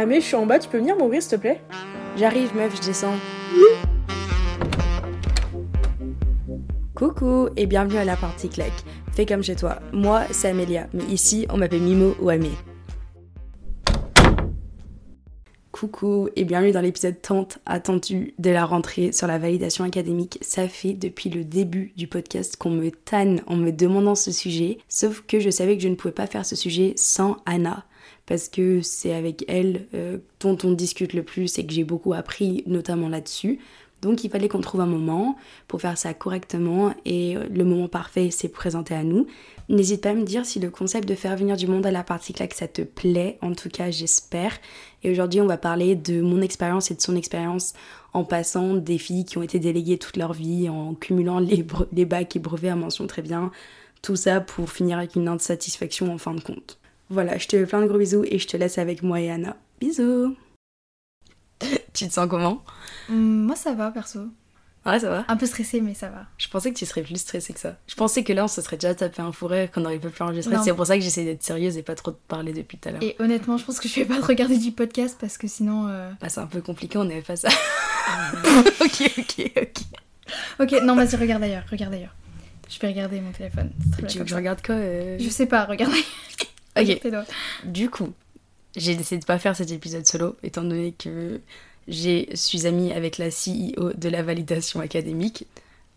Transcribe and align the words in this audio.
Ah 0.00 0.04
je 0.08 0.20
suis 0.20 0.36
en 0.36 0.46
bas, 0.46 0.60
tu 0.60 0.68
peux 0.68 0.78
venir 0.78 0.96
m'ouvrir 0.96 1.20
s'il 1.20 1.32
te 1.32 1.36
plaît? 1.40 1.60
J'arrive 2.16 2.54
meuf, 2.54 2.72
je 2.76 2.86
descends. 2.86 3.16
Coucou 6.94 7.48
et 7.56 7.66
bienvenue 7.66 7.96
à 7.96 8.04
la 8.04 8.14
partie 8.14 8.48
claque. 8.48 8.84
Fais 9.10 9.26
comme 9.26 9.42
chez 9.42 9.56
toi. 9.56 9.80
Moi, 9.92 10.22
c'est 10.30 10.50
Amélia, 10.50 10.86
mais 10.94 11.02
ici, 11.06 11.48
on 11.50 11.56
m'appelle 11.56 11.80
Mimo 11.80 12.14
ou 12.20 12.28
Amé. 12.28 12.50
Coucou 15.72 16.28
et 16.36 16.44
bienvenue 16.44 16.70
dans 16.70 16.80
l'épisode 16.80 17.20
tant 17.20 17.48
attendu 17.66 18.34
de 18.38 18.50
la 18.50 18.66
rentrée 18.66 19.10
sur 19.10 19.26
la 19.26 19.38
validation 19.38 19.82
académique. 19.82 20.38
Ça 20.42 20.68
fait 20.68 20.92
depuis 20.92 21.28
le 21.28 21.42
début 21.42 21.92
du 21.96 22.06
podcast 22.06 22.56
qu'on 22.56 22.70
me 22.70 22.92
tanne 22.92 23.42
en 23.48 23.56
me 23.56 23.72
demandant 23.72 24.14
ce 24.14 24.30
sujet, 24.30 24.78
sauf 24.88 25.22
que 25.26 25.40
je 25.40 25.50
savais 25.50 25.76
que 25.76 25.82
je 25.82 25.88
ne 25.88 25.96
pouvais 25.96 26.14
pas 26.14 26.28
faire 26.28 26.46
ce 26.46 26.54
sujet 26.54 26.92
sans 26.94 27.38
Anna 27.46 27.84
parce 28.28 28.50
que 28.50 28.82
c'est 28.82 29.14
avec 29.14 29.44
elle 29.48 29.86
euh, 29.94 30.18
dont 30.40 30.58
on 30.62 30.72
discute 30.72 31.14
le 31.14 31.22
plus 31.22 31.58
et 31.58 31.66
que 31.66 31.72
j'ai 31.72 31.84
beaucoup 31.84 32.12
appris 32.12 32.62
notamment 32.66 33.08
là-dessus. 33.08 33.58
Donc 34.02 34.22
il 34.22 34.30
fallait 34.30 34.48
qu'on 34.48 34.60
trouve 34.60 34.82
un 34.82 34.86
moment 34.86 35.36
pour 35.66 35.80
faire 35.80 35.98
ça 35.98 36.14
correctement 36.14 36.94
et 37.04 37.36
euh, 37.36 37.48
le 37.50 37.64
moment 37.64 37.88
parfait 37.88 38.30
s'est 38.30 38.50
présenté 38.50 38.94
à 38.94 39.02
nous. 39.02 39.26
N'hésite 39.70 40.02
pas 40.02 40.10
à 40.10 40.14
me 40.14 40.24
dire 40.24 40.44
si 40.44 40.60
le 40.60 40.70
concept 40.70 41.08
de 41.08 41.14
faire 41.14 41.36
venir 41.36 41.56
du 41.56 41.66
monde 41.66 41.86
à 41.86 41.90
la 41.90 42.04
partie 42.04 42.34
claque 42.34 42.52
ça 42.52 42.68
te 42.68 42.82
plaît, 42.82 43.38
en 43.40 43.54
tout 43.54 43.70
cas 43.70 43.90
j'espère. 43.90 44.52
Et 45.02 45.10
aujourd'hui 45.10 45.40
on 45.40 45.46
va 45.46 45.56
parler 45.56 45.96
de 45.96 46.20
mon 46.20 46.42
expérience 46.42 46.90
et 46.90 46.94
de 46.94 47.00
son 47.00 47.16
expérience 47.16 47.72
en 48.12 48.24
passant 48.24 48.74
des 48.74 48.98
filles 48.98 49.24
qui 49.24 49.38
ont 49.38 49.42
été 49.42 49.58
déléguées 49.58 49.98
toute 49.98 50.18
leur 50.18 50.34
vie, 50.34 50.68
en 50.68 50.94
cumulant 50.94 51.40
les, 51.40 51.66
les 51.92 52.04
bacs 52.04 52.36
et 52.36 52.40
brevets 52.40 52.70
à 52.70 52.76
mention 52.76 53.06
très 53.06 53.22
bien. 53.22 53.50
Tout 54.02 54.16
ça 54.16 54.40
pour 54.40 54.70
finir 54.70 54.98
avec 54.98 55.16
une 55.16 55.28
insatisfaction 55.28 56.12
en 56.12 56.18
fin 56.18 56.34
de 56.34 56.40
compte. 56.40 56.77
Voilà, 57.10 57.38
je 57.38 57.46
te 57.48 57.56
fais 57.56 57.66
plein 57.66 57.80
de 57.80 57.86
gros 57.86 57.98
bisous 57.98 58.24
et 58.26 58.38
je 58.38 58.46
te 58.46 58.56
laisse 58.56 58.78
avec 58.78 59.02
moi 59.02 59.20
et 59.20 59.30
Anna. 59.30 59.56
Bisous 59.80 60.36
Tu 61.94 62.06
te 62.08 62.12
sens 62.12 62.28
comment? 62.28 62.62
Hum, 63.08 63.44
Moi, 63.46 63.56
ça 63.56 63.72
va, 63.74 63.90
perso. 63.90 64.20
Ouais, 64.86 65.00
ça 65.00 65.10
va. 65.10 65.24
Un 65.28 65.36
peu 65.36 65.44
stressée, 65.44 65.80
mais 65.80 65.92
ça 65.94 66.08
va. 66.08 66.26
Je 66.38 66.48
pensais 66.48 66.72
que 66.72 66.78
tu 66.78 66.86
serais 66.86 67.02
plus 67.02 67.16
stressée 67.20 67.52
que 67.52 67.60
ça. 67.60 67.76
Je 67.88 67.94
pensais 67.94 68.22
que 68.24 68.32
là, 68.32 68.44
on 68.44 68.48
se 68.48 68.62
serait 68.62 68.76
déjà 68.76 68.94
tapé 68.94 69.20
un 69.20 69.32
fourré, 69.32 69.70
qu'on 69.72 69.80
n'aurait 69.82 69.98
pas 69.98 70.08
pu 70.08 70.22
enregistrer. 70.22 70.56
C'est 70.64 70.72
pour 70.72 70.86
ça 70.86 70.96
que 70.96 71.02
j'essaie 71.02 71.24
d'être 71.24 71.42
sérieuse 71.42 71.76
et 71.76 71.82
pas 71.82 71.94
trop 71.94 72.10
de 72.12 72.16
parler 72.28 72.52
depuis 72.52 72.78
tout 72.78 72.88
à 72.88 72.92
l'heure. 72.92 73.02
Et 73.02 73.16
honnêtement, 73.18 73.56
je 73.58 73.64
pense 73.64 73.80
que 73.80 73.88
je 73.88 73.94
vais 73.96 74.04
pas 74.06 74.16
te 74.18 74.24
regarder 74.24 74.56
du 74.56 74.70
podcast 74.72 75.16
parce 75.20 75.36
que 75.36 75.46
sinon. 75.48 75.88
euh, 75.88 76.10
Bah, 76.20 76.28
c'est 76.28 76.40
un 76.40 76.46
peu 76.46 76.60
compliqué, 76.62 76.96
on 76.96 77.02
avait 77.02 77.20
pas 77.22 77.36
ça. 77.36 77.48
ok, 78.80 79.12
ok, 79.18 79.50
ok. 79.56 79.78
Ok, 80.60 80.82
non, 80.82 80.94
vas-y, 80.94 81.16
regarde 81.16 81.42
ailleurs, 81.42 81.64
regarde 81.70 81.92
ailleurs. 81.94 82.14
Je 82.70 82.78
vais 82.78 82.88
regarder 82.88 83.20
mon 83.20 83.32
téléphone. 83.32 83.70
bien 83.98 84.06
Tu 84.08 84.18
veux 84.18 84.24
que 84.24 84.30
je 84.30 84.34
regarde 84.36 84.64
quoi 84.64 84.74
euh? 84.76 85.16
Je 85.18 85.28
sais 85.28 85.46
pas, 85.46 85.64
regarde 85.64 85.92
ailleurs. 85.92 86.04
Ok. 86.78 87.00
Du 87.64 87.90
coup, 87.90 88.12
j'ai 88.76 88.94
décidé 88.94 89.18
de 89.18 89.24
pas 89.24 89.38
faire 89.38 89.56
cet 89.56 89.70
épisode 89.70 90.06
solo, 90.06 90.36
étant 90.42 90.62
donné 90.62 90.92
que 90.92 91.40
je 91.88 92.26
suis 92.34 92.66
amie 92.66 92.92
avec 92.92 93.18
la 93.18 93.28
CEO 93.28 93.92
de 93.94 94.08
la 94.08 94.22
validation 94.22 94.80
académique. 94.80 95.46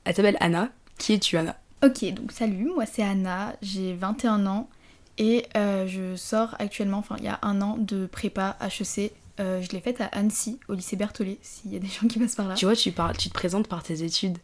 Elle 0.05 0.15
s'appelle 0.15 0.37
Anna. 0.39 0.69
Qui 0.97 1.13
es-tu, 1.13 1.37
Anna? 1.37 1.57
Ok, 1.83 2.05
donc 2.13 2.31
salut, 2.31 2.69
moi 2.75 2.85
c'est 2.85 3.01
Anna, 3.01 3.55
j'ai 3.63 3.95
21 3.95 4.45
ans 4.45 4.69
et 5.17 5.47
euh, 5.57 5.87
je 5.87 6.15
sors 6.15 6.55
actuellement, 6.59 6.99
enfin 6.99 7.15
il 7.17 7.25
y 7.25 7.27
a 7.27 7.39
un 7.41 7.59
an 7.61 7.75
de 7.77 8.05
prépa 8.05 8.55
HEC. 8.61 9.11
Euh, 9.39 9.61
je 9.61 9.69
l'ai 9.71 9.79
faite 9.79 9.99
à 9.99 10.05
Annecy, 10.05 10.59
au 10.67 10.75
lycée 10.75 10.95
Berthollet, 10.95 11.39
s'il 11.41 11.73
y 11.73 11.75
a 11.75 11.79
des 11.79 11.87
gens 11.87 12.07
qui 12.07 12.19
passent 12.19 12.35
par 12.35 12.47
là. 12.47 12.53
Tu 12.53 12.65
vois, 12.65 12.75
tu, 12.75 12.91
parles, 12.91 13.17
tu 13.17 13.29
te 13.29 13.33
présentes 13.33 13.67
par 13.67 13.81
tes 13.81 14.03
études. 14.03 14.37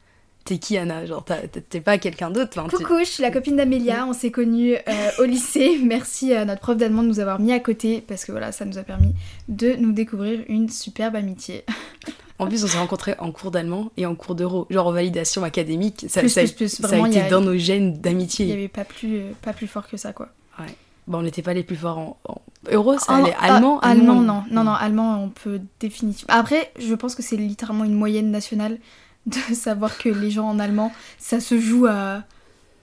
T'es 0.47 0.59
qui, 0.59 0.77
Anna? 0.77 1.05
Genre, 1.05 1.25
t'es 1.69 1.81
pas 1.81 1.97
quelqu'un 1.97 2.29
d'autre. 2.31 2.63
tu- 2.69 2.77
Coucou, 2.77 2.99
je 2.99 3.03
suis 3.09 3.21
la 3.21 3.31
copine 3.31 3.57
d'Amélia, 3.57 4.05
on 4.07 4.13
s'est 4.13 4.31
connus 4.31 4.75
euh, 4.75 5.09
au 5.19 5.23
lycée. 5.25 5.77
Merci 5.83 6.33
à 6.33 6.45
notre 6.45 6.61
prof 6.61 6.77
d'allemand 6.77 7.03
de 7.03 7.09
nous 7.09 7.19
avoir 7.19 7.39
mis 7.39 7.51
à 7.51 7.59
côté 7.59 8.01
parce 8.07 8.23
que 8.23 8.31
voilà, 8.31 8.51
ça 8.53 8.63
nous 8.63 8.77
a 8.77 8.83
permis 8.83 9.13
de 9.49 9.73
nous 9.75 9.91
découvrir 9.91 10.39
une 10.47 10.69
superbe 10.69 11.17
amitié. 11.17 11.65
En 12.39 12.47
plus, 12.47 12.63
on 12.63 12.67
s'est 12.67 12.77
rencontrés 12.77 13.15
en 13.19 13.31
cours 13.31 13.51
d'allemand 13.51 13.91
et 13.97 14.05
en 14.05 14.15
cours 14.15 14.35
d'euro. 14.35 14.67
Genre 14.69 14.87
en 14.87 14.91
validation 14.93 15.43
académique. 15.43 16.05
Ça, 16.07 16.21
Plus, 16.21 16.29
ça, 16.29 16.41
plus, 16.43 16.53
plus. 16.53 16.69
ça 16.69 16.85
a 16.85 16.87
Vraiment, 16.87 17.07
été 17.07 17.19
a- 17.21 17.29
dans 17.29 17.41
nos 17.41 17.57
gènes 17.57 17.87
Il 17.87 17.91
n'y 17.93 17.97
d'amitié. 17.99 18.53
avait 18.53 18.67
pas 18.69 18.85
plus, 18.85 19.21
pas 19.41 19.51
plus 19.53 19.67
fort 19.67 19.87
que 19.87 19.97
ça 19.97 20.13
quoi. 20.13 20.29
Bon, 21.07 21.19
on 21.19 21.21
n'était 21.21 21.41
pas 21.41 21.53
les 21.53 21.63
plus 21.63 21.77
forts 21.77 21.97
en. 21.97 22.17
en... 22.27 22.41
Euro, 22.69 22.97
ça 22.99 23.13
En- 23.13 23.23
allait. 23.23 23.33
ah, 23.39 23.55
Allemand 23.55 23.79
Allemand, 23.79 24.21
non. 24.21 24.43
Non, 24.51 24.63
non, 24.65 24.73
allemand, 24.73 25.23
on 25.23 25.29
peut 25.29 25.61
définitivement. 25.79 26.33
Après, 26.33 26.69
je 26.79 26.93
pense 26.95 27.15
que 27.15 27.21
c'est 27.23 27.37
littéralement 27.37 27.85
une 27.85 27.93
moyenne 27.93 28.29
nationale 28.29 28.77
de 29.49 29.53
savoir 29.53 29.97
que 29.97 30.09
les 30.09 30.31
gens 30.31 30.47
en 30.49 30.57
allemand, 30.59 30.91
ça 31.19 31.39
se 31.39 31.59
joue 31.59 31.85
à, 31.85 32.23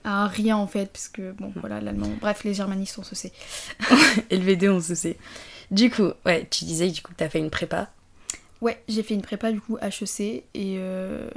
à 0.03 0.27
rien 0.27 0.55
en 0.57 0.67
fait, 0.67 0.91
parce 0.91 1.09
que 1.09 1.31
bon, 1.33 1.51
voilà, 1.55 1.81
l'allemand. 1.81 2.09
Bref, 2.21 2.43
les 2.43 2.53
germanistes, 2.53 2.97
on 2.99 3.03
se 3.03 3.15
sait. 3.15 3.31
LV2, 4.31 4.69
on 4.69 4.79
se 4.81 4.95
sait. 4.95 5.17
Du 5.71 5.89
coup, 5.89 6.09
ouais, 6.25 6.47
tu 6.49 6.65
disais 6.65 6.89
du 6.89 7.01
coup 7.01 7.11
que 7.11 7.17
t'as 7.17 7.29
fait 7.29 7.39
une 7.39 7.49
prépa. 7.49 7.89
Ouais, 8.61 8.81
j'ai 8.87 9.03
fait 9.03 9.13
une 9.15 9.21
prépa 9.21 9.51
du 9.51 9.59
coup 9.59 9.77
HEC 9.81 10.19
et, 10.21 10.43
euh, 10.55 11.27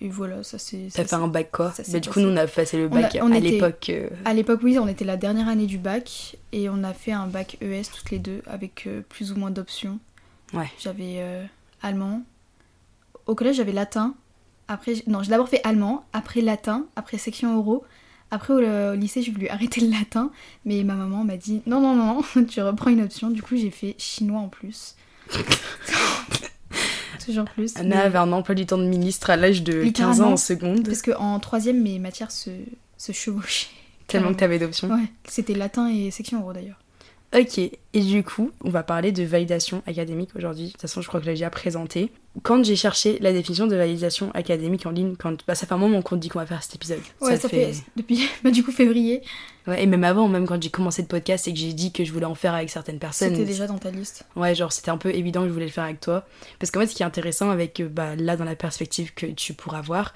et 0.00 0.08
voilà, 0.08 0.42
ça 0.44 0.58
c'est. 0.58 0.88
T'as 0.92 1.04
fait 1.04 1.14
un 1.14 1.26
bac 1.26 1.50
quoi 1.50 1.72
ça 1.72 1.98
du 1.98 2.08
coup, 2.08 2.20
nous, 2.20 2.28
on 2.28 2.36
a 2.36 2.46
passé 2.46 2.76
le 2.78 2.88
On 2.90 2.96
a- 2.96 3.00
bac 3.02 3.18
on 3.22 3.32
à 3.32 3.40
l'époque. 3.40 3.86
euh, 3.90 4.08
À 4.24 4.32
l'époque, 4.34 4.60
oui, 4.62 4.78
on 4.78 4.86
était 4.86 5.04
la 5.04 5.16
dernière 5.16 5.48
année 5.48 5.66
du 5.66 5.78
bac 5.78 6.36
et 6.52 6.68
on 6.68 6.84
a 6.84 6.92
fait 6.94 7.12
un 7.12 7.26
bac 7.26 7.56
ES 7.62 7.82
toutes 7.94 8.10
les 8.10 8.18
deux 8.18 8.42
avec 8.46 8.84
euh, 8.86 9.00
plus 9.08 9.32
ou 9.32 9.36
moins 9.36 9.50
d'options. 9.50 9.98
Ouais. 10.52 10.70
J'avais 10.78 11.22
allemand. 11.82 12.22
Au 13.30 13.36
collège, 13.36 13.56
j'avais 13.58 13.70
latin. 13.70 14.14
Après, 14.66 14.94
non, 15.06 15.22
j'ai 15.22 15.30
d'abord 15.30 15.48
fait 15.48 15.60
allemand, 15.62 16.04
après 16.12 16.40
latin, 16.40 16.86
après 16.96 17.16
section 17.16 17.54
euro. 17.56 17.84
Après, 18.32 18.52
au, 18.52 18.58
au 18.58 18.94
lycée, 18.96 19.22
j'ai 19.22 19.30
voulu 19.30 19.46
arrêter 19.50 19.80
le 19.80 19.88
latin, 19.88 20.32
mais 20.64 20.82
ma 20.82 20.94
maman 20.94 21.22
m'a 21.22 21.36
dit 21.36 21.62
non, 21.64 21.80
non, 21.80 21.94
non, 21.94 22.22
non, 22.34 22.44
tu 22.48 22.60
reprends 22.60 22.90
une 22.90 23.02
option. 23.02 23.30
Du 23.30 23.40
coup, 23.40 23.54
j'ai 23.56 23.70
fait 23.70 23.94
chinois 23.98 24.40
en 24.40 24.48
plus. 24.48 24.96
Toujours 27.24 27.44
plus. 27.44 27.76
Anna 27.76 27.96
mais- 27.96 28.02
avait 28.02 28.18
un 28.18 28.32
emploi 28.32 28.56
du 28.56 28.66
temps 28.66 28.78
de 28.78 28.84
ministre 28.86 29.30
à 29.30 29.36
l'âge 29.36 29.62
de 29.62 29.88
15 29.88 30.22
ans 30.22 30.32
en 30.32 30.36
seconde. 30.36 30.84
Parce 30.84 31.02
qu'en 31.02 31.38
troisième, 31.38 31.80
mes 31.80 32.00
matières 32.00 32.32
se, 32.32 32.50
se 32.98 33.12
chevauchaient. 33.12 33.68
Tellement 34.08 34.32
que 34.32 34.38
t'avais 34.38 34.58
d'options. 34.58 34.88
Ouais, 34.88 35.06
c'était 35.28 35.54
latin 35.54 35.88
et 35.88 36.10
section 36.10 36.40
euro 36.40 36.52
d'ailleurs. 36.52 36.80
Ok, 37.32 37.58
et 37.58 38.00
du 38.00 38.24
coup, 38.24 38.50
on 38.64 38.70
va 38.70 38.82
parler 38.82 39.12
de 39.12 39.22
validation 39.22 39.84
académique 39.86 40.30
aujourd'hui. 40.34 40.66
De 40.66 40.70
toute 40.72 40.80
façon, 40.80 41.00
je 41.00 41.06
crois 41.06 41.20
que 41.20 41.26
je 41.26 41.30
l'ai 41.30 41.36
déjà 41.36 41.48
présenté. 41.48 42.10
Quand 42.42 42.64
j'ai 42.64 42.74
cherché 42.74 43.18
la 43.20 43.32
définition 43.32 43.68
de 43.68 43.76
validation 43.76 44.32
académique 44.34 44.84
en 44.84 44.90
ligne, 44.90 45.14
quand 45.14 45.46
bah, 45.46 45.54
ça 45.54 45.64
fait 45.64 45.74
un 45.74 45.78
moment 45.78 46.02
qu'on 46.02 46.16
dit 46.16 46.28
qu'on 46.28 46.40
va 46.40 46.46
faire 46.46 46.60
cet 46.60 46.74
épisode. 46.74 46.98
Ouais, 47.20 47.36
ça, 47.36 47.48
fait... 47.48 47.72
depuis 47.96 48.28
bah, 48.44 48.50
du 48.50 48.64
coup 48.64 48.72
février. 48.72 49.22
Ouais, 49.68 49.80
et 49.80 49.86
même 49.86 50.02
avant, 50.02 50.26
même 50.26 50.44
quand 50.44 50.60
j'ai 50.60 50.70
commencé 50.70 51.02
le 51.02 51.08
podcast 51.08 51.46
et 51.46 51.52
que 51.52 51.58
j'ai 51.58 51.72
dit 51.72 51.92
que 51.92 52.04
je 52.04 52.12
voulais 52.12 52.26
en 52.26 52.34
faire 52.34 52.54
avec 52.54 52.68
certaines 52.68 52.98
personnes. 52.98 53.30
C'était 53.30 53.44
déjà 53.44 53.68
dans 53.68 53.78
ta 53.78 53.92
liste. 53.92 54.24
Ouais, 54.34 54.56
genre 54.56 54.72
c'était 54.72 54.90
un 54.90 54.98
peu 54.98 55.14
évident 55.14 55.42
que 55.42 55.48
je 55.48 55.52
voulais 55.52 55.66
le 55.66 55.72
faire 55.72 55.84
avec 55.84 56.00
toi. 56.00 56.26
Parce 56.58 56.72
qu'en 56.72 56.80
fait, 56.80 56.88
ce 56.88 56.96
qui 56.96 57.04
est 57.04 57.06
intéressant 57.06 57.50
avec, 57.50 57.78
euh, 57.78 57.88
bah, 57.88 58.16
là, 58.16 58.36
dans 58.36 58.44
la 58.44 58.56
perspective 58.56 59.14
que 59.14 59.26
tu 59.26 59.54
pourras 59.54 59.82
voir, 59.82 60.14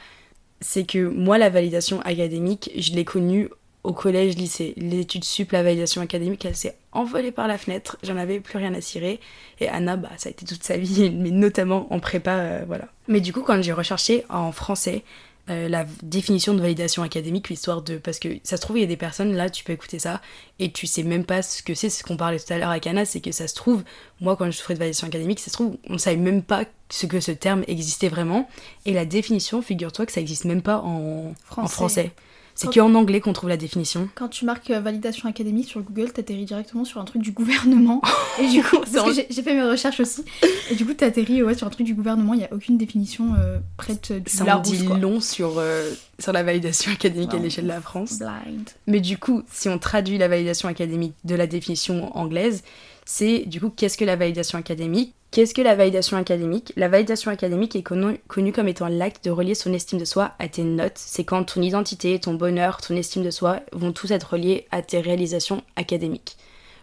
c'est 0.60 0.84
que 0.84 1.06
moi, 1.06 1.38
la 1.38 1.48
validation 1.48 2.00
académique, 2.00 2.72
je 2.76 2.92
l'ai 2.92 3.04
connue 3.04 3.50
au 3.84 3.92
collège, 3.92 4.36
lycée. 4.36 4.72
L'étude 4.76 5.24
sup, 5.24 5.52
la 5.52 5.62
validation 5.62 6.00
académique, 6.00 6.44
elle 6.44 6.56
s'est 6.56 6.76
envolée 6.92 7.30
par 7.30 7.46
la 7.46 7.58
fenêtre. 7.58 7.98
J'en 8.02 8.16
avais 8.16 8.40
plus 8.40 8.58
rien 8.58 8.74
à 8.74 8.80
cirer. 8.80 9.20
Et 9.60 9.68
Anna, 9.68 9.96
bah, 9.96 10.10
ça 10.16 10.28
a 10.28 10.32
été 10.32 10.44
toute 10.46 10.64
sa 10.64 10.78
vie, 10.78 11.10
mais 11.14 11.30
notamment 11.30 11.86
en 11.92 12.00
prépa, 12.00 12.32
euh, 12.32 12.64
voilà. 12.66 12.88
Mais 13.06 13.20
du 13.20 13.32
coup, 13.32 13.42
quand 13.42 13.62
j'ai 13.62 13.72
recherché 13.72 14.24
en 14.30 14.50
français, 14.52 15.04
euh, 15.50 15.68
la 15.68 15.84
définition 16.02 16.54
de 16.54 16.62
validation 16.62 17.02
académique, 17.02 17.50
l'histoire 17.50 17.82
de. 17.82 17.98
Parce 17.98 18.18
que 18.18 18.28
ça 18.42 18.56
se 18.56 18.62
trouve, 18.62 18.78
il 18.78 18.80
y 18.80 18.84
a 18.84 18.88
des 18.88 18.96
personnes, 18.96 19.34
là, 19.34 19.50
tu 19.50 19.62
peux 19.62 19.74
écouter 19.74 19.98
ça, 19.98 20.22
et 20.58 20.72
tu 20.72 20.86
sais 20.86 21.02
même 21.02 21.24
pas 21.26 21.42
ce 21.42 21.62
que 21.62 21.74
c'est, 21.74 21.90
ce 21.90 22.02
qu'on 22.02 22.16
parlait 22.16 22.38
tout 22.38 22.50
à 22.50 22.56
l'heure 22.56 22.70
avec 22.70 22.86
Anna, 22.86 23.04
c'est 23.04 23.20
que 23.20 23.32
ça 23.32 23.46
se 23.46 23.54
trouve, 23.54 23.84
moi, 24.22 24.36
quand 24.36 24.50
je 24.50 24.56
ferais 24.56 24.72
de 24.72 24.78
validation 24.78 25.06
académique, 25.06 25.40
ça 25.40 25.50
se 25.50 25.52
trouve, 25.52 25.76
on 25.90 25.98
savait 25.98 26.16
même 26.16 26.42
pas 26.42 26.64
ce 26.88 27.04
que 27.04 27.20
ce 27.20 27.32
terme 27.32 27.62
existait 27.68 28.08
vraiment. 28.08 28.48
Et 28.86 28.94
la 28.94 29.04
définition, 29.04 29.60
figure-toi 29.60 30.06
que 30.06 30.12
ça 30.12 30.22
existe 30.22 30.46
même 30.46 30.62
pas 30.62 30.78
en 30.78 31.34
en 31.58 31.68
Français. 31.68 32.12
C'est 32.54 32.72
qu'en 32.72 32.94
anglais 32.94 33.20
qu'on 33.20 33.32
trouve 33.32 33.48
la 33.48 33.56
définition. 33.56 34.09
Quand 34.15 34.28
tu 34.28 34.44
marques 34.44 34.70
euh, 34.70 34.81
validation 34.81 35.28
académique 35.28 35.69
sur 35.69 35.81
Google, 35.82 36.12
t'atterris 36.12 36.44
directement 36.44 36.84
sur 36.84 37.00
un 37.00 37.04
truc 37.04 37.22
du 37.22 37.32
gouvernement. 37.32 38.00
Et 38.41 38.48
du 38.48 38.62
coup, 38.62 38.78
parce 38.78 39.17
que 39.17 39.23
j'ai 39.28 39.43
fait 39.43 39.55
mes 39.55 39.62
recherches 39.62 40.00
aussi. 40.00 40.25
Et 40.70 40.75
du 40.75 40.87
coup, 40.87 40.94
t'atterris 40.94 41.43
ouais, 41.43 41.55
sur 41.55 41.67
un 41.67 41.70
truc 41.70 41.87
du 41.87 41.94
gouvernement. 41.94 42.34
Il 42.34 42.38
n'y 42.38 42.44
a 42.44 42.52
aucune 42.52 42.78
définition 42.78 43.34
euh, 43.38 43.58
prête 43.76 44.12
du 44.12 44.31
Ça 44.31 44.44
en 44.44 44.46
Larousse, 44.46 44.70
dit 44.70 44.84
quoi. 44.87 44.99
long 44.99 45.20
sur, 45.20 45.58
euh, 45.58 45.93
sur 46.19 46.32
la 46.32 46.43
validation 46.43 46.93
académique 46.93 47.34
à 47.34 47.38
l'échelle 47.38 47.64
de 47.64 47.70
la 47.70 47.81
France. 47.81 48.19
Blind. 48.19 48.70
Mais 48.87 49.00
du 49.00 49.19
coup, 49.19 49.43
si 49.50 49.69
on 49.69 49.78
traduit 49.78 50.19
la 50.19 50.28
validation 50.28 50.69
académique 50.69 51.14
de 51.25 51.34
la 51.34 51.46
définition 51.46 52.17
anglaise, 52.17 52.62
c'est 53.05 53.40
du 53.40 53.61
coup 53.61 53.70
qu'est-ce 53.70 53.99
que 53.99 54.05
la 54.05 54.17
validation 54.17 54.58
académique? 54.58 55.14
Qu'est-ce 55.34 55.52
que 55.52 55.62
la 55.62 55.75
validation 55.75 56.16
académique? 56.16 56.72
La 56.76 56.86
validation 56.86 57.28
académique 57.28 57.75
est 57.75 57.82
connue 57.82 58.52
comme 58.52 58.69
étant 58.69 58.86
l'acte 58.86 59.25
de 59.25 59.32
relier 59.32 59.56
son 59.56 59.72
estime 59.72 59.98
de 59.98 60.04
soi 60.04 60.31
à 60.38 60.46
tes 60.46 60.62
notes. 60.62 60.92
C'est 60.94 61.25
quand 61.25 61.42
ton 61.42 61.60
identité, 61.60 62.20
ton 62.20 62.34
bonheur, 62.34 62.81
ton 62.81 62.94
estime 62.94 63.25
de 63.25 63.32
soi 63.32 63.58
vont 63.72 63.90
tous 63.90 64.12
être 64.12 64.34
reliés 64.34 64.69
à 64.70 64.81
tes 64.81 65.00
réalisations 65.00 65.64
académiques. 65.75 66.36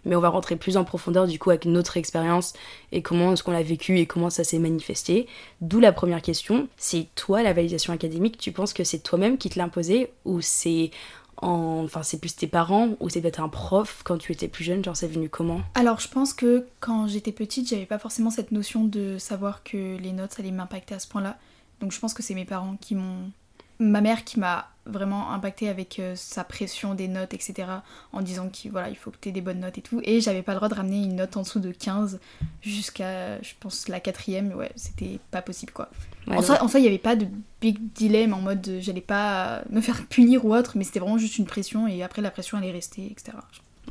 Mais 0.04 0.18
on 0.18 0.20
va 0.20 0.28
rentrer 0.28 0.58
plus 0.58 0.76
en 0.76 0.84
profondeur 0.84 1.28
du 1.28 1.40
coup 1.40 1.52
avec 1.52 1.64
notre 1.64 1.96
expérience 1.96 2.52
et 2.92 3.02
comment 3.02 3.32
est-ce 3.32 3.44
qu'on 3.44 3.52
l'a 3.52 3.64
vécu 3.64 4.00
et 4.00 4.06
comment 4.06 4.30
ça 4.30 4.44
s'est 4.44 4.60
manifesté. 4.60 5.28
D'où 5.62 5.80
la 5.80 5.94
première 5.94 6.22
question, 6.22 6.68
c'est 6.76 7.08
toi 7.16 7.44
la 7.44 7.54
validation 7.54 7.94
académique, 7.94 8.38
tu 8.38 8.52
penses 8.52 8.74
que 8.74 8.84
c'est 8.84 9.00
toi-même 9.00 9.38
qui 9.38 9.50
te 9.50 9.62
imposé 9.62 10.12
ou 10.26 10.42
c'est 10.42 10.92
en... 11.38 11.84
Enfin, 11.84 12.04
c'est 12.04 12.20
plus 12.20 12.36
tes 12.36 12.48
parents 12.48 12.90
ou 13.00 13.10
c'est 13.10 13.22
peut-être 13.22 13.42
un 13.42 13.50
prof 13.50 14.02
quand 14.04 14.18
tu 14.18 14.32
étais 14.32 14.48
plus 14.48 14.64
jeune 14.64 14.84
Genre, 14.84 14.96
c'est 14.96 15.08
venu 15.08 15.30
comment? 15.30 15.62
Alors, 15.76 16.00
je 16.00 16.08
pense 16.08 16.34
que 16.34 16.66
quand 16.80 17.08
j'étais 17.08 17.32
petite, 17.32 17.70
j'avais 17.70 17.86
pas 17.86 18.00
forcément 18.00 18.30
cette 18.30 18.52
notion 18.52 18.84
de 18.84 19.18
savoir 19.18 19.64
que 19.64 19.98
les 19.98 20.12
notes 20.12 20.40
allaient 20.40 20.52
m'impacter 20.52 20.96
à 20.96 21.00
ce 21.00 21.08
point-là. 21.08 21.38
Donc, 21.80 21.92
je 21.92 22.00
pense 22.00 22.14
que 22.14 22.24
c'est 22.24 22.36
mes 22.36 22.46
parents 22.46 22.78
qui 22.80 22.96
m'ont. 22.96 23.32
Ma 23.80 24.02
mère 24.02 24.24
qui 24.24 24.40
m'a 24.40 24.71
vraiment 24.86 25.32
impacté 25.32 25.70
avec 25.70 26.00
euh, 26.00 26.14
sa 26.16 26.44
pression 26.44 26.96
des 26.96 27.08
notes, 27.08 27.34
etc. 27.34 27.68
En 28.14 28.22
disant 28.22 28.50
qu'il 28.50 28.72
voilà, 28.72 28.90
il 28.90 28.96
faut 28.96 29.12
que 29.12 29.18
tu 29.22 29.30
aies 29.30 29.32
des 29.32 29.42
bonnes 29.42 29.60
notes 29.60 29.78
et 29.78 29.82
tout. 29.82 30.02
Et 30.04 30.22
j'avais 30.22 30.42
pas 30.42 30.54
le 30.54 30.58
droit 30.58 30.70
de 30.70 30.74
ramener 30.74 31.04
une 31.04 31.16
note 31.16 31.38
en 31.38 31.42
dessous 31.42 31.60
de 31.60 31.72
15 31.72 32.20
jusqu'à, 32.62 33.42
je 33.42 33.54
pense, 33.60 33.88
la 33.88 34.00
quatrième. 34.00 34.54
Ouais, 34.54 34.72
c'était 34.76 35.20
pas 35.30 35.42
possible 35.42 35.72
quoi. 35.74 35.90
Ouais, 36.28 36.38
en, 36.38 36.42
soi, 36.42 36.64
en 36.64 36.68
soi, 36.68 36.80
il 36.80 36.84
n'y 36.84 36.90
avait 36.90 36.98
pas 36.98 37.16
de 37.16 37.28
big 37.62 37.78
dilemme 37.94 38.34
en 38.34 38.42
mode 38.42 38.78
j'allais 38.80 39.02
pas 39.02 39.64
me 39.70 39.82
faire 39.82 40.06
punir 40.08 40.46
ou 40.46 40.56
autre, 40.56 40.74
mais 40.76 40.84
c'était 40.84 41.00
vraiment 41.00 41.18
juste 41.18 41.38
une 41.38 41.46
pression 41.46 41.88
et 41.88 42.04
après 42.04 42.22
la 42.22 42.32
pression 42.32 42.58
elle 42.58 42.66
est 42.66 42.72
restée, 42.72 43.08
etc. 43.12 43.34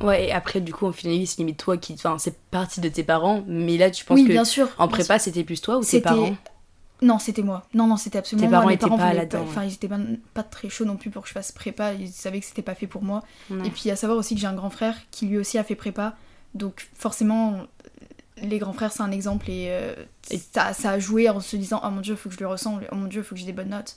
Ouais, 0.01 0.27
et 0.27 0.31
après, 0.31 0.61
du 0.61 0.73
coup, 0.73 0.87
en 0.87 0.91
finale, 0.91 1.25
c'est 1.27 1.37
limite 1.39 1.57
toi 1.57 1.77
qui. 1.77 1.93
Enfin, 1.93 2.17
c'est 2.17 2.37
partie 2.49 2.81
de 2.81 2.89
tes 2.89 3.03
parents, 3.03 3.43
mais 3.47 3.77
là, 3.77 3.91
tu 3.91 4.05
penses 4.05 4.19
Oui, 4.19 4.25
que. 4.25 4.31
bien 4.31 4.45
sûr. 4.45 4.69
En 4.77 4.87
prépa, 4.87 5.19
c'était 5.19 5.43
plus 5.43 5.61
toi 5.61 5.77
ou 5.77 5.83
tes 5.83 6.01
parents? 6.01 6.35
Non, 7.01 7.17
c'était 7.19 7.41
moi. 7.41 7.65
Non, 7.73 7.87
non, 7.87 7.97
c'était 7.97 8.19
absolument 8.19 8.47
Tes 8.47 8.49
moi. 8.51 8.59
parents 8.59 8.67
Mes 8.69 8.75
étaient 8.75 8.87
pas 8.89 9.13
là-dedans, 9.13 9.41
Enfin, 9.43 9.63
ils 9.63 9.73
étaient 9.73 9.87
pas, 9.87 9.97
pas 10.33 10.43
très 10.43 10.69
chauds 10.69 10.85
non 10.85 10.97
plus 10.97 11.09
pour 11.09 11.23
que 11.23 11.27
je 11.27 11.33
fasse 11.33 11.51
prépa. 11.51 11.93
Ils 11.93 12.09
savaient 12.09 12.39
que 12.39 12.45
c'était 12.45 12.61
pas 12.61 12.75
fait 12.75 12.87
pour 12.87 13.01
moi. 13.03 13.23
Ouais. 13.49 13.65
Et 13.67 13.69
puis 13.71 13.89
à 13.89 13.95
savoir 13.95 14.19
aussi 14.19 14.35
que 14.35 14.41
j'ai 14.41 14.47
un 14.47 14.53
grand 14.53 14.69
frère 14.69 14.95
qui 15.09 15.25
lui 15.25 15.37
aussi 15.37 15.57
a 15.57 15.63
fait 15.63 15.75
prépa. 15.75 16.15
Donc 16.53 16.89
forcément, 16.93 17.61
les 18.41 18.59
grands 18.59 18.73
frères 18.73 18.91
c'est 18.91 19.01
un 19.03 19.11
exemple 19.11 19.49
et, 19.49 19.67
euh, 19.69 19.95
Et- 20.29 20.37
ça, 20.53 20.73
ça 20.73 20.91
a 20.91 20.99
joué 20.99 21.27
en 21.29 21.39
se 21.39 21.55
disant 21.55 21.81
oh 21.83 21.89
mon 21.89 22.01
dieu, 22.01 22.15
faut 22.15 22.29
que 22.29 22.35
je 22.35 22.39
lui 22.39 22.45
ressemble. 22.45 22.87
Oh 22.91 22.95
mon 22.95 23.07
dieu, 23.07 23.23
faut 23.23 23.33
que 23.35 23.39
j'ai 23.39 23.47
des 23.47 23.53
bonnes 23.53 23.69
notes. 23.69 23.95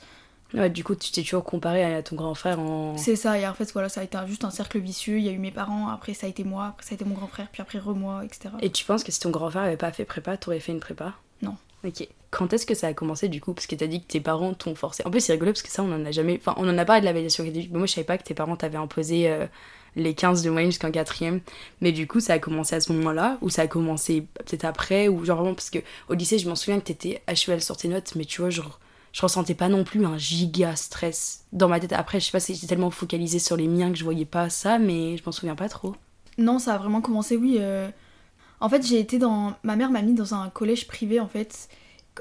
Ouais, 0.54 0.70
du 0.70 0.84
coup, 0.84 0.94
tu 0.94 1.10
t'es 1.10 1.22
toujours 1.22 1.42
comparé 1.44 1.82
à 1.96 2.00
ton 2.02 2.14
grand 2.14 2.34
frère 2.36 2.60
en. 2.60 2.96
C'est 2.96 3.16
ça. 3.16 3.36
Et 3.38 3.46
en 3.46 3.54
fait, 3.54 3.70
voilà, 3.72 3.88
ça 3.88 4.02
a 4.02 4.04
été 4.04 4.16
un- 4.16 4.26
juste 4.26 4.44
un 4.44 4.50
cercle 4.50 4.78
vicieux. 4.78 5.18
Il 5.18 5.24
y 5.24 5.28
a 5.28 5.32
eu 5.32 5.38
mes 5.38 5.50
parents, 5.50 5.88
après 5.88 6.14
ça 6.14 6.26
a 6.26 6.30
été 6.30 6.44
moi, 6.44 6.66
après 6.68 6.84
ça 6.86 6.92
a 6.92 6.94
été 6.94 7.04
mon 7.04 7.14
grand 7.16 7.26
frère, 7.26 7.48
puis 7.50 7.60
après 7.60 7.80
re-moi, 7.80 8.24
etc. 8.24 8.50
Et 8.60 8.70
tu 8.70 8.84
penses 8.84 9.02
que 9.02 9.10
si 9.10 9.18
ton 9.18 9.30
grand 9.30 9.50
frère 9.50 9.62
avait 9.64 9.76
pas 9.76 9.90
fait 9.90 10.04
prépa, 10.04 10.36
t'aurais 10.36 10.60
fait 10.60 10.70
une 10.72 10.78
prépa? 10.80 11.12
Non. 11.42 11.56
Ok. 11.84 12.08
Quand 12.30 12.52
est-ce 12.52 12.66
que 12.66 12.74
ça 12.74 12.88
a 12.88 12.94
commencé 12.94 13.28
du 13.28 13.40
coup? 13.40 13.52
Parce 13.54 13.66
que 13.66 13.74
t'as 13.76 13.86
dit 13.86 14.00
que 14.02 14.06
tes 14.06 14.20
parents 14.20 14.54
t'ont 14.54 14.74
forcé. 14.74 15.02
En 15.06 15.10
plus, 15.10 15.20
c'est 15.20 15.32
rigolo 15.32 15.52
parce 15.52 15.62
que 15.62 15.68
ça, 15.70 15.82
on 15.82 15.92
en 15.92 16.04
a 16.04 16.10
jamais. 16.10 16.36
Enfin, 16.40 16.54
on 16.56 16.68
en 16.68 16.78
a 16.78 16.84
parlé 16.84 17.00
de 17.00 17.06
la 17.06 17.12
validation 17.12 17.44
académique, 17.44 17.70
mais 17.72 17.78
moi, 17.78 17.86
je 17.86 17.92
savais 17.92 18.06
pas 18.06 18.18
que 18.18 18.24
tes 18.24 18.34
parents 18.34 18.56
t'avaient 18.56 18.78
imposé 18.78 19.28
euh, 19.28 19.46
les 19.94 20.14
15 20.14 20.42
de 20.42 20.50
moyenne 20.50 20.70
jusqu'en 20.70 20.90
quatrième. 20.90 21.40
Mais 21.80 21.92
du 21.92 22.06
coup, 22.06 22.20
ça 22.20 22.32
a 22.34 22.38
commencé 22.38 22.74
à 22.74 22.80
ce 22.80 22.92
moment-là 22.92 23.38
Ou 23.42 23.50
ça 23.50 23.62
a 23.62 23.66
commencé 23.66 24.26
peut-être 24.34 24.64
après 24.64 25.08
Ou 25.08 25.24
genre 25.24 25.38
vraiment, 25.38 25.54
parce 25.54 25.70
que 25.70 25.78
au 26.08 26.14
lycée, 26.14 26.38
je 26.38 26.48
m'en 26.48 26.56
souviens 26.56 26.80
que 26.80 26.86
t'étais 26.86 27.22
à 27.26 27.34
cheval 27.34 27.60
sur 27.60 27.76
tes 27.76 27.88
notes, 27.88 28.14
mais 28.16 28.24
tu 28.24 28.40
vois, 28.40 28.50
genre. 28.50 28.80
Je 29.12 29.22
ressentais 29.22 29.54
pas 29.54 29.68
non 29.68 29.84
plus 29.84 30.04
un 30.04 30.18
giga 30.18 30.74
stress 30.74 31.44
dans 31.52 31.68
ma 31.68 31.78
tête. 31.78 31.92
Après, 31.92 32.18
je 32.18 32.24
sais 32.26 32.32
pas 32.32 32.40
si 32.40 32.54
j'étais 32.54 32.66
tellement 32.66 32.90
focalisée 32.90 33.38
sur 33.38 33.56
les 33.56 33.68
miens 33.68 33.92
que 33.92 33.96
je 33.98 34.02
voyais 34.02 34.24
pas 34.24 34.50
ça, 34.50 34.78
mais 34.80 35.16
je 35.16 35.22
m'en 35.24 35.30
souviens 35.30 35.54
pas 35.54 35.68
trop. 35.68 35.94
Non, 36.36 36.58
ça 36.58 36.74
a 36.74 36.78
vraiment 36.78 37.00
commencé, 37.00 37.36
oui. 37.36 37.58
euh, 37.60 37.88
En 38.60 38.68
fait, 38.68 38.86
j'ai 38.86 38.98
été 39.00 39.18
dans. 39.18 39.54
Ma 39.62 39.76
mère 39.76 39.90
m'a 39.90 40.02
mis 40.02 40.14
dans 40.14 40.34
un 40.34 40.48
collège 40.50 40.86
privé, 40.86 41.20
en 41.20 41.28
fait. 41.28 41.68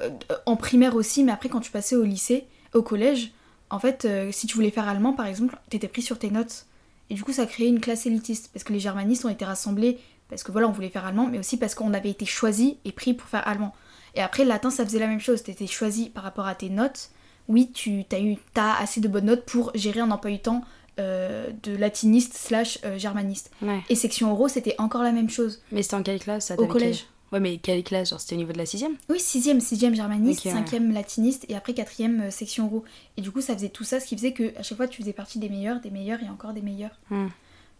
euh, 0.02 0.10
En 0.46 0.56
primaire 0.56 0.96
aussi, 0.96 1.24
mais 1.24 1.32
après, 1.32 1.50
quand 1.50 1.60
tu 1.60 1.72
passais 1.72 1.96
au 1.96 2.04
lycée, 2.04 2.46
au 2.74 2.82
collège, 2.82 3.32
en 3.70 3.80
fait, 3.80 4.06
euh, 4.06 4.32
si 4.32 4.48
tu 4.48 4.56
voulais 4.56 4.72
faire 4.72 4.88
allemand, 4.88 5.14
par 5.14 5.26
exemple, 5.28 5.58
t'étais 5.70 5.88
pris 5.88 6.02
sur 6.02 6.20
tes 6.20 6.30
notes. 6.32 6.66
Et 7.10 7.16
du 7.16 7.24
coup, 7.24 7.34
ça 7.34 7.46
créait 7.46 7.68
une 7.68 7.80
classe 7.80 8.06
élitiste. 8.06 8.50
Parce 8.54 8.64
que 8.64 8.74
les 8.74 8.80
germanistes 8.80 9.26
ont 9.26 9.30
été 9.30 9.46
rassemblés 9.46 10.00
parce 10.30 10.42
que 10.44 10.52
voilà, 10.52 10.68
on 10.68 10.72
voulait 10.72 10.90
faire 10.90 11.06
allemand, 11.06 11.28
mais 11.28 11.38
aussi 11.38 11.58
parce 11.58 11.76
qu'on 11.76 11.94
avait 11.94 12.10
été 12.10 12.26
choisis 12.26 12.74
et 12.86 12.92
pris 12.92 13.14
pour 13.14 13.28
faire 13.30 13.48
allemand. 13.48 13.74
Et 14.16 14.22
après, 14.22 14.44
le 14.44 14.50
latin, 14.50 14.70
ça 14.72 14.84
faisait 14.86 15.00
la 15.00 15.08
même 15.08 15.20
chose. 15.20 15.44
T'étais 15.44 15.68
choisi 15.68 16.10
par 16.10 16.24
rapport 16.24 16.48
à 16.48 16.56
tes 16.56 16.70
notes. 16.70 17.10
Oui, 17.50 17.72
tu 17.74 18.04
as 18.12 18.20
eu 18.20 18.38
t'as 18.54 18.74
assez 18.76 19.02
de 19.02 19.08
bonnes 19.08 19.26
notes 19.26 19.46
pour 19.46 19.72
gérer 19.76 20.00
un 20.00 20.10
emploi 20.12 20.32
du 20.32 20.40
temps 20.40 20.64
euh, 21.00 21.50
de 21.63 21.75
latiniste 21.75 22.34
slash 22.36 22.80
euh, 22.86 22.98
germaniste. 22.98 23.51
Ouais. 23.62 23.81
Et 23.90 23.95
section 23.95 24.30
euro, 24.30 24.48
c'était 24.48 24.75
encore 24.78 25.04
la 25.04 25.12
même 25.12 25.30
chose. 25.30 25.62
Mais 25.72 25.81
c'était 25.84 25.95
en 25.95 26.04
quelle 26.04 26.19
classe 26.19 26.48
ça 26.48 26.56
Au 26.60 26.68
collège. 26.68 26.98
quel- 27.00 27.07
Ouais, 27.34 27.40
mais 27.40 27.57
quelle 27.57 27.84
classe 27.84 28.12
Genre, 28.12 28.19
c'était 28.22 28.36
au 28.36 28.38
niveau 28.38 28.51
de 28.54 28.60
la 28.60 28.68
sixième? 28.68 28.94
Oui, 29.10 29.19
sixième, 29.19 29.60
sixième 29.60 29.95
germaniste, 29.95 30.42
Ok, 30.42 30.45
ouais. 30.45 30.51
cinquième 30.51 30.92
latiniste 30.94 31.45
et 31.50 31.56
après 31.56 31.74
quatrième 31.74 32.22
euh, 32.22 32.30
section 32.30 32.66
euro. 32.66 32.84
Et 33.18 33.22
du 33.22 33.31
coup, 33.31 33.42
ça 33.42 33.56
faisait 33.56 33.69
tout 33.69 33.84
ça, 33.84 34.00
ce 34.00 34.06
qui 34.06 34.16
faisait 34.16 34.34
que 34.34 34.56
à 34.56 34.62
chaque 34.62 34.78
fois, 34.78 34.88
tu 34.88 35.01
faisais 35.01 35.13
partie 35.13 35.40
des 35.40 35.50
meilleurs, 35.50 35.80
des 35.81 35.90
meilleurs 35.90 36.22
et 36.22 36.30
encore 36.30 36.54
des 36.54 36.62
meilleurs. 36.62 37.00
Hmm. 37.10 37.30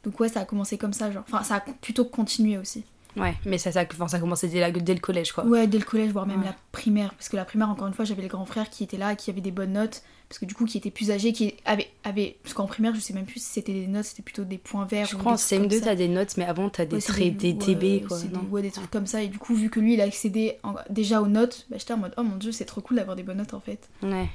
Donc 0.04 0.20
ouais, 0.20 0.28
ça 0.28 0.40
a 0.40 0.46
commencé 0.46 0.80
comme 0.80 0.92
ça, 0.94 1.12
genre. 1.12 1.24
Enfin, 1.32 1.44
ça 1.44 1.56
a 1.58 1.60
plutôt 1.62 2.04
continué 2.06 2.58
aussi. 2.58 2.84
Ouais, 3.16 3.36
mais 3.46 3.60
ça, 3.60 3.72
ça, 3.72 3.84
enfin, 3.94 4.08
ça 4.08 4.18
a 4.18 4.20
commencé 4.20 4.48
dès, 4.48 4.60
la- 4.60 4.72
dès 4.72 4.96
le 4.96 5.00
collège, 5.00 5.34
quoi. 5.34 5.46
Ouais, 5.46 5.68
dès 5.68 5.78
le 5.78 5.86
collège, 5.86 6.10
voire 6.12 6.26
même 6.26 6.40
Ouais. 6.40 6.46
la 6.48 6.56
primaire. 6.72 7.14
Parce 7.14 7.30
que 7.30 7.36
la 7.36 7.46
primaire, 7.46 7.70
encore 7.70 7.86
une 7.88 7.94
fois, 7.94 8.06
j'avais 8.06 8.24
les 8.24 8.28
grands 8.28 8.48
frères 8.48 8.72
qui 8.72 8.84
étaient 8.84 8.98
là, 8.98 9.16
qui 9.16 9.30
avaient 9.30 9.40
des 9.40 9.52
bonnes 9.52 9.74
notes. 9.74 10.02
Parce 10.34 10.40
que 10.40 10.46
du 10.46 10.56
coup, 10.56 10.66
qui 10.66 10.80
étaient 10.80 10.90
plus 10.90 11.12
âgés, 11.12 11.32
qui 11.32 11.54
avaient. 11.64 11.90
avaient... 12.04 12.38
Parce 12.42 12.56
qu'en 12.56 12.66
primaire, 12.66 12.96
je 12.96 13.00
sais 13.00 13.14
même 13.14 13.26
plus 13.28 13.40
si 13.40 13.52
c'était 13.52 13.72
des 13.72 13.86
notes, 13.86 14.06
c'était 14.06 14.24
plutôt 14.24 14.44
des 14.44 14.58
points 14.58 14.86
verts. 14.86 15.06
Je 15.06 15.16
ou 15.16 15.20
crois 15.20 15.34
en 15.34 15.36
des 15.36 15.42
trucs 15.42 15.60
comme 15.60 15.68
CM2, 15.68 15.80
ça. 15.80 15.86
t'as 15.86 15.96
des 15.96 16.08
notes, 16.08 16.38
mais 16.38 16.46
avant, 16.46 16.70
t'as 16.72 16.86
des 16.86 16.96
Ouais, 16.96 17.02
traits, 17.04 17.38
des, 17.38 17.56
TB, 17.56 18.08
quoi. 18.08 18.18
c'est 18.18 18.30
des- 18.30 18.36
non 18.36 18.42
ouais, 18.50 18.64
des 18.64 18.72
trucs 18.72 18.90
comme 18.90 19.06
ça. 19.06 19.22
Et 19.22 19.28
du 19.28 19.38
coup, 19.38 19.54
vu 19.54 19.70
que 19.70 19.80
lui, 19.80 19.94
il 19.94 20.02
a 20.02 20.06
accédé 20.06 20.58
en- 20.64 20.74
déjà 20.90 21.22
aux 21.22 21.28
notes, 21.28 21.68
bah, 21.70 21.78
j'étais 21.80 21.94
en 21.94 21.98
mode, 21.98 22.16
oh 22.18 22.24
mon 22.24 22.38
dieu, 22.38 22.52
c'est 22.52 22.66
trop 22.66 22.82
cool 22.82 22.98
d'avoir 22.98 23.16
des 23.16 23.22
bonnes 23.22 23.38
notes 23.38 23.54
en 23.54 23.60
fait. 23.60 23.88
Ouais. 24.02 24.28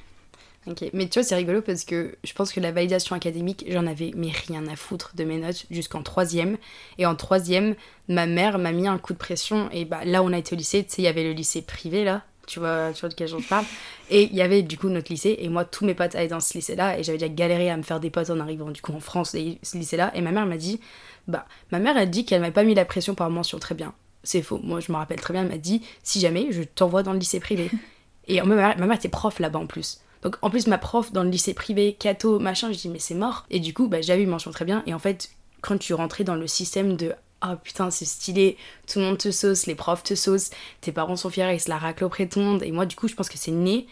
Ok, 0.68 0.84
mais 0.92 1.08
tu 1.08 1.18
vois, 1.18 1.24
c'est 1.26 1.34
rigolo 1.34 1.62
parce 1.62 1.84
que 1.84 2.16
je 2.22 2.32
pense 2.32 2.52
que 2.52 2.60
la 2.60 2.70
validation 2.70 3.16
académique, 3.16 3.64
j'en 3.68 3.86
avais 3.86 4.12
mais 4.14 4.30
rien 4.46 4.66
à 4.68 4.76
foutre 4.76 5.12
de 5.16 5.24
mes 5.24 5.38
notes 5.38 5.66
jusqu'en 5.70 6.02
troisième. 6.04 6.58
Et 6.98 7.06
en 7.06 7.16
troisième, 7.16 7.74
ma 8.08 8.26
mère 8.26 8.58
m'a 8.58 8.70
mis 8.70 8.86
un 8.86 8.98
coup 8.98 9.14
de 9.14 9.18
pression. 9.18 9.68
Et 9.72 9.84
bah 9.84 10.04
là, 10.04 10.22
on 10.22 10.32
a 10.32 10.38
été 10.38 10.54
au 10.54 10.58
lycée, 10.58 10.84
tu 10.84 10.90
sais, 10.90 11.02
il 11.02 11.06
y 11.06 11.08
avait 11.08 11.24
le 11.24 11.32
lycée 11.32 11.62
privé 11.62 12.04
là, 12.04 12.22
tu 12.48 12.58
vois, 12.58 12.92
tu 12.92 13.00
vois 13.00 13.08
de 13.08 13.14
quel 13.14 13.28
genre 13.28 13.40
je 13.40 13.48
parle. 13.48 13.64
Et 14.10 14.24
il 14.24 14.34
y 14.34 14.42
avait 14.42 14.62
du 14.62 14.76
coup 14.76 14.88
notre 14.88 15.12
lycée, 15.12 15.36
et 15.38 15.48
moi, 15.48 15.64
tous 15.64 15.84
mes 15.84 15.94
potes 15.94 16.14
allaient 16.14 16.28
dans 16.28 16.40
ce 16.40 16.54
lycée-là, 16.54 16.98
et 16.98 17.04
j'avais 17.04 17.18
déjà 17.18 17.32
galéré 17.32 17.70
à 17.70 17.76
me 17.76 17.82
faire 17.82 18.00
des 18.00 18.10
potes 18.10 18.30
en 18.30 18.40
arrivant 18.40 18.70
du 18.70 18.82
coup 18.82 18.92
en 18.92 19.00
France, 19.00 19.34
et 19.34 19.58
ce 19.62 19.76
lycée-là. 19.76 20.10
Et 20.14 20.20
ma 20.20 20.32
mère 20.32 20.46
m'a 20.46 20.56
dit, 20.56 20.80
bah, 21.28 21.46
ma 21.70 21.78
mère, 21.78 21.96
elle 21.96 22.10
dit 22.10 22.24
qu'elle 22.24 22.40
m'a 22.40 22.50
pas 22.50 22.64
mis 22.64 22.74
la 22.74 22.84
pression 22.84 23.14
par 23.14 23.30
mention 23.30 23.58
très 23.58 23.74
bien. 23.74 23.94
C'est 24.24 24.42
faux. 24.42 24.60
Moi, 24.64 24.80
je 24.80 24.90
me 24.90 24.96
rappelle 24.96 25.20
très 25.20 25.32
bien, 25.32 25.42
elle 25.42 25.50
m'a 25.50 25.58
dit, 25.58 25.82
si 26.02 26.20
jamais, 26.20 26.48
je 26.50 26.62
t'envoie 26.62 27.02
dans 27.02 27.12
le 27.12 27.18
lycée 27.18 27.40
privé. 27.40 27.70
Et 28.26 28.42
ma 28.42 28.54
mère, 28.54 28.78
ma 28.78 28.86
mère 28.86 28.96
était 28.96 29.08
prof 29.08 29.38
là-bas 29.38 29.58
en 29.58 29.66
plus. 29.66 30.00
Donc 30.22 30.36
en 30.42 30.50
plus 30.50 30.66
ma 30.66 30.78
prof 30.78 31.12
dans 31.12 31.22
le 31.22 31.30
lycée 31.30 31.54
privé, 31.54 31.96
Cato, 31.98 32.38
machin, 32.38 32.72
je 32.72 32.78
dis 32.78 32.88
mais 32.88 32.98
c'est 32.98 33.14
mort. 33.14 33.46
Et 33.50 33.60
du 33.60 33.72
coup 33.72 33.88
bah, 33.88 34.02
j'avais 34.02 34.22
une 34.22 34.30
mention 34.30 34.50
très 34.50 34.64
bien. 34.64 34.82
Et 34.86 34.94
en 34.94 34.98
fait 34.98 35.30
quand 35.60 35.78
tu 35.78 35.94
rentrais 35.94 36.24
dans 36.24 36.34
le 36.34 36.46
système 36.46 36.96
de 36.96 37.14
ah 37.40 37.56
putain 37.56 37.90
c'est 37.90 38.04
stylé, 38.04 38.56
tout 38.86 38.98
le 38.98 39.06
monde 39.06 39.18
te 39.18 39.30
sauce, 39.30 39.66
les 39.66 39.74
profs 39.74 40.02
te 40.02 40.14
saucent, 40.14 40.50
tes 40.80 40.92
parents 40.92 41.16
sont 41.16 41.30
fiers, 41.30 41.52
ils 41.54 41.60
se 41.60 41.68
la 41.68 41.78
raclent 41.78 42.04
auprès 42.04 42.26
de 42.26 42.30
tout 42.30 42.40
le 42.40 42.44
monde. 42.44 42.62
Et 42.62 42.72
moi 42.72 42.86
du 42.86 42.96
coup 42.96 43.08
je 43.08 43.14
pense 43.14 43.28
que 43.28 43.38
c'est 43.38 43.50
né, 43.52 43.86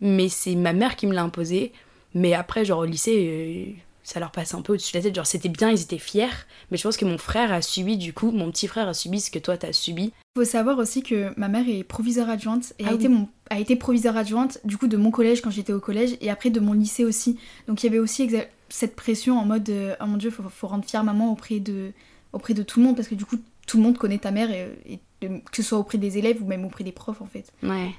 mais 0.00 0.28
c'est 0.28 0.54
ma 0.54 0.72
mère 0.72 0.96
qui 0.96 1.06
me 1.06 1.14
l'a 1.14 1.22
imposé. 1.22 1.72
Mais 2.14 2.34
après 2.34 2.64
genre 2.64 2.80
au 2.80 2.84
lycée... 2.84 3.74
euh, 3.76 3.80
ça 4.08 4.20
leur 4.20 4.30
passait 4.30 4.54
un 4.54 4.62
peu 4.62 4.72
au-dessus 4.72 4.94
de 4.94 4.98
la 4.98 5.02
tête, 5.02 5.14
genre 5.14 5.26
c'était 5.26 5.50
bien, 5.50 5.70
ils 5.70 5.82
étaient 5.82 5.98
fiers, 5.98 6.46
mais 6.70 6.78
je 6.78 6.82
pense 6.82 6.96
que 6.96 7.04
mon 7.04 7.18
frère 7.18 7.52
a 7.52 7.60
subi 7.60 7.98
du 7.98 8.14
coup, 8.14 8.30
mon 8.30 8.50
petit 8.50 8.66
frère 8.66 8.88
a 8.88 8.94
subi 8.94 9.20
ce 9.20 9.30
que 9.30 9.38
toi 9.38 9.58
t'as 9.58 9.74
subi. 9.74 10.14
Faut 10.34 10.44
savoir 10.44 10.78
aussi 10.78 11.02
que 11.02 11.38
ma 11.38 11.48
mère 11.48 11.68
est 11.68 11.84
proviseure 11.84 12.30
adjointe 12.30 12.72
et 12.78 12.84
Ah 12.86 12.90
a, 12.90 12.94
été 12.94 13.08
mon, 13.08 13.28
a 13.50 13.60
été 13.60 13.76
proviseure 13.76 14.16
adjointe 14.16 14.60
du 14.64 14.78
coup 14.78 14.86
de 14.86 14.96
mon 14.96 15.10
collège 15.10 15.42
quand 15.42 15.50
j'étais 15.50 15.74
au 15.74 15.80
collège 15.80 16.16
et 16.22 16.30
après 16.30 16.48
de 16.48 16.58
mon 16.58 16.72
lycée 16.72 17.04
aussi. 17.04 17.38
Donc 17.66 17.82
il 17.82 17.86
y 17.86 17.88
avait 17.90 17.98
aussi 17.98 18.30
cette 18.70 18.96
pression 18.96 19.38
en 19.38 19.44
mode 19.44 19.68
euh, 19.68 19.94
oh 20.00 20.06
mon 20.06 20.16
dieu, 20.16 20.30
faut, 20.30 20.42
faut 20.48 20.68
rendre 20.68 20.86
fière 20.86 21.04
maman 21.04 21.30
auprès 21.30 21.60
de, 21.60 21.92
auprès 22.32 22.54
de 22.54 22.62
tout 22.62 22.80
le 22.80 22.86
monde 22.86 22.96
parce 22.96 23.08
que 23.08 23.14
du 23.14 23.24
coup 23.24 23.36
tout 23.66 23.76
le 23.76 23.82
monde 23.82 23.98
connaît 23.98 24.18
ta 24.18 24.30
mère 24.30 24.50
et, 24.50 24.68
et 24.86 24.98
de- 25.26 25.38
que 25.38 25.56
ce 25.56 25.62
soit 25.62 25.78
auprès 25.78 25.98
des 25.98 26.18
élèves 26.18 26.42
ou 26.42 26.46
même 26.46 26.64
auprès 26.64 26.84
des 26.84 26.92
profs 26.92 27.20
en 27.20 27.26
fait. 27.26 27.52
Ouais. 27.62 27.90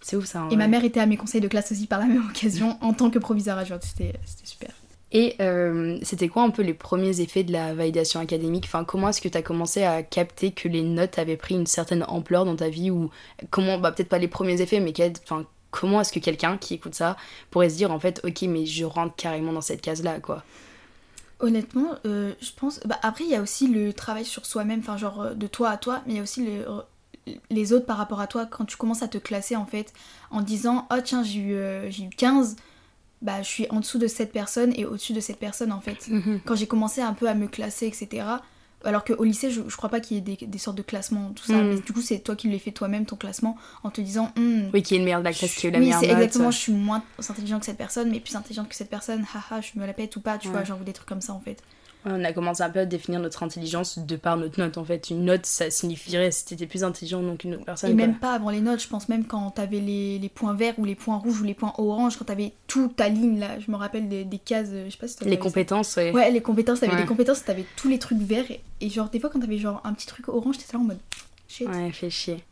C'est 0.00 0.16
ouf 0.16 0.26
ça. 0.26 0.44
en 0.44 0.50
Et 0.50 0.56
ma 0.56 0.68
mère 0.68 0.84
était 0.84 1.00
à 1.00 1.06
mes 1.06 1.16
conseils 1.16 1.40
de 1.40 1.48
classe 1.48 1.72
aussi 1.72 1.86
par 1.86 1.98
la 1.98 2.06
même 2.06 2.26
occasion 2.30 2.76
en 2.80 2.92
tant 2.92 3.10
que 3.10 3.18
proviseure 3.18 3.58
adjointe. 3.58 3.82
C'était 3.84 4.12
c'était 4.24 4.46
super. 4.46 4.70
Et 5.12 5.36
euh, 5.40 5.98
c'était 6.02 6.26
quoi 6.28 6.42
un 6.42 6.50
peu 6.50 6.62
les 6.62 6.74
premiers 6.74 7.20
effets 7.20 7.44
de 7.44 7.52
la 7.52 7.74
validation 7.74 8.18
académique? 8.20 8.64
Enfin, 8.66 8.84
comment 8.84 9.08
est-ce 9.10 9.20
que 9.20 9.28
tu 9.28 9.38
as 9.38 9.42
commencé 9.42 9.84
à 9.84 10.02
capter 10.02 10.50
que 10.50 10.66
les 10.68 10.82
notes 10.82 11.18
avaient 11.20 11.36
pris 11.36 11.54
une 11.54 11.66
certaine 11.66 12.04
ampleur 12.08 12.44
dans 12.44 12.56
ta 12.56 12.68
vie? 12.68 12.90
Ou 12.90 13.10
comment, 13.50 13.78
bah 13.78 13.92
peut-être 13.92 14.08
pas 14.08 14.18
les 14.18 14.26
premiers 14.28 14.60
effets, 14.60 14.80
mais 14.80 14.92
quel- 14.92 15.12
enfin, 15.22 15.46
comment 15.70 16.00
est-ce 16.00 16.12
que 16.12 16.18
quelqu'un 16.18 16.58
qui 16.58 16.74
écoute 16.74 16.96
ça 16.96 17.16
pourrait 17.50 17.70
se 17.70 17.76
dire 17.76 17.92
en 17.92 18.00
fait, 18.00 18.20
ok, 18.24 18.42
mais 18.42 18.66
je 18.66 18.84
rentre 18.84 19.14
carrément 19.14 19.52
dans 19.52 19.60
cette 19.60 19.80
case-là, 19.80 20.18
quoi? 20.20 20.42
Honnêtement, 21.38 21.90
euh, 22.06 22.32
je 22.40 22.50
pense. 22.56 22.80
Bah, 22.86 22.98
après, 23.02 23.24
il 23.24 23.30
y 23.30 23.34
a 23.34 23.42
aussi 23.42 23.66
le 23.68 23.92
travail 23.92 24.24
sur 24.24 24.46
soi-même, 24.46 24.80
enfin, 24.80 24.96
genre 24.96 25.20
euh, 25.20 25.34
de 25.34 25.46
toi 25.46 25.70
à 25.70 25.76
toi, 25.76 26.02
mais 26.06 26.14
il 26.14 26.16
y 26.16 26.20
a 26.20 26.22
aussi 26.22 26.44
le- 26.46 26.66
euh, 26.68 26.80
les 27.50 27.72
autres 27.74 27.84
par 27.86 27.98
rapport 27.98 28.20
à 28.20 28.26
toi. 28.26 28.46
Quand 28.46 28.64
tu 28.64 28.76
commences 28.76 29.02
à 29.02 29.08
te 29.08 29.18
classer, 29.18 29.54
en 29.56 29.66
fait, 29.66 29.92
en 30.30 30.40
disant 30.40 30.86
Oh, 30.90 30.96
tiens, 31.04 31.22
j'ai 31.22 31.40
eu, 31.40 31.54
euh, 31.54 31.90
j'ai 31.90 32.04
eu 32.04 32.08
15, 32.10 32.56
bah, 33.20 33.42
je 33.42 33.48
suis 33.48 33.66
en 33.70 33.80
dessous 33.80 33.98
de 33.98 34.06
cette 34.06 34.32
personne 34.32 34.72
et 34.76 34.86
au-dessus 34.86 35.12
de 35.12 35.20
cette 35.20 35.38
personne, 35.38 35.72
en 35.72 35.80
fait. 35.80 36.08
Quand 36.46 36.54
j'ai 36.54 36.66
commencé 36.66 37.02
un 37.02 37.12
peu 37.12 37.28
à 37.28 37.34
me 37.34 37.48
classer, 37.48 37.86
etc. 37.86 38.24
Alors 38.84 39.04
qu'au 39.04 39.24
lycée, 39.24 39.50
je, 39.50 39.62
je 39.66 39.76
crois 39.76 39.88
pas 39.88 40.00
qu'il 40.00 40.16
y 40.16 40.18
ait 40.18 40.22
des, 40.36 40.46
des 40.46 40.58
sortes 40.58 40.76
de 40.76 40.82
classements, 40.82 41.32
tout 41.34 41.44
ça. 41.44 41.54
Mm. 41.62 41.68
Mais 41.68 41.80
du 41.80 41.92
coup, 41.92 42.00
c'est 42.02 42.18
toi 42.20 42.36
qui 42.36 42.48
l'as 42.48 42.58
fait 42.58 42.70
toi-même, 42.72 43.04
ton 43.06 43.16
classement, 43.16 43.56
en 43.82 43.90
te 43.90 44.00
disant 44.00 44.30
Hmm, 44.36 44.68
Oui, 44.72 44.82
qui 44.82 44.94
est 44.94 44.98
le 44.98 45.04
meilleur 45.04 45.20
de 45.20 45.24
la 45.24 45.32
classe, 45.32 45.54
qui 45.54 45.66
eu 45.66 45.70
la 45.70 45.78
oui, 45.78 45.86
meilleure 45.86 46.00
c'est 46.00 46.06
note. 46.08 46.16
exactement, 46.18 46.50
je 46.50 46.58
suis 46.58 46.72
moins 46.72 47.02
intelligente 47.28 47.60
que 47.60 47.66
cette 47.66 47.78
personne, 47.78 48.10
mais 48.10 48.20
plus 48.20 48.36
intelligente 48.36 48.68
que 48.68 48.74
cette 48.76 48.90
personne, 48.90 49.24
haha, 49.34 49.60
je 49.60 49.78
me 49.80 49.86
la 49.86 49.92
pète 49.92 50.14
ou 50.16 50.20
pas, 50.20 50.38
tu 50.38 50.48
Ouais. 50.48 50.52
vois, 50.54 50.64
genre 50.64 50.78
des 50.78 50.92
trucs 50.92 51.08
comme 51.08 51.20
ça 51.20 51.32
en 51.32 51.40
fait. 51.40 51.62
On 52.08 52.22
a 52.22 52.32
commencé 52.32 52.62
un 52.62 52.70
peu 52.70 52.78
à 52.78 52.84
définir 52.86 53.18
notre 53.18 53.42
intelligence 53.42 53.98
de 53.98 54.14
par 54.14 54.36
notre 54.36 54.60
note 54.60 54.78
en 54.78 54.84
fait. 54.84 55.10
Une 55.10 55.24
note 55.24 55.44
ça 55.44 55.70
signifierait 55.70 56.30
si 56.30 56.44
t'étais 56.44 56.66
plus 56.66 56.84
intelligent 56.84 57.20
donc 57.20 57.42
une 57.42 57.54
autre 57.56 57.64
personne. 57.64 57.90
Et 57.90 57.96
quoi. 57.96 58.06
même 58.06 58.16
pas 58.18 58.32
avant 58.34 58.50
les 58.50 58.60
notes, 58.60 58.80
je 58.80 58.86
pense 58.86 59.08
même 59.08 59.24
quand 59.26 59.50
t'avais 59.50 59.80
les, 59.80 60.20
les 60.20 60.28
points 60.28 60.54
verts 60.54 60.74
ou 60.78 60.84
les 60.84 60.94
points 60.94 61.16
rouges 61.16 61.40
ou 61.40 61.44
les 61.44 61.54
points 61.54 61.72
orange, 61.78 62.16
quand 62.16 62.26
t'avais 62.26 62.52
toute 62.68 62.94
ta 62.94 63.08
ligne 63.08 63.40
là, 63.40 63.58
je 63.58 63.68
me 63.72 63.76
rappelle 63.76 64.08
des, 64.08 64.24
des 64.24 64.38
cases, 64.38 64.68
je 64.70 64.88
sais 64.88 64.96
pas 64.98 65.08
si 65.08 65.14
Les 65.14 65.24
t'avais 65.24 65.36
ça. 65.36 65.42
compétences, 65.42 65.96
ouais. 65.96 66.12
Ouais, 66.12 66.30
les 66.30 66.40
compétences, 66.40 66.78
t'avais 66.78 66.92
Ouais. 66.94 67.00
les 67.00 67.06
compétences, 67.06 67.44
t'avais 67.44 67.64
tous 67.76 67.88
les 67.88 67.98
trucs 67.98 68.18
verts 68.18 68.48
et, 68.52 68.60
et 68.80 68.88
genre 68.88 69.08
des 69.08 69.18
fois 69.18 69.28
quand 69.28 69.40
t'avais 69.40 69.58
genre 69.58 69.80
un 69.82 69.92
petit 69.92 70.06
truc 70.06 70.28
orange, 70.28 70.58
t'étais 70.58 70.74
là 70.74 70.78
en 70.78 70.84
mode 70.84 70.98
shit. 71.48 71.66
Ouais, 71.68 71.90
fait 71.90 72.10
chier. 72.10 72.44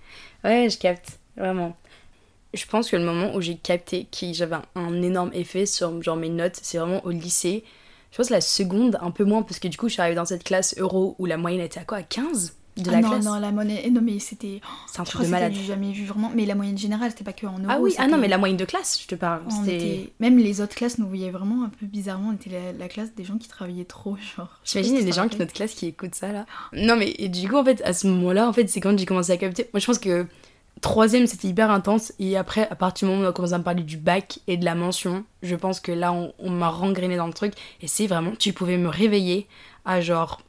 Ouais, 0.42 0.68
je 0.68 0.78
capte, 0.78 1.20
vraiment. 1.36 1.76
Je 2.54 2.66
pense 2.66 2.90
que 2.90 2.96
le 2.96 3.04
moment 3.04 3.34
où 3.36 3.40
j'ai 3.40 3.56
capté 3.56 4.06
que 4.10 4.32
j'avais 4.32 4.56
un, 4.56 4.62
un 4.74 5.00
énorme 5.02 5.30
effet 5.32 5.64
sur 5.66 6.02
genre 6.02 6.16
mes 6.16 6.28
notes, 6.28 6.58
c'est 6.60 6.78
vraiment 6.78 7.04
au 7.04 7.10
lycée. 7.10 7.62
Je 8.14 8.18
pense 8.18 8.30
la 8.30 8.40
seconde, 8.40 8.96
un 9.02 9.10
peu 9.10 9.24
moins, 9.24 9.42
parce 9.42 9.58
que 9.58 9.66
du 9.66 9.76
coup, 9.76 9.88
je 9.88 9.94
suis 9.94 10.00
arrivée 10.00 10.14
dans 10.14 10.24
cette 10.24 10.44
classe 10.44 10.76
euro 10.78 11.16
où 11.18 11.26
la 11.26 11.36
moyenne 11.36 11.60
était 11.60 11.80
à 11.80 11.84
quoi 11.84 11.98
À 11.98 12.02
15 12.04 12.54
de 12.76 12.88
Ah 12.88 12.92
la 12.92 13.00
non, 13.02 13.10
classe 13.10 13.24
non, 13.24 13.38
la 13.40 13.52
monnaie, 13.52 13.82
eh 13.84 13.90
non 13.90 14.00
mais 14.02 14.18
c'était. 14.18 14.60
C'est 14.92 15.00
un 15.00 15.04
truc 15.04 15.22
de 15.26 15.30
malade. 15.30 15.52
j'ai 15.54 15.62
jamais 15.64 15.92
vu 15.92 16.04
vraiment. 16.06 16.30
Mais 16.34 16.44
la 16.44 16.54
moyenne 16.56 16.76
générale, 16.78 17.10
c'était 17.10 17.22
pas 17.24 17.32
que 17.32 17.46
en 17.46 17.52
euros. 17.58 17.66
Ah 17.68 17.78
oui, 17.80 17.94
ah 17.98 18.06
non, 18.08 18.18
mais 18.18 18.26
la 18.28 18.36
moyenne 18.38 18.56
de 18.56 18.64
classe, 18.64 19.00
je 19.00 19.06
te 19.08 19.14
parle. 19.16 19.42
était- 19.66 20.12
Même 20.20 20.38
les 20.38 20.60
autres 20.60 20.74
classes 20.74 20.98
nous 20.98 21.06
voyaient 21.08 21.30
vraiment 21.30 21.64
un 21.64 21.68
peu 21.68 21.86
bizarrement. 21.86 22.30
On 22.30 22.34
était 22.34 22.50
la, 22.50 22.72
la 22.72 22.88
classe 22.88 23.14
des 23.16 23.22
gens 23.24 23.36
qui 23.38 23.46
travaillaient 23.48 23.84
trop, 23.84 24.16
genre. 24.36 24.60
J'imagine 24.64 24.94
il 24.94 24.98
y 25.00 25.02
a 25.02 25.04
des 25.04 25.10
gens 25.12 25.22
qui 25.22 25.22
rappelles. 25.22 25.38
notre 25.40 25.52
classe 25.52 25.74
qui 25.74 25.86
écoutent 25.86 26.14
ça 26.16 26.32
là. 26.32 26.46
Non 26.72 26.96
mais 26.96 27.14
et 27.18 27.28
du 27.28 27.48
coup 27.48 27.56
en 27.56 27.64
fait 27.64 27.80
à 27.82 27.92
ce 27.92 28.06
moment-là 28.08 28.48
en 28.48 28.52
fait 28.52 28.68
c'est 28.68 28.80
quand 28.80 28.96
j'ai 28.98 29.06
commencé 29.06 29.30
à 29.32 29.36
capter. 29.36 29.68
Moi 29.72 29.78
je 29.80 29.86
pense 29.86 29.98
que 29.98 30.26
troisième 30.84 31.26
c'était 31.26 31.48
hyper 31.48 31.70
intense. 31.70 32.12
Et 32.18 32.36
après 32.36 32.68
à 32.70 32.74
partir 32.74 33.08
du 33.08 33.12
moment 33.12 33.24
où 33.24 33.26
on 33.26 33.30
a 33.30 33.32
commencé 33.32 33.54
à 33.54 33.58
me 33.58 33.64
parler 33.64 33.82
du 33.82 33.96
bac 33.96 34.40
et 34.46 34.58
de 34.58 34.64
la 34.66 34.74
mention, 34.74 35.24
je 35.42 35.56
pense 35.56 35.80
que 35.80 35.90
là 35.90 36.12
on, 36.12 36.50
m'a 36.50 36.68
rengrené 36.68 37.16
dans 37.16 37.26
le 37.26 37.32
truc. 37.32 37.54
Et 37.80 37.88
c'est 37.88 38.06
vraiment 38.06 38.32
tu 38.38 38.52
pouvais 38.52 38.76
me 38.76 38.88
réveiller 38.88 39.48
à 39.86 40.02
genre 40.02 40.42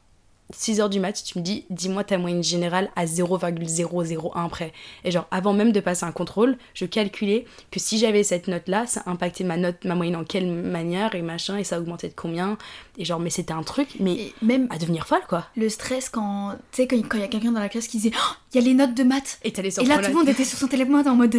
6h 0.52 0.88
du 0.88 1.00
mat, 1.00 1.12
tu 1.24 1.38
me 1.38 1.42
dis 1.42 1.64
dis-moi 1.70 2.04
ta 2.04 2.18
moyenne 2.18 2.42
générale 2.42 2.90
à 2.94 3.06
0,001 3.06 4.48
près. 4.48 4.72
Et 5.04 5.10
genre 5.10 5.26
avant 5.30 5.52
même 5.52 5.72
de 5.72 5.80
passer 5.80 6.04
un 6.04 6.12
contrôle, 6.12 6.56
je 6.74 6.84
calculais 6.84 7.46
que 7.70 7.80
si 7.80 7.98
j'avais 7.98 8.22
cette 8.22 8.48
note 8.48 8.68
là, 8.68 8.86
ça 8.86 9.02
impactait 9.06 9.44
ma 9.44 9.56
note, 9.56 9.84
ma 9.84 9.94
moyenne 9.94 10.16
en 10.16 10.24
quelle 10.24 10.46
manière 10.50 11.14
et 11.14 11.22
machin 11.22 11.56
et 11.56 11.64
ça 11.64 11.80
augmentait 11.80 12.08
de 12.08 12.14
combien 12.14 12.58
et 12.98 13.04
genre 13.04 13.18
mais 13.20 13.30
c'était 13.30 13.52
un 13.52 13.62
truc 13.62 13.88
mais 14.00 14.12
Et 14.14 14.34
même 14.42 14.68
à 14.70 14.78
devenir 14.78 15.06
folle 15.06 15.24
quoi. 15.28 15.46
le 15.56 15.68
stress 15.68 16.08
quand. 16.08 16.52
Tu 16.72 16.82
sais, 16.82 16.86
quand 16.86 16.96
il 16.96 17.20
y 17.20 17.24
a 17.24 17.28
quelqu'un 17.28 17.52
dans 17.52 17.60
la 17.60 17.68
classe 17.68 17.88
qui 17.88 17.98
disait 17.98 18.12
Oh, 18.16 18.34
il 18.52 18.60
y 18.60 18.64
a 18.64 18.66
les 18.66 18.74
notes 18.74 18.94
de 18.94 19.02
maths 19.02 19.38
Et 19.42 19.48
Et 19.48 19.84
là, 19.84 19.98
tout 19.98 20.08
le 20.08 20.14
monde 20.14 20.28
était 20.28 20.44
sur 20.44 20.58
son 20.58 20.68
téléphone 20.68 21.06
en 21.06 21.14
mode 21.16 21.36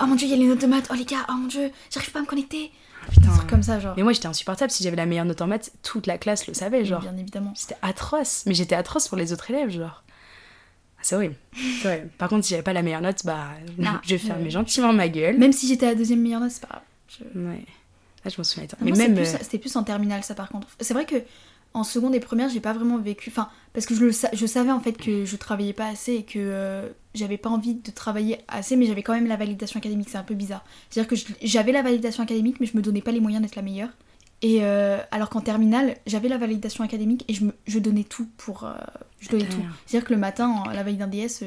Oh 0.00 0.06
mon 0.06 0.14
dieu, 0.14 0.26
il 0.26 0.30
y 0.30 0.34
a 0.34 0.36
les 0.36 0.46
notes 0.46 0.60
de 0.60 0.66
maths, 0.66 0.88
oh 0.90 0.94
les 0.94 1.04
gars, 1.04 1.26
oh 1.28 1.32
mon 1.34 1.46
dieu, 1.48 1.70
j'arrive 1.90 2.10
pas 2.10 2.18
à 2.20 2.22
me 2.22 2.26
connecter. 2.26 2.70
Putain. 3.10 3.28
Des 3.30 3.36
trucs 3.36 3.48
comme 3.50 3.62
ça, 3.62 3.80
genre. 3.80 3.94
Mais 3.96 4.02
moi 4.02 4.12
j'étais 4.12 4.26
insupportable 4.26 4.70
si 4.70 4.82
j'avais 4.84 4.96
la 4.96 5.06
meilleure 5.06 5.24
note 5.24 5.40
en 5.40 5.46
maths, 5.46 5.72
toute 5.82 6.06
la 6.06 6.18
classe 6.18 6.46
le 6.46 6.54
savait 6.54 6.84
genre. 6.84 7.00
Bien 7.00 7.16
évidemment. 7.16 7.52
C'était 7.54 7.76
atroce, 7.82 8.44
mais 8.46 8.54
j'étais 8.54 8.74
atroce 8.74 9.08
pour 9.08 9.16
les 9.18 9.32
autres 9.32 9.50
élèves 9.50 9.70
genre. 9.70 10.02
Ah, 10.96 11.00
C'est 11.02 11.14
horrible. 11.16 11.36
C'est 11.82 11.88
horrible. 11.88 12.08
Par 12.18 12.28
contre 12.28 12.44
si 12.44 12.50
j'avais 12.50 12.62
pas 12.62 12.72
la 12.72 12.82
meilleure 12.82 13.00
note, 13.00 13.24
bah 13.24 13.48
Ah, 13.86 14.00
je 14.04 14.16
fermais 14.16 14.50
gentiment 14.50 14.92
ma 14.92 15.08
gueule. 15.08 15.38
Même 15.38 15.52
si 15.52 15.66
j'étais 15.68 15.86
la 15.86 15.94
deuxième 15.94 16.20
meilleure 16.20 16.40
note, 16.40 16.50
c'est 16.50 16.60
pas 16.62 16.68
grave. 16.68 16.82
Je- 17.34 17.38
Ouais. 17.40 17.64
Là 18.24 18.30
je 18.30 18.36
m'en 18.38 18.44
souviens. 18.44 18.64
attends. 18.64 18.76
Non, 18.80 18.84
Mais 18.86 18.90
moi, 18.90 18.98
même 18.98 19.14
plus- 19.14 19.34
euh, 19.34 19.38
c'était 19.40 19.58
plus, 19.58 19.74
en 19.76 19.84
terminale 19.84 20.22
ça 20.24 20.34
par 20.34 20.48
contre. 20.48 20.66
C'est 20.80 20.92
vrai 20.94 21.06
que 21.06 21.16
en 21.74 21.84
seconde 21.84 22.14
et 22.14 22.20
première, 22.20 22.48
j'ai 22.48 22.60
pas 22.60 22.72
vraiment 22.72 22.98
vécu. 22.98 23.30
Enfin, 23.30 23.48
parce 23.72 23.86
que 23.86 23.94
je, 23.94 24.04
le 24.04 24.12
sa- 24.12 24.30
je 24.32 24.46
savais 24.46 24.70
en 24.70 24.80
fait 24.80 24.92
que 24.94 25.24
je 25.24 25.36
travaillais 25.36 25.72
pas 25.72 25.86
assez 25.86 26.14
et 26.14 26.22
que 26.24 26.38
euh, 26.38 26.88
j'avais 27.14 27.36
pas 27.38 27.50
envie 27.50 27.74
de 27.74 27.90
travailler 27.90 28.38
assez, 28.48 28.74
mais 28.76 28.86
j'avais 28.86 29.02
quand 29.02 29.12
même 29.14 29.26
la 29.26 29.36
validation 29.36 29.78
académique. 29.78 30.08
C'est 30.10 30.18
un 30.18 30.22
peu 30.24 30.34
bizarre. 30.34 30.64
C'est-à-dire 30.90 31.08
que 31.08 31.16
j'avais 31.42 31.72
la 31.72 31.82
validation 31.82 32.22
académique, 32.22 32.56
mais 32.60 32.66
je 32.66 32.76
me 32.76 32.82
donnais 32.82 33.02
pas 33.02 33.12
les 33.12 33.20
moyens 33.20 33.42
d'être 33.42 33.56
la 33.56 33.62
meilleure. 33.62 33.90
Et 34.40 34.58
euh, 34.62 34.98
alors 35.10 35.30
qu'en 35.30 35.40
terminale, 35.40 35.96
j'avais 36.06 36.28
la 36.28 36.38
validation 36.38 36.84
académique 36.84 37.24
et 37.28 37.34
je, 37.34 37.44
me, 37.44 37.52
je 37.66 37.78
donnais 37.78 38.04
tout 38.04 38.28
pour. 38.36 38.64
euh, 38.64 38.72
je 39.20 39.28
donnais 39.28 39.44
tout. 39.48 39.60
C'est-à-dire 39.86 40.06
que 40.08 40.14
le 40.14 40.18
matin, 40.20 40.62
la 40.72 40.82
veille 40.84 40.96
d'un 40.96 41.08
DS, 41.08 41.42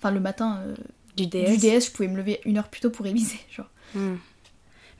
enfin 0.00 0.10
le 0.10 0.20
matin 0.20 0.60
du 1.16 1.26
DS. 1.26 1.50
du 1.52 1.58
DS, 1.58 1.86
je 1.86 1.90
pouvais 1.92 2.08
me 2.08 2.16
lever 2.16 2.40
une 2.44 2.58
heure 2.58 2.68
plus 2.68 2.80
tôt 2.80 2.90
pour 2.90 3.04
réviser. 3.04 3.38
Genre. 3.56 3.70
Hmm. 3.94 4.16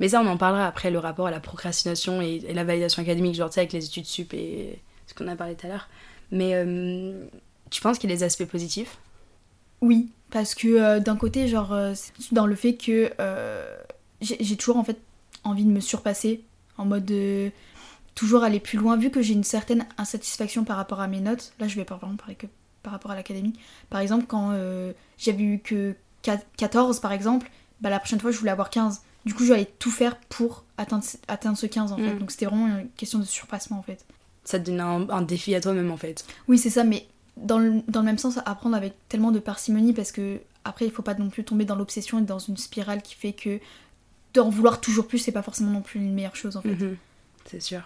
Mais 0.00 0.08
ça, 0.08 0.20
on 0.20 0.26
en 0.26 0.36
parlera 0.36 0.66
après, 0.66 0.90
le 0.90 0.98
rapport 0.98 1.26
à 1.26 1.30
la 1.30 1.40
procrastination 1.40 2.20
et, 2.20 2.40
la 2.52 2.64
validation 2.64 3.02
académique, 3.02 3.34
genre 3.34 3.48
tu 3.48 3.54
sais, 3.54 3.60
avec 3.60 3.72
les 3.72 3.84
études 3.84 4.06
sup 4.06 4.34
et 4.34 4.80
ce 5.06 5.14
qu'on 5.14 5.28
a 5.28 5.36
parlé 5.36 5.54
tout 5.54 5.66
à 5.66 5.70
l'heure. 5.70 5.88
Mais 6.30 6.54
euh, 6.54 7.26
tu 7.70 7.80
penses 7.80 7.98
qu'il 7.98 8.10
y 8.10 8.12
a 8.12 8.16
des 8.16 8.22
aspects 8.22 8.44
positifs? 8.44 8.98
Oui, 9.80 10.08
parce 10.30 10.54
que 10.54 10.68
euh, 10.68 11.00
d'un 11.00 11.16
côté, 11.16 11.46
genre, 11.48 11.72
euh, 11.72 11.92
dans 12.32 12.46
le 12.46 12.54
fait 12.54 12.74
que 12.74 13.12
euh, 13.20 13.76
j'ai 14.20 14.56
toujours 14.56 14.76
en 14.78 14.84
fait 14.84 14.98
envie 15.44 15.64
de 15.64 15.70
me 15.70 15.80
surpasser, 15.80 16.42
en 16.78 16.86
mode 16.86 17.04
de 17.04 17.50
toujours 18.14 18.44
aller 18.44 18.60
plus 18.60 18.78
loin, 18.78 18.96
vu 18.96 19.10
que 19.10 19.20
j'ai 19.20 19.34
une 19.34 19.44
certaine 19.44 19.86
insatisfaction 19.98 20.64
par 20.64 20.76
rapport 20.76 21.00
à 21.00 21.08
mes 21.08 21.20
notes. 21.20 21.52
Là, 21.58 21.68
je 21.68 21.76
vais 21.76 21.84
pas 21.84 21.96
vraiment 21.96 22.16
parler 22.16 22.34
que 22.34 22.46
par 22.82 22.92
rapport 22.92 23.10
à 23.10 23.14
l'académie. 23.14 23.52
Par 23.90 24.00
exemple, 24.00 24.24
quand 24.26 24.56
j'avais 25.18 25.42
eu 25.42 25.58
que 25.58 25.94
4 26.22 26.46
14, 26.56 27.00
par 27.00 27.12
exemple, 27.12 27.50
bah, 27.80 27.90
la 27.90 27.98
prochaine 27.98 28.20
fois, 28.20 28.30
je 28.30 28.38
voulais 28.38 28.50
avoir 28.50 28.70
15. 28.70 29.02
Du 29.25 29.35
coup, 29.35 29.45
j'allais 29.45 29.71
tout 29.78 29.90
faire 29.90 30.16
pour 30.28 30.64
atteindre, 30.76 31.04
atteindre 31.28 31.57
ce 31.57 31.66
15 31.66 31.93
en 31.93 31.97
fait. 31.97 32.14
Mm. 32.14 32.19
Donc, 32.19 32.31
c'était 32.31 32.47
vraiment 32.47 32.66
une 32.66 32.88
question 32.97 33.19
de 33.19 33.25
surpassement 33.25 33.78
en 33.78 33.83
fait. 33.83 34.04
Ça 34.45 34.59
te 34.59 34.66
donne 34.66 34.81
un, 34.81 35.09
un 35.09 35.23
défi 35.23 35.54
à 35.54 35.61
toi-même 35.61 35.90
en 35.90 35.97
fait. 35.97 36.25
Oui, 36.49 36.59
c'est 36.59 36.71
ça, 36.71 36.85
mais 36.85 37.07
dans 37.37 37.59
le, 37.59 37.81
dans 37.88 38.00
le 38.00 38.07
même 38.07 38.19
sens, 38.19 38.38
apprendre 38.45 38.76
avec 38.76 38.95
tellement 39.09 39.33
de 39.33 39.38
parcimonie 39.38 39.93
parce 39.93 40.12
que 40.12 40.40
après, 40.64 40.87
il 40.87 40.90
faut 40.90 41.02
pas 41.02 41.14
non 41.14 41.28
plus 41.28 41.45
tomber 41.45 41.64
dans 41.64 41.76
l'obsession 41.76 42.19
et 42.19 42.23
dans 42.23 42.38
une 42.38 42.57
spirale 42.57 43.02
qui 43.02 43.14
fait 43.14 43.33
que 43.33 43.61
d'en 44.33 44.49
vouloir 44.49 44.81
toujours 44.81 45.07
plus, 45.07 45.19
c'est 45.19 45.33
pas 45.33 45.43
forcément 45.43 45.71
non 45.71 45.83
plus 45.83 46.00
une 46.00 46.12
meilleure 46.12 46.37
chose 46.37 46.57
en 46.57 46.62
fait. 46.62 46.75
Mhm. 46.75 46.97
C'est 47.47 47.61
sûr. 47.61 47.83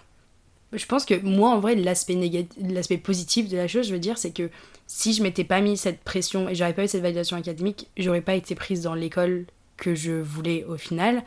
Je 0.71 0.85
pense 0.85 1.05
que 1.05 1.19
moi, 1.21 1.49
en 1.49 1.59
vrai, 1.59 1.75
l'aspect 1.75 2.15
négatif, 2.15 2.57
l'aspect 2.61 2.97
positif 2.97 3.49
de 3.49 3.57
la 3.57 3.67
chose, 3.67 3.87
je 3.87 3.93
veux 3.93 3.99
dire, 3.99 4.17
c'est 4.17 4.31
que 4.31 4.49
si 4.85 5.13
je 5.13 5.23
m'étais 5.23 5.43
pas 5.43 5.61
mis 5.61 5.77
cette 5.77 6.01
pression 6.01 6.47
et 6.47 6.55
j'aurais 6.55 6.73
pas 6.73 6.83
eu 6.83 6.87
cette 6.87 7.01
validation 7.01 7.37
académique, 7.37 7.87
j'aurais 7.97 8.21
pas 8.21 8.35
été 8.35 8.55
prise 8.55 8.81
dans 8.83 8.93
l'école 8.93 9.45
que 9.79 9.95
je 9.95 10.11
voulais 10.11 10.65
au 10.65 10.77
final. 10.77 11.23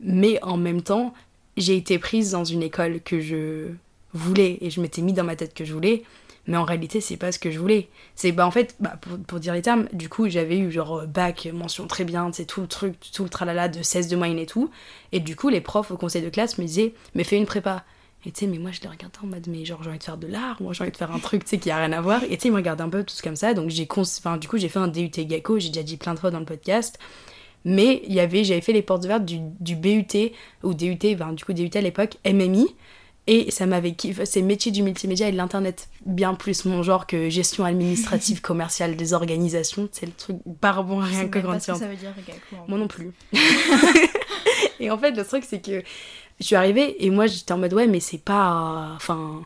Mais 0.00 0.42
en 0.42 0.56
même 0.56 0.82
temps, 0.82 1.14
j'ai 1.56 1.76
été 1.76 1.98
prise 1.98 2.30
dans 2.32 2.44
une 2.44 2.62
école 2.62 3.00
que 3.00 3.20
je 3.20 3.68
voulais 4.12 4.58
et 4.60 4.70
je 4.70 4.80
m'étais 4.80 5.02
mis 5.02 5.12
dans 5.12 5.24
ma 5.24 5.36
tête 5.36 5.54
que 5.54 5.64
je 5.64 5.72
voulais. 5.72 6.02
Mais 6.46 6.56
en 6.56 6.64
réalité, 6.64 7.00
c'est 7.00 7.16
pas 7.16 7.32
ce 7.32 7.38
que 7.38 7.50
je 7.50 7.58
voulais. 7.58 7.88
C'est 8.16 8.32
bah 8.32 8.46
en 8.46 8.50
fait, 8.50 8.74
bah, 8.80 8.98
pour, 9.00 9.18
pour 9.18 9.40
dire 9.40 9.52
les 9.54 9.62
termes, 9.62 9.86
du 9.92 10.08
coup, 10.08 10.28
j'avais 10.28 10.58
eu 10.58 10.72
genre 10.72 11.06
bac, 11.06 11.48
mention 11.52 11.86
très 11.86 12.04
bien, 12.04 12.30
c'est 12.32 12.46
tout 12.46 12.62
le 12.62 12.66
truc, 12.66 12.96
tout 13.12 13.22
le 13.22 13.28
tralala 13.28 13.68
de 13.68 13.82
16 13.82 14.08
de 14.08 14.16
moyenne 14.16 14.38
et 14.38 14.46
tout. 14.46 14.70
Et 15.12 15.20
du 15.20 15.36
coup, 15.36 15.48
les 15.48 15.60
profs 15.60 15.90
au 15.90 15.96
conseil 15.96 16.22
de 16.22 16.30
classe 16.30 16.58
me 16.58 16.64
disaient, 16.64 16.94
mais 17.14 17.24
fais 17.24 17.36
une 17.36 17.46
prépa. 17.46 17.84
Et 18.26 18.32
tu 18.32 18.40
sais, 18.40 18.46
mais 18.46 18.58
moi 18.58 18.70
je 18.70 18.82
les 18.82 18.88
regardais 18.88 19.18
en 19.22 19.26
mode, 19.26 19.46
mais 19.48 19.64
genre 19.64 19.82
j'ai 19.82 19.88
envie 19.88 19.98
de 19.98 20.04
faire 20.04 20.18
de 20.18 20.26
l'art, 20.26 20.60
moi 20.60 20.74
j'ai 20.74 20.82
envie 20.82 20.92
de 20.92 20.96
faire 20.96 21.10
un 21.12 21.18
truc, 21.18 21.44
tu 21.44 21.50
sais, 21.50 21.58
qui 21.58 21.70
a 21.70 21.78
rien 21.78 21.92
à 21.92 22.00
voir. 22.02 22.22
Et 22.24 22.36
tu 22.36 22.42
sais, 22.42 22.48
ils 22.48 22.50
me 22.50 22.56
regardaient 22.56 22.82
un 22.82 22.90
peu 22.90 23.02
tous 23.02 23.22
comme 23.22 23.36
ça. 23.36 23.54
Donc 23.54 23.70
j'ai 23.70 23.86
cons... 23.86 24.02
enfin, 24.02 24.36
du 24.36 24.48
coup, 24.48 24.58
j'ai 24.58 24.68
fait 24.68 24.78
un 24.78 24.88
DUT 24.88 25.08
GACO, 25.08 25.58
j'ai 25.58 25.68
déjà 25.68 25.82
dit 25.82 25.96
plein 25.96 26.14
de 26.14 26.18
fois 26.18 26.30
dans 26.30 26.40
le 26.40 26.44
podcast. 26.44 26.98
Mais 27.64 28.02
il 28.06 28.14
y 28.14 28.20
avait, 28.20 28.44
j'avais 28.44 28.60
fait 28.60 28.72
les 28.72 28.82
portes 28.82 29.04
ouvertes 29.04 29.24
du, 29.24 29.38
du 29.60 29.76
BUT, 29.76 30.32
ou 30.62 30.74
DUT, 30.74 31.16
ben, 31.16 31.32
du 31.32 31.44
coup 31.44 31.52
DUT 31.52 31.70
à 31.74 31.80
l'époque, 31.80 32.16
MMI. 32.24 32.66
Et 33.26 33.50
ça 33.50 33.66
m'avait 33.66 33.92
kiffé, 33.92 34.24
c'est 34.24 34.42
métier 34.42 34.72
du 34.72 34.82
multimédia 34.82 35.28
et 35.28 35.32
de 35.32 35.36
l'internet, 35.36 35.88
bien 36.04 36.34
plus 36.34 36.64
mon 36.64 36.82
genre 36.82 37.06
que 37.06 37.28
gestion 37.28 37.64
administrative 37.64 38.40
commerciale 38.42 38.96
des 38.96 39.12
organisations, 39.12 39.88
c'est 39.92 40.06
le 40.06 40.12
truc 40.12 40.38
par 40.60 40.82
bon 40.82 41.02
Je 41.02 41.12
sais 41.12 41.18
rien 41.20 41.28
que 41.28 41.38
que 41.38 41.60
ça 41.60 41.74
veut 41.74 41.96
dire, 41.96 42.14
moi 42.66 42.78
non 42.78 42.88
plus. 42.88 43.12
et 44.80 44.90
en 44.90 44.98
fait, 44.98 45.12
le 45.12 45.24
truc, 45.24 45.44
c'est 45.46 45.60
que 45.64 45.82
je 46.40 46.46
suis 46.46 46.56
arrivée 46.56 47.04
et 47.04 47.10
moi, 47.10 47.26
j'étais 47.26 47.52
en 47.52 47.58
mode, 47.58 47.74
ouais, 47.74 47.86
mais 47.86 48.00
c'est 48.00 48.18
pas. 48.18 48.92
Enfin. 48.96 49.42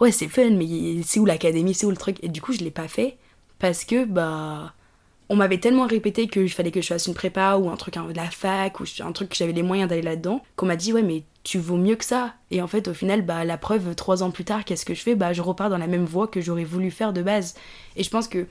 Ouais, 0.00 0.10
c'est 0.10 0.28
fun, 0.28 0.50
mais 0.50 1.02
c'est 1.04 1.20
où 1.20 1.24
l'académie, 1.24 1.72
c'est 1.72 1.86
où 1.86 1.90
le 1.90 1.96
truc? 1.96 2.16
Et 2.22 2.28
du 2.28 2.42
coup, 2.42 2.52
je 2.52 2.58
l'ai 2.58 2.72
pas 2.72 2.88
fait 2.88 3.16
parce 3.58 3.84
que, 3.84 4.04
bah. 4.04 4.74
On 5.34 5.36
m'avait 5.36 5.58
tellement 5.58 5.88
répété 5.88 6.30
je 6.32 6.54
fallait 6.54 6.70
que 6.70 6.80
je 6.80 6.86
fasse 6.86 7.08
une 7.08 7.14
prépa 7.14 7.56
ou 7.56 7.68
un 7.68 7.74
truc, 7.74 7.94
de 7.94 8.14
la 8.14 8.30
fac 8.30 8.78
ou 8.78 8.84
un 9.00 9.10
truc 9.10 9.30
que 9.30 9.34
j'avais 9.34 9.50
les 9.50 9.64
moyens 9.64 9.90
d'aller 9.90 10.00
là-dedans, 10.00 10.40
qu'on 10.54 10.66
m'a 10.66 10.76
dit, 10.76 10.92
ouais, 10.92 11.02
mais 11.02 11.24
tu 11.42 11.58
vaux 11.58 11.76
mieux 11.76 11.96
que 11.96 12.04
ça. 12.04 12.34
Et 12.52 12.62
en 12.62 12.68
fait, 12.68 12.86
au 12.86 12.94
final, 12.94 13.22
bah, 13.22 13.44
la 13.44 13.58
preuve, 13.58 13.96
trois 13.96 14.22
ans 14.22 14.30
plus 14.30 14.44
tard, 14.44 14.64
qu'est-ce 14.64 14.84
que 14.84 14.94
je 14.94 15.02
fais? 15.02 15.16
Bah, 15.16 15.32
je 15.32 15.42
repars 15.42 15.70
dans 15.70 15.76
la 15.76 15.88
même 15.88 16.04
voie 16.04 16.28
que 16.28 16.40
j'aurais 16.40 16.62
voulu 16.62 16.92
faire 16.92 17.12
de 17.12 17.20
base. 17.20 17.56
Et 17.96 18.04
je 18.04 18.10
pense 18.10 18.28
que 18.28 18.46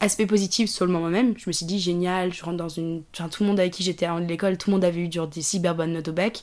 aspect 0.00 0.26
positif 0.26 0.68
sur 0.68 0.86
le 0.86 0.90
moment 0.90 1.08
même, 1.08 1.34
je 1.38 1.44
me 1.46 1.52
suis 1.52 1.66
dit 1.66 1.78
génial, 1.78 2.34
je 2.34 2.44
rentre 2.44 2.56
dans 2.56 2.68
une. 2.68 3.04
Enfin, 3.14 3.28
tout 3.28 3.44
le 3.44 3.50
monde 3.50 3.60
avec 3.60 3.72
qui 3.72 3.84
j'étais 3.84 4.06
à 4.06 4.18
l'école, 4.18 4.58
tout 4.58 4.70
le 4.70 4.74
monde 4.74 4.84
avait 4.84 5.02
eu 5.02 5.12
genre, 5.12 5.28
des 5.28 5.40
cyber 5.40 5.76
bonnes 5.76 5.92
notes 5.92 6.08
au 6.08 6.12
bac. 6.12 6.42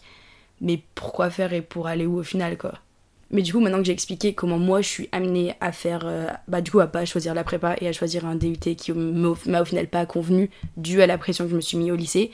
Mais 0.61 0.81
pourquoi 0.95 1.29
faire 1.29 1.51
et 1.51 1.61
pour 1.61 1.87
aller 1.87 2.05
où 2.05 2.17
au 2.17 2.23
final, 2.23 2.57
quoi? 2.57 2.75
Mais 3.31 3.41
du 3.41 3.53
coup, 3.53 3.59
maintenant 3.59 3.77
que 3.79 3.85
j'ai 3.85 3.93
expliqué 3.93 4.33
comment 4.33 4.59
moi 4.59 4.81
je 4.81 4.87
suis 4.87 5.09
amenée 5.11 5.55
à 5.61 5.71
faire. 5.71 6.01
euh, 6.05 6.27
bah, 6.47 6.61
du 6.61 6.71
coup, 6.71 6.79
à 6.81 6.87
pas 6.87 7.05
choisir 7.05 7.33
la 7.33 7.43
prépa 7.43 7.75
et 7.79 7.87
à 7.87 7.93
choisir 7.93 8.25
un 8.25 8.35
DUT 8.35 8.75
qui 8.75 8.91
m'a 8.91 9.29
au 9.61 9.65
final 9.65 9.87
pas 9.87 10.05
convenu, 10.05 10.49
dû 10.77 11.01
à 11.01 11.07
la 11.07 11.17
pression 11.17 11.45
que 11.45 11.51
je 11.51 11.55
me 11.55 11.61
suis 11.61 11.77
mis 11.77 11.91
au 11.91 11.95
lycée. 11.95 12.31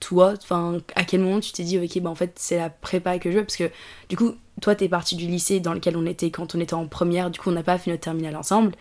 Toi, 0.00 0.34
enfin, 0.42 0.78
à 0.96 1.04
quel 1.04 1.20
moment 1.20 1.40
tu 1.40 1.52
t'es 1.52 1.62
dit, 1.62 1.78
ok, 1.78 2.00
bah 2.02 2.10
en 2.10 2.14
fait, 2.14 2.32
c'est 2.36 2.56
la 2.56 2.70
prépa 2.70 3.18
que 3.18 3.30
je 3.30 3.38
veux? 3.38 3.44
Parce 3.44 3.56
que 3.56 3.70
du 4.08 4.16
coup, 4.16 4.34
toi, 4.60 4.74
t'es 4.74 4.88
parti 4.88 5.14
du 5.16 5.26
lycée 5.26 5.60
dans 5.60 5.74
lequel 5.74 5.96
on 5.96 6.06
était 6.06 6.30
quand 6.30 6.54
on 6.54 6.60
était 6.60 6.74
en 6.74 6.86
première, 6.86 7.30
du 7.30 7.38
coup, 7.38 7.50
on 7.50 7.52
n'a 7.52 7.62
pas 7.62 7.78
fait 7.78 7.90
notre 7.90 8.02
terminale 8.02 8.36
ensemble. 8.36 8.72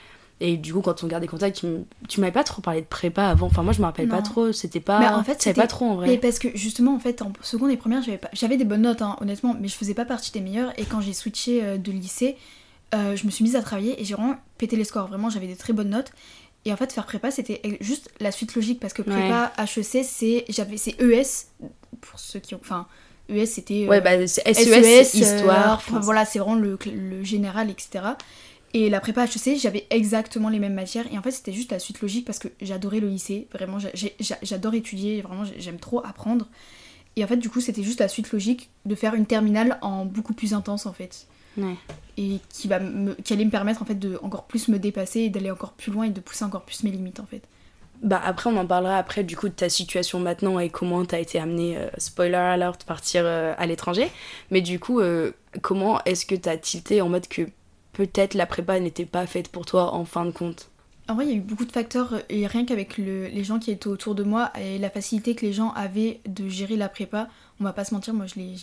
Et 0.41 0.55
du 0.55 0.73
coup, 0.73 0.81
quand 0.81 1.03
on 1.03 1.07
gardait 1.07 1.27
contact, 1.27 1.57
tu, 1.59 1.67
tu 2.07 2.19
m'avais 2.21 2.31
pas 2.31 2.45
trop 2.45 2.61
parlé 2.61 2.81
de 2.81 2.85
prépa 2.85 3.25
avant. 3.27 3.47
Enfin, 3.47 3.61
moi, 3.61 3.73
je 3.73 3.79
me 3.79 3.85
rappelle 3.85 4.07
pas 4.07 4.21
trop. 4.21 4.51
C'était 4.53 4.79
pas. 4.79 4.99
Mais 4.99 5.07
en 5.07 5.23
fait, 5.23 5.41
c'était- 5.41 5.59
pas 5.59 5.67
trop 5.67 5.85
en 5.85 5.97
Mais 5.97 6.07
vrai. 6.07 6.17
parce 6.17 6.39
que 6.39 6.47
justement, 6.55 6.95
en 6.95 6.99
fait, 6.99 7.21
en 7.21 7.33
seconde 7.41 7.71
et 7.71 7.77
première, 7.77 8.01
j'avais 8.01 8.17
pas... 8.17 8.29
j'avais 8.31 8.55
des 8.55 8.63
bonnes 8.63 8.83
notes, 8.83 9.01
hein, 9.01 9.17
honnêtement, 9.19 9.55
mais 9.59 9.67
je 9.67 9.75
faisais 9.75 9.93
pas 9.93 10.05
partie 10.05 10.31
des 10.31 10.39
meilleures. 10.41 10.71
Et 10.79 10.85
quand 10.85 11.01
j'ai 11.01 11.13
switché 11.13 11.61
euh, 11.63 11.77
de 11.77 11.91
lycée, 11.91 12.37
euh, 12.95 13.15
je 13.17 13.25
me 13.25 13.31
suis 13.31 13.43
mise 13.43 13.55
à 13.57 13.61
travailler 13.61 14.01
et 14.01 14.05
j'ai 14.05 14.13
vraiment 14.15 14.35
pété 14.57 14.77
les 14.77 14.85
scores. 14.85 15.07
Vraiment, 15.07 15.29
j'avais 15.29 15.47
des 15.47 15.57
très 15.57 15.73
bonnes 15.73 15.89
notes. 15.89 16.11
Et 16.65 16.71
en 16.73 16.77
fait, 16.77 16.91
faire 16.91 17.05
prépa, 17.05 17.31
c'était 17.31 17.61
juste 17.81 18.09
la 18.19 18.31
suite 18.31 18.55
logique 18.55 18.79
parce 18.79 18.93
que 18.93 19.01
prépa 19.01 19.51
HEC, 19.57 20.03
c'est 20.05 20.45
j'avais 20.49 20.75
c'est 20.77 20.95
ES 21.01 21.47
pour 22.01 22.19
ceux 22.19 22.39
qui 22.39 22.53
ont 22.55 22.59
enfin 22.61 22.85
ES 23.29 23.45
c'était 23.45 23.87
ouais 23.87 24.01
bah 24.01 24.27
c'est 24.27 24.53
SES, 24.53 25.13
histoire. 25.17 25.75
Enfin 25.75 25.99
voilà, 26.01 26.25
c'est 26.25 26.39
vraiment 26.39 26.55
le, 26.55 26.77
le 26.85 27.23
général 27.23 27.69
etc. 27.69 28.03
Et 28.73 28.89
la 28.89 28.99
prépa 28.99 29.25
HEC, 29.25 29.57
j'avais 29.57 29.87
exactement 29.89 30.49
les 30.49 30.59
mêmes 30.59 30.73
matières. 30.73 31.11
Et 31.11 31.17
en 31.17 31.21
fait, 31.21 31.31
c'était 31.31 31.53
juste 31.53 31.71
la 31.71 31.79
suite 31.79 32.01
logique 32.01 32.25
parce 32.25 32.39
que 32.39 32.49
j'adorais 32.61 32.99
le 32.99 33.07
lycée. 33.07 33.47
Vraiment, 33.51 33.77
j'adore 34.41 34.73
étudier. 34.75 35.21
Vraiment, 35.21 35.43
j'aime 35.57 35.79
trop 35.79 36.05
apprendre. 36.05 36.47
Et 37.15 37.23
en 37.23 37.27
fait, 37.27 37.37
du 37.37 37.49
coup, 37.49 37.61
c'était 37.61 37.83
juste 37.83 37.99
la 37.99 38.07
suite 38.07 38.31
logique 38.31 38.69
de 38.85 38.95
faire 38.95 39.15
une 39.15 39.25
terminale 39.25 39.79
en 39.81 40.05
beaucoup 40.05 40.33
plus 40.33 40.53
intense, 40.53 40.85
en 40.85 40.93
fait. 40.93 41.27
Ouais. 41.57 41.75
Et 42.17 42.39
qui, 42.49 42.67
va 42.67 42.79
me, 42.79 43.15
qui 43.15 43.33
allait 43.33 43.45
me 43.45 43.49
permettre, 43.49 43.81
en 43.81 43.85
fait, 43.85 43.97
de 43.97 44.19
encore 44.21 44.45
plus 44.45 44.67
me 44.67 44.77
dépasser 44.77 45.21
et 45.21 45.29
d'aller 45.29 45.51
encore 45.51 45.73
plus 45.73 45.91
loin 45.91 46.05
et 46.05 46.11
de 46.11 46.19
pousser 46.19 46.45
encore 46.45 46.63
plus 46.63 46.83
mes 46.83 46.91
limites, 46.91 47.19
en 47.19 47.25
fait. 47.25 47.41
Bah 48.01 48.21
après 48.23 48.49
on 48.49 48.55
en 48.55 48.65
parlera 48.65 48.97
après 48.97 49.25
du 49.25 49.35
coup 49.35 49.49
de 49.49 49.53
ta 49.53 49.67
situation 49.67 50.19
maintenant 50.19 50.57
et 50.59 50.69
comment 50.69 51.03
t'as 51.03 51.19
été 51.19 51.37
amené, 51.37 51.77
euh, 51.77 51.89
spoiler 51.97 52.35
alert, 52.35 52.85
partir 52.85 53.23
euh, 53.25 53.53
à 53.57 53.65
l'étranger. 53.65 54.09
Mais 54.51 54.61
du 54.61 54.79
coup, 54.79 55.01
euh, 55.01 55.31
comment 55.61 56.01
est-ce 56.05 56.25
que 56.25 56.35
t'as 56.35 56.55
tilté 56.55 57.01
en 57.01 57.09
mode 57.09 57.27
que 57.27 57.49
peut-être 57.93 58.33
la 58.33 58.45
prépa 58.45 58.79
n'était 58.79 59.05
pas 59.05 59.25
faite 59.25 59.49
pour 59.49 59.65
toi 59.65 59.93
en 59.93 60.05
fin 60.05 60.25
de 60.25 60.31
compte 60.31 60.69
En 61.07 61.15
vrai, 61.15 61.25
il 61.25 61.31
y 61.31 61.33
a 61.33 61.37
eu 61.37 61.41
beaucoup 61.41 61.65
de 61.65 61.71
facteurs, 61.71 62.21
et 62.29 62.47
rien 62.47 62.65
qu'avec 62.65 62.97
les 62.97 63.43
gens 63.43 63.59
qui 63.59 63.71
étaient 63.71 63.87
autour 63.87 64.15
de 64.15 64.23
moi 64.23 64.51
et 64.59 64.77
la 64.77 64.89
facilité 64.89 65.35
que 65.35 65.45
les 65.45 65.53
gens 65.53 65.71
avaient 65.71 66.21
de 66.27 66.47
gérer 66.47 66.77
la 66.77 66.89
prépa, 66.89 67.27
on 67.59 67.63
va 67.63 67.73
pas 67.73 67.85
se 67.85 67.93
mentir, 67.93 68.13
moi 68.13 68.25
je 68.25 68.35
l'ai, 68.35 68.55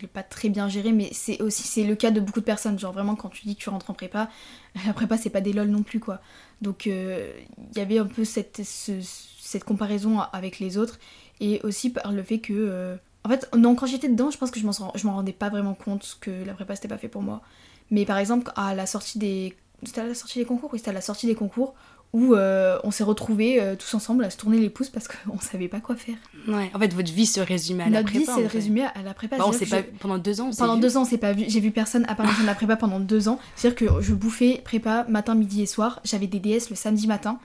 l'ai 0.00 0.06
pas 0.06 0.22
très 0.22 0.48
bien 0.48 0.68
géré, 0.68 0.92
mais 0.92 1.10
c'est 1.12 1.40
aussi 1.42 1.62
c'est 1.62 1.84
le 1.84 1.94
cas 1.96 2.10
de 2.10 2.20
beaucoup 2.20 2.40
de 2.40 2.44
personnes. 2.44 2.78
Genre 2.78 2.92
vraiment, 2.92 3.16
quand 3.16 3.28
tu 3.28 3.46
dis 3.46 3.56
que 3.56 3.62
tu 3.62 3.70
rentres 3.70 3.90
en 3.90 3.94
prépa, 3.94 4.28
la 4.86 4.92
prépa 4.92 5.16
c'est 5.16 5.30
pas 5.30 5.40
des 5.40 5.52
lol 5.52 5.68
non 5.68 5.82
plus 5.82 6.00
quoi. 6.00 6.20
Donc 6.60 6.86
euh, 6.86 7.32
il 7.72 7.78
y 7.78 7.80
avait 7.80 7.98
un 7.98 8.06
peu 8.06 8.24
cette, 8.24 8.62
cette 8.62 9.64
comparaison 9.64 10.20
avec 10.20 10.58
les 10.58 10.78
autres, 10.78 10.98
et 11.40 11.60
aussi 11.62 11.90
par 11.90 12.12
le 12.12 12.22
fait 12.22 12.38
que. 12.38 12.52
Euh, 12.54 12.96
en 13.24 13.28
fait, 13.28 13.48
non, 13.56 13.74
quand 13.74 13.86
j'étais 13.86 14.08
dedans, 14.08 14.30
je 14.30 14.38
pense 14.38 14.50
que 14.50 14.60
je 14.60 14.66
m'en, 14.66 15.14
rendais 15.14 15.32
pas 15.32 15.50
vraiment 15.50 15.74
compte 15.74 16.18
que 16.20 16.30
la 16.44 16.54
prépa 16.54 16.74
c'était 16.74 16.88
pas 16.88 16.98
fait 16.98 17.08
pour 17.08 17.22
moi. 17.22 17.42
Mais 17.90 18.04
par 18.04 18.18
exemple, 18.18 18.50
à 18.56 18.74
la 18.74 18.86
sortie 18.86 19.18
des. 19.18 19.56
C'était 19.82 20.02
à 20.02 20.06
la 20.06 20.14
sortie 20.14 20.38
des 20.38 20.44
concours? 20.44 20.70
Oui, 20.72 20.78
c'était 20.78 20.90
à 20.90 20.94
la 20.94 21.00
sortie 21.00 21.26
des 21.26 21.34
concours 21.34 21.74
où 22.12 22.34
euh, 22.34 22.78
on 22.82 22.90
s'est 22.90 23.04
retrouvés 23.04 23.60
euh, 23.60 23.76
tous 23.76 23.94
ensemble 23.94 24.24
à 24.24 24.30
se 24.30 24.36
tourner 24.36 24.58
les 24.58 24.68
pouces 24.70 24.88
parce 24.88 25.06
qu'on 25.26 25.38
savait 25.38 25.68
pas 25.68 25.80
quoi 25.80 25.96
faire. 25.96 26.16
Ouais, 26.48 26.70
en 26.74 26.78
fait, 26.78 26.92
votre 26.92 27.12
vie 27.12 27.26
se 27.26 27.40
résumait 27.40 27.84
à 27.84 27.90
la 27.90 28.02
prépa. 28.02 28.18
Notre 28.18 28.34
vie 28.36 28.42
s'est 28.42 28.46
résumée 28.48 28.84
à 28.84 29.02
la 29.02 29.14
prépa. 29.14 29.38
Bah, 29.38 29.44
on 29.46 29.52
pas... 29.52 29.82
Pendant 30.00 30.18
deux 30.18 30.40
ans, 30.40 30.50
Pendant 30.56 30.76
deux 30.76 30.96
ans, 30.96 31.04
c'est 31.04 31.18
pas 31.18 31.32
vu. 31.32 31.44
J'ai 31.48 31.60
vu 31.60 31.70
personne 31.70 32.04
à 32.08 32.14
part 32.14 32.26
de 32.40 32.46
la 32.46 32.54
prépa 32.54 32.76
pendant 32.76 33.00
deux 33.00 33.28
ans. 33.28 33.38
C'est-à-dire 33.54 33.76
que 33.76 34.02
je 34.02 34.14
bouffais 34.14 34.60
prépa 34.64 35.04
matin, 35.08 35.34
midi 35.34 35.62
et 35.62 35.66
soir. 35.66 36.00
J'avais 36.04 36.26
des 36.26 36.40
DS 36.40 36.70
le 36.70 36.76
samedi 36.76 37.06
matin. 37.06 37.38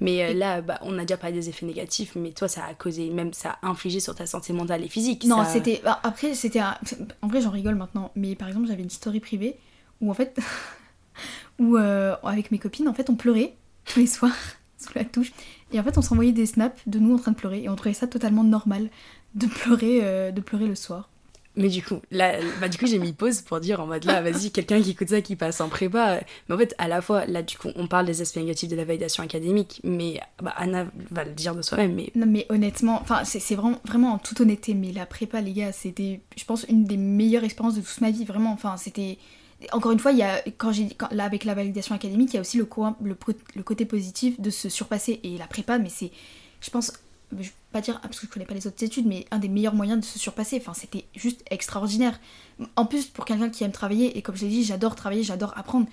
Mais 0.00 0.24
euh, 0.24 0.34
là, 0.34 0.60
bah, 0.60 0.78
on 0.82 0.98
a 0.98 1.02
déjà 1.02 1.16
parlé 1.16 1.34
des 1.34 1.48
effets 1.48 1.66
négatifs, 1.66 2.12
mais 2.14 2.30
toi, 2.30 2.48
ça 2.48 2.64
a 2.64 2.74
causé, 2.74 3.10
même 3.10 3.32
ça 3.32 3.58
a 3.62 3.68
infligé 3.68 4.00
sur 4.00 4.14
ta 4.14 4.26
santé 4.26 4.52
mentale 4.52 4.84
et 4.84 4.88
physique. 4.88 5.24
Non, 5.24 5.44
c'était. 5.44 5.80
Bah, 5.84 6.00
après, 6.02 6.34
c'était. 6.34 6.60
En 7.22 7.28
vrai, 7.28 7.40
j'en 7.40 7.50
rigole 7.50 7.74
maintenant. 7.74 8.12
Mais 8.14 8.34
par 8.34 8.48
exemple, 8.48 8.68
j'avais 8.68 8.82
une 8.82 8.90
story 8.90 9.20
privée 9.20 9.56
où 10.00 10.10
en 10.10 10.14
fait, 10.14 10.38
où 11.58 11.76
euh, 11.76 12.16
avec 12.22 12.50
mes 12.50 12.58
copines, 12.58 12.88
en 12.88 12.94
fait, 12.94 13.10
on 13.10 13.16
pleurait 13.16 13.56
tous 13.84 14.00
les 14.00 14.06
soirs 14.06 14.36
sous 14.78 14.92
la 14.94 15.04
touche. 15.04 15.32
Et 15.72 15.80
en 15.80 15.82
fait, 15.82 15.98
on 15.98 16.02
s'envoyait 16.02 16.32
des 16.32 16.46
snaps 16.46 16.80
de 16.86 16.98
nous 16.98 17.14
en 17.14 17.18
train 17.18 17.32
de 17.32 17.36
pleurer 17.36 17.64
et 17.64 17.68
on 17.68 17.76
trouvait 17.76 17.94
ça 17.94 18.06
totalement 18.06 18.44
normal 18.44 18.90
de 19.34 19.46
pleurer, 19.46 20.00
euh, 20.02 20.30
de 20.30 20.40
pleurer 20.40 20.66
le 20.66 20.74
soir. 20.74 21.10
Mais 21.58 21.68
du 21.68 21.82
coup, 21.82 22.00
là, 22.12 22.34
bah 22.60 22.68
du 22.68 22.78
coup, 22.78 22.86
j'ai 22.86 23.00
mis 23.00 23.12
pause 23.12 23.42
pour 23.42 23.58
dire 23.58 23.80
en 23.80 23.86
mode 23.86 24.04
là, 24.04 24.22
vas-y, 24.22 24.52
quelqu'un 24.52 24.80
qui 24.80 24.92
écoute 24.92 25.08
ça, 25.08 25.20
qui 25.20 25.34
passe 25.34 25.60
en 25.60 25.68
prépa. 25.68 26.20
Mais 26.48 26.54
en 26.54 26.58
fait, 26.58 26.74
à 26.78 26.86
la 26.86 27.02
fois, 27.02 27.26
là, 27.26 27.42
du 27.42 27.58
coup, 27.58 27.68
on 27.74 27.88
parle 27.88 28.06
des 28.06 28.22
aspects 28.22 28.36
négatifs 28.36 28.68
de 28.68 28.76
la 28.76 28.84
validation 28.84 29.24
académique, 29.24 29.80
mais 29.82 30.20
bah, 30.40 30.54
Anna 30.56 30.86
va 31.10 31.24
le 31.24 31.32
dire 31.32 31.56
de 31.56 31.62
soi-même. 31.62 31.94
Mais... 31.94 32.12
Non, 32.14 32.26
mais 32.26 32.46
honnêtement, 32.48 33.00
enfin, 33.02 33.24
c'est 33.24 33.54
vraiment, 33.56 33.80
vraiment 33.84 34.12
en 34.12 34.18
toute 34.18 34.40
honnêteté, 34.40 34.74
mais 34.74 34.92
la 34.92 35.04
prépa, 35.04 35.40
les 35.40 35.52
gars, 35.52 35.72
c'était, 35.72 36.20
je 36.36 36.44
pense, 36.44 36.64
une 36.68 36.84
des 36.84 36.96
meilleures 36.96 37.44
expériences 37.44 37.74
de 37.74 37.80
toute 37.80 38.00
ma 38.00 38.12
vie. 38.12 38.24
Vraiment, 38.24 38.52
enfin, 38.52 38.76
c'était 38.76 39.18
encore 39.72 39.90
une 39.90 39.98
fois, 39.98 40.12
il 40.12 40.18
y 40.18 40.22
a, 40.22 40.40
quand 40.56 40.70
j'ai 40.70 40.88
là 41.10 41.24
avec 41.24 41.44
la 41.44 41.54
validation 41.54 41.94
académique, 41.94 42.30
il 42.32 42.34
y 42.34 42.38
a 42.38 42.40
aussi 42.40 42.58
le, 42.58 42.68
le, 43.02 43.16
le, 43.56 43.62
côté 43.64 43.84
positif 43.84 44.40
de 44.40 44.50
se 44.50 44.68
surpasser 44.68 45.18
et 45.24 45.36
la 45.36 45.48
prépa, 45.48 45.78
mais 45.78 45.88
c'est, 45.88 46.12
je 46.60 46.70
pense, 46.70 46.92
je 47.32 47.36
vais 47.36 47.52
pas 47.72 47.80
dire 47.80 48.00
parce 48.00 48.20
que 48.20 48.26
je 48.26 48.32
connais 48.32 48.46
pas 48.46 48.54
les 48.54 48.66
autres 48.66 48.82
études, 48.82 49.06
mais 49.06 49.26
un 49.30 49.38
des 49.38 49.48
meilleurs 49.48 49.74
moyens 49.74 50.00
de 50.00 50.04
se 50.04 50.18
surpasser. 50.18 50.58
Enfin, 50.60 50.74
c'était 50.74 51.04
juste 51.14 51.44
extraordinaire. 51.50 52.18
En 52.76 52.86
plus, 52.86 53.06
pour 53.06 53.24
quelqu'un 53.24 53.50
qui 53.50 53.64
aime 53.64 53.72
travailler 53.72 54.16
et 54.16 54.22
comme 54.22 54.36
je 54.36 54.44
l'ai 54.44 54.50
dit, 54.50 54.64
j'adore 54.64 54.94
travailler, 54.94 55.22
j'adore 55.22 55.56
apprendre, 55.56 55.86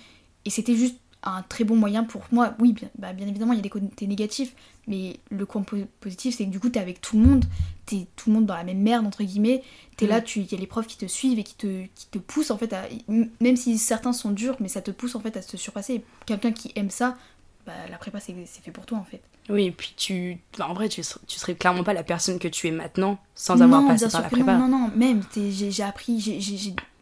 et 0.46 0.50
c'était 0.50 0.76
juste 0.76 0.96
un 1.26 1.42
très 1.42 1.64
bon 1.64 1.76
moyen 1.76 2.04
pour 2.04 2.22
moi. 2.32 2.54
Oui, 2.60 2.72
bien, 2.72 2.90
bah, 2.98 3.12
bien 3.14 3.28
évidemment, 3.28 3.54
il 3.54 3.58
y 3.58 3.60
a 3.60 3.64
des 3.64 3.70
côtés 3.70 4.08
négatifs, 4.08 4.54
mais 4.88 5.20
le 5.30 5.46
point 5.46 5.66
positif, 6.00 6.36
c'est 6.38 6.46
que 6.46 6.52
du 6.52 6.60
coup, 6.60 6.70
t'es 6.70 6.80
avec 6.80 7.02
tout 7.02 7.18
le 7.18 7.24
monde, 7.24 7.46
t'es 7.86 8.08
tout 8.16 8.30
le 8.30 8.36
monde 8.36 8.46
dans 8.46 8.56
la 8.56 8.64
même 8.64 8.82
merde, 8.82 9.06
entre 9.06 9.24
guillemets. 9.24 9.64
T'es 9.98 10.08
là, 10.08 10.22
il 10.36 10.52
y 10.52 10.56
a 10.56 10.58
les 10.58 10.68
profs 10.68 10.88
qui 10.88 10.98
te 10.98 11.08
suivent 11.08 11.40
et 11.40 11.44
qui 11.44 11.56
te, 11.56 11.86
qui 11.96 12.08
te 12.12 12.20
poussent, 12.20 12.52
en 12.52 12.58
fait, 12.58 12.72
à, 12.74 12.84
même 13.08 13.56
si 13.56 13.78
certains 13.78 14.14
sont 14.14 14.32
durs, 14.32 14.56
mais 14.60 14.68
ça 14.68 14.82
te 14.82 14.92
pousse, 14.92 15.16
en 15.16 15.20
fait, 15.20 15.36
à 15.36 15.42
se 15.42 15.58
surpasser. 15.58 16.04
Quelqu'un 16.28 16.52
qui 16.52 16.72
aime 16.76 16.92
ça, 16.92 17.18
bah, 17.66 17.74
la 17.90 17.98
prépa, 17.98 18.20
c'est 18.20 18.34
fait 18.34 18.72
pour 18.72 18.86
toi, 18.86 18.98
en 18.98 19.04
fait. 19.04 19.22
Oui, 19.50 19.66
et 19.66 19.72
puis 19.72 19.94
tu... 19.96 20.40
en 20.60 20.74
vrai, 20.74 20.90
tu, 20.90 21.02
tu 21.28 21.40
serais 21.40 21.56
clairement 21.56 21.84
pas 21.84 21.94
la 21.94 22.04
personne 22.04 22.40
que 22.40 22.48
tu 22.48 22.68
es 22.68 22.72
maintenant 22.72 23.20
sans 23.36 23.62
avoir 23.62 23.86
passé 23.86 24.08
par 24.10 24.22
la 24.22 24.30
prépa. 24.30 24.58
Non, 24.58 24.68
non, 24.68 24.80
non, 24.80 24.92
même, 24.96 25.22
j'ai 25.36 25.84
appris, 25.84 26.20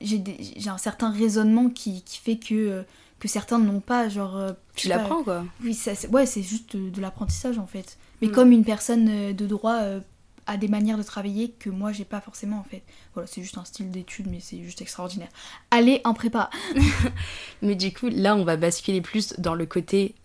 j'ai 0.02 0.70
un 0.70 0.78
certain 0.78 1.12
raisonnement 1.12 1.70
qui, 1.70 2.04
qui 2.04 2.20
fait 2.20 2.38
que... 2.38 2.54
Euh, 2.54 2.84
que 3.24 3.30
certains 3.30 3.58
n'ont 3.58 3.80
pas, 3.80 4.10
genre... 4.10 4.36
Euh, 4.36 4.52
tu 4.76 4.90
l'apprends, 4.90 5.24
quoi. 5.24 5.46
Oui, 5.64 5.74
ça, 5.74 5.94
ouais, 6.12 6.26
c'est 6.26 6.42
juste 6.42 6.76
de, 6.76 7.00
l'apprentissage, 7.00 7.58
en 7.58 7.66
fait. 7.66 7.98
Mais 8.22 8.28
mm. 8.28 8.32
comme 8.32 8.52
une 8.52 8.66
personne 8.66 9.08
euh, 9.08 9.32
de 9.32 9.48
droit 9.48 9.76
euh, 9.76 10.02
a 10.46 10.58
des 10.58 10.68
manières 10.68 10.98
de 10.98 11.04
travailler 11.04 11.52
que 11.52 11.70
moi, 11.70 11.94
j'ai 11.94 12.04
pas 12.04 12.20
forcément, 12.20 12.58
en 12.60 12.66
fait. 12.66 12.84
Voilà, 13.14 13.26
c'est 13.26 13.42
juste 13.42 13.58
un 13.58 13.64
style 13.64 13.92
d'étude, 13.92 14.28
mais 14.30 14.42
c'est 14.42 14.62
juste 14.62 14.82
extraordinaire. 14.82 15.30
Allez, 15.72 16.02
en 16.04 16.14
prépa 16.14 16.50
Mais 17.62 17.76
du 17.76 17.94
coup, 17.94 18.10
là, 18.10 18.36
on 18.36 18.44
va 18.44 18.58
basculer 18.58 19.00
plus 19.00 19.36
dans 19.38 19.56
le 19.56 19.66
côté 19.66 20.16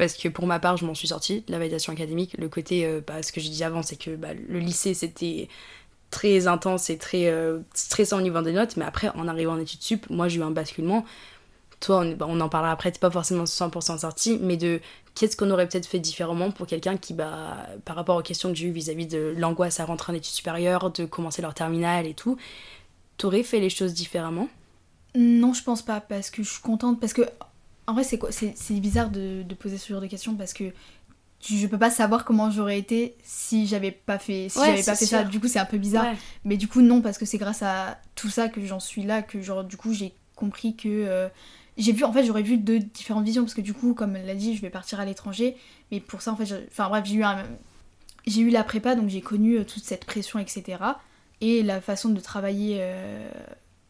parce 0.00 0.14
que 0.14 0.28
pour 0.28 0.46
ma 0.46 0.58
part, 0.58 0.76
je 0.78 0.86
m'en 0.86 0.94
suis 0.94 1.08
sortie, 1.08 1.44
la 1.48 1.58
validation 1.58 1.92
académique. 1.92 2.34
Le 2.38 2.48
côté, 2.48 3.00
bah, 3.06 3.22
ce 3.22 3.32
que 3.32 3.40
j'ai 3.40 3.50
dit 3.50 3.62
avant, 3.62 3.82
c'est 3.82 3.96
que 3.96 4.16
bah, 4.16 4.28
le 4.34 4.58
lycée, 4.58 4.94
c'était 4.94 5.48
très 6.10 6.46
intense 6.46 6.90
et 6.90 6.96
très 6.98 7.32
stressant 7.74 8.18
au 8.18 8.22
niveau 8.22 8.40
des 8.40 8.52
notes, 8.52 8.76
mais 8.76 8.84
après, 8.84 9.10
en 9.10 9.28
arrivant 9.28 9.52
en 9.52 9.60
études 9.60 9.82
sup, 9.82 10.08
moi, 10.08 10.28
j'ai 10.28 10.40
eu 10.40 10.42
un 10.42 10.50
basculement. 10.50 11.04
Toi, 11.80 12.02
on, 12.04 12.16
on 12.22 12.40
en 12.40 12.48
parlera 12.48 12.72
après, 12.72 12.90
t'es 12.90 12.98
pas 12.98 13.10
forcément 13.10 13.44
100% 13.44 13.98
sorti, 13.98 14.38
mais 14.40 14.56
de 14.56 14.80
qu'est-ce 15.14 15.36
qu'on 15.36 15.50
aurait 15.50 15.68
peut-être 15.68 15.86
fait 15.86 15.98
différemment 15.98 16.50
pour 16.50 16.66
quelqu'un 16.66 16.96
qui, 16.96 17.12
bah, 17.12 17.66
par 17.84 17.96
rapport 17.96 18.16
aux 18.16 18.22
questions 18.22 18.48
que 18.48 18.54
j'ai 18.54 18.68
eues 18.68 18.72
vis-à-vis 18.72 19.06
de 19.06 19.34
l'angoisse 19.36 19.80
à 19.80 19.84
rentrer 19.84 20.12
en 20.12 20.16
études 20.16 20.32
supérieures, 20.32 20.90
de 20.90 21.04
commencer 21.04 21.42
leur 21.42 21.54
terminale 21.54 22.06
et 22.06 22.14
tout, 22.14 22.38
t'aurais 23.18 23.42
fait 23.42 23.60
les 23.60 23.70
choses 23.70 23.92
différemment? 23.92 24.48
Non, 25.14 25.52
je 25.52 25.62
pense 25.62 25.82
pas, 25.82 26.00
parce 26.00 26.30
que 26.30 26.42
je 26.42 26.50
suis 26.50 26.62
contente, 26.62 27.00
parce 27.00 27.12
que, 27.12 27.22
en 27.90 27.94
vrai, 27.94 28.04
c'est 28.04 28.18
quoi 28.18 28.30
C'est 28.30 28.54
bizarre 28.74 29.10
de, 29.10 29.44
poser 29.58 29.76
ce 29.76 29.92
genre 29.92 30.00
de 30.00 30.06
questions, 30.06 30.36
parce 30.36 30.52
que 30.52 30.72
je 31.42 31.66
peux 31.66 31.78
pas 31.78 31.90
savoir 31.90 32.24
comment 32.24 32.50
j'aurais 32.50 32.78
été 32.78 33.16
si 33.22 33.66
j'avais 33.66 33.90
pas 33.90 34.18
fait 34.18 34.48
si 34.48 34.58
j'avais 34.58 34.82
pas 34.82 34.94
fait 34.94 35.06
ça. 35.06 35.24
du 35.24 35.40
coup 35.40 35.48
c'est 35.48 35.58
un 35.58 35.64
peu 35.64 35.78
bizarre. 35.78 36.14
Mais 36.44 36.58
du 36.58 36.68
coup 36.68 36.82
non 36.82 37.00
parce 37.00 37.16
que 37.16 37.24
c'est 37.24 37.38
grâce 37.38 37.62
à 37.62 37.98
tout 38.14 38.28
ça 38.28 38.48
que 38.48 38.64
j'en 38.64 38.78
suis 38.78 39.02
là 39.02 39.22
que 39.22 39.40
genre 39.40 39.64
du 39.64 39.78
coup 39.78 39.94
j'ai 39.94 40.12
compris 40.36 40.76
que 40.76 40.88
euh, 40.88 41.28
j'ai 41.78 41.92
vu 41.92 42.04
en 42.04 42.12
fait 42.12 42.24
j'aurais 42.24 42.42
vu 42.42 42.58
deux 42.58 42.78
différentes 42.78 43.24
visions 43.24 43.42
parce 43.42 43.54
que 43.54 43.62
du 43.62 43.72
coup 43.72 43.94
comme 43.94 44.16
elle 44.16 44.26
l'a 44.26 44.34
dit 44.34 44.54
je 44.54 44.60
vais 44.60 44.68
partir 44.68 45.00
à 45.00 45.06
l'étranger. 45.06 45.56
Mais 45.90 46.00
pour 46.00 46.20
ça 46.20 46.32
en 46.32 46.36
fait 46.36 46.68
enfin 46.70 46.90
bref 46.90 47.06
j'ai 47.06 47.16
eu 47.16 47.24
j'ai 48.26 48.42
eu 48.42 48.50
la 48.50 48.62
prépa 48.62 48.94
donc 48.94 49.08
j'ai 49.08 49.22
connu 49.22 49.56
euh, 49.56 49.64
toute 49.64 49.82
cette 49.82 50.04
pression 50.04 50.38
etc 50.38 50.78
et 51.40 51.62
la 51.62 51.80
façon 51.80 52.10
de 52.10 52.20
travailler 52.20 52.76
euh, 52.80 53.30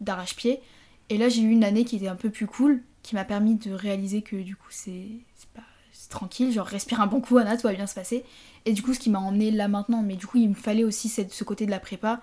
d'arrache-pied. 0.00 0.60
Et 1.08 1.18
là 1.18 1.28
j'ai 1.28 1.42
eu 1.42 1.50
une 1.50 1.64
année 1.64 1.84
qui 1.84 1.96
était 1.96 2.06
un 2.06 2.14
peu 2.14 2.30
plus 2.30 2.46
cool 2.46 2.80
qui 3.10 3.16
m'a 3.16 3.24
permis 3.24 3.56
de 3.56 3.72
réaliser 3.72 4.22
que 4.22 4.36
du 4.36 4.54
coup 4.54 4.68
c'est 4.70 5.08
pas 5.52 5.62
tranquille 6.10 6.52
genre 6.52 6.66
respire 6.66 7.00
un 7.00 7.08
bon 7.08 7.20
coup 7.20 7.38
Anna 7.38 7.56
tout 7.56 7.64
va 7.66 7.74
bien 7.74 7.88
se 7.88 7.94
passer 7.96 8.24
et 8.66 8.72
du 8.72 8.82
coup 8.82 8.94
ce 8.94 9.00
qui 9.00 9.10
m'a 9.10 9.18
emmené 9.18 9.50
là 9.50 9.66
maintenant 9.66 10.00
mais 10.00 10.14
du 10.14 10.28
coup 10.28 10.38
il 10.38 10.48
me 10.48 10.54
fallait 10.54 10.84
aussi 10.84 11.08
cette, 11.08 11.32
ce 11.32 11.42
côté 11.42 11.66
de 11.66 11.72
la 11.72 11.80
prépa 11.80 12.20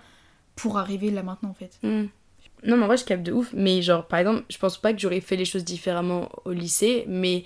pour 0.56 0.78
arriver 0.78 1.10
là 1.10 1.22
maintenant 1.22 1.50
en 1.50 1.54
fait 1.54 1.78
mmh. 1.82 2.06
Non, 2.64 2.76
mais 2.76 2.82
en 2.82 2.86
vrai, 2.88 2.96
je 2.96 3.04
capte 3.04 3.22
de 3.22 3.30
ouf. 3.30 3.50
Mais 3.52 3.82
genre, 3.82 4.04
par 4.08 4.18
exemple, 4.18 4.42
je 4.50 4.58
pense 4.58 4.78
pas 4.78 4.92
que 4.92 4.98
j'aurais 4.98 5.20
fait 5.20 5.36
les 5.36 5.44
choses 5.44 5.62
différemment 5.64 6.28
au 6.44 6.50
lycée, 6.50 7.04
mais 7.06 7.44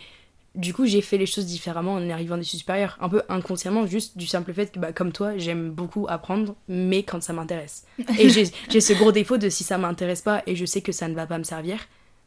du 0.55 0.72
coup, 0.72 0.87
j'ai 0.87 1.02
fait 1.02 1.18
les 1.18 1.26
choses 1.26 1.44
différemment 1.44 1.92
en 1.92 2.09
arrivant 2.09 2.38
des 2.38 2.44
études 2.44 2.61
supérieures. 2.61 2.96
Un 2.98 3.11
peu 3.11 3.20
inconsciemment, 3.28 3.87
juste 3.87 4.16
du 4.16 4.26
simple 4.26 4.55
fait 4.55 4.72
que, 4.72 4.78
bah, 4.78 4.94
comme 4.94 5.12
toi, 5.12 5.37
j'aime 5.37 5.70
beaucoup 5.70 6.07
apprendre, 6.09 6.55
mais 6.66 7.02
quand 7.02 7.22
ça 7.22 7.35
m'intéresse. 7.35 7.85
Et 8.18 8.31
j'ai 8.70 8.81
ce 8.81 8.92
gros 8.94 9.12
défaut 9.12 9.37
de 9.37 9.50
si 9.50 9.64
ça 9.64 9.76
m'intéresse 9.76 10.22
pas 10.22 10.42
et 10.46 10.57
je 10.57 10.64
sais 10.64 10.81
que 10.81 10.92
ça 10.92 11.09
ne 11.09 11.14
va 11.14 11.26
pas 11.26 11.37
me 11.37 11.44
servir, 11.44 11.78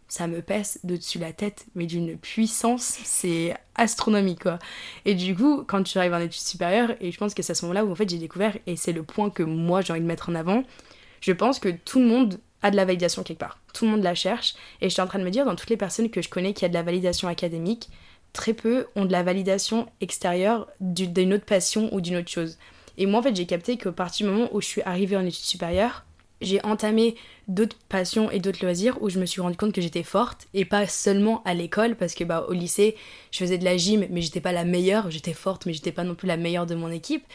ça 0.08 0.28
me 0.28 0.42
pèse 0.42 0.80
de 0.84 0.98
dessus 0.98 1.20
la 1.20 1.34
tête, 1.34 1.66
mais 1.76 1.86
d'une 1.86 2.18
puissance, 2.18 2.98
c'est 3.04 3.56
astronomique, 3.76 4.44
quoi. 4.44 4.60
Et 5.06 5.16
du 5.16 5.36
coup, 5.36 5.64
quand 5.66 5.84
tu 5.84 5.98
arrives 5.98 6.14
en 6.14 6.20
études 6.20 6.42
supérieures, 6.42 6.96
et 7.02 7.12
je 7.12 7.18
pense 7.18 7.34
que 7.34 7.42
c'est 7.42 7.52
à 7.52 7.56
ce 7.56 7.66
moment-là 7.66 7.86
où, 7.86 7.92
en 7.92 7.96
fait, 7.96 8.10
j'ai 8.10 8.18
découvert, 8.18 8.58
et 8.68 8.76
c'est 8.76 8.94
le 8.94 9.04
point 9.04 9.30
que 9.30 9.44
moi, 9.44 9.82
j'ai 9.82 9.94
envie 9.94 10.02
de 10.02 10.06
mettre 10.06 10.30
en 10.30 10.36
avant, 10.36 10.64
je 11.22 11.32
pense 11.32 11.60
que 11.60 11.70
tout 11.70 12.00
le 12.00 12.06
monde 12.06 12.40
a 12.62 12.72
de 12.72 12.76
la 12.76 12.86
validation 12.86 13.24
quelque 13.24 13.40
part. 13.40 13.60
Tout 13.74 13.86
le 13.86 13.92
monde 13.92 14.04
la 14.04 14.16
cherche. 14.16 14.56
Et 14.82 14.90
j'étais 14.90 15.02
en 15.02 15.08
train 15.08 15.20
de 15.20 15.24
me 15.24 15.30
dire, 15.30 15.46
dans 15.46 15.56
toutes 15.56 15.70
les 15.70 15.78
personnes 15.78 16.10
que 16.10 16.22
je 16.22 16.30
connais 16.30 16.54
qui 16.54 16.66
a 16.66 16.70
de 16.70 16.74
la 16.74 16.84
validation 16.84 17.28
académique, 17.28 17.90
très 18.34 18.54
peu 18.54 18.88
ont 18.96 19.06
de 19.06 19.12
la 19.12 19.24
validation 19.24 19.88
extérieure 20.02 20.68
d'une 20.80 21.34
autre 21.34 21.46
passion 21.46 21.94
ou 21.94 22.02
d'une 22.02 22.18
autre 22.18 22.30
chose. 22.30 22.58
Et 22.98 23.06
moi, 23.06 23.20
en 23.20 23.24
fait, 23.24 23.36
j'ai 23.36 23.46
capté 23.46 23.78
qu'au 23.78 23.92
partir 23.92 24.28
du 24.28 24.34
moment 24.34 24.50
où 24.52 24.62
je 24.62 24.68
suis 24.68 24.82
arrivée 24.84 25.18
en 25.18 25.26
études 25.26 25.46
supérieures, 25.46 26.06
j'ai 26.42 26.64
entamé 26.66 27.16
d'autres 27.48 27.78
passions 27.90 28.30
et 28.32 28.40
d'autres 28.40 28.64
loisirs 28.64 29.02
où 29.02 29.10
je 29.10 29.20
me 29.20 29.26
suis 29.26 29.42
rendu 29.42 29.56
compte 29.56 29.74
que 29.74 29.82
j'étais 29.82 30.04
forte 30.04 30.48
et 30.54 30.66
pas 30.66 30.88
seulement 30.88 31.42
à 31.44 31.54
l'école 31.54 31.96
parce 31.96 32.14
que 32.14 32.24
bah 32.24 32.46
au 32.50 32.54
lycée 32.54 32.96
je 33.32 33.40
faisais 33.40 33.58
de 33.58 33.64
la 33.66 33.78
gym 33.78 34.06
mais 34.10 34.22
j'étais 34.22 34.42
pas 34.42 34.52
la 34.52 34.66
meilleure. 34.66 35.12
J'étais 35.12 35.34
forte 35.34 35.66
mais 35.66 35.74
j'étais 35.74 35.92
pas 35.92 36.04
non 36.04 36.16
plus 36.16 36.28
la 36.28 36.38
meilleure 36.38 36.66
de 36.66 36.76
mon 36.76 36.90
équipe. 36.90 37.26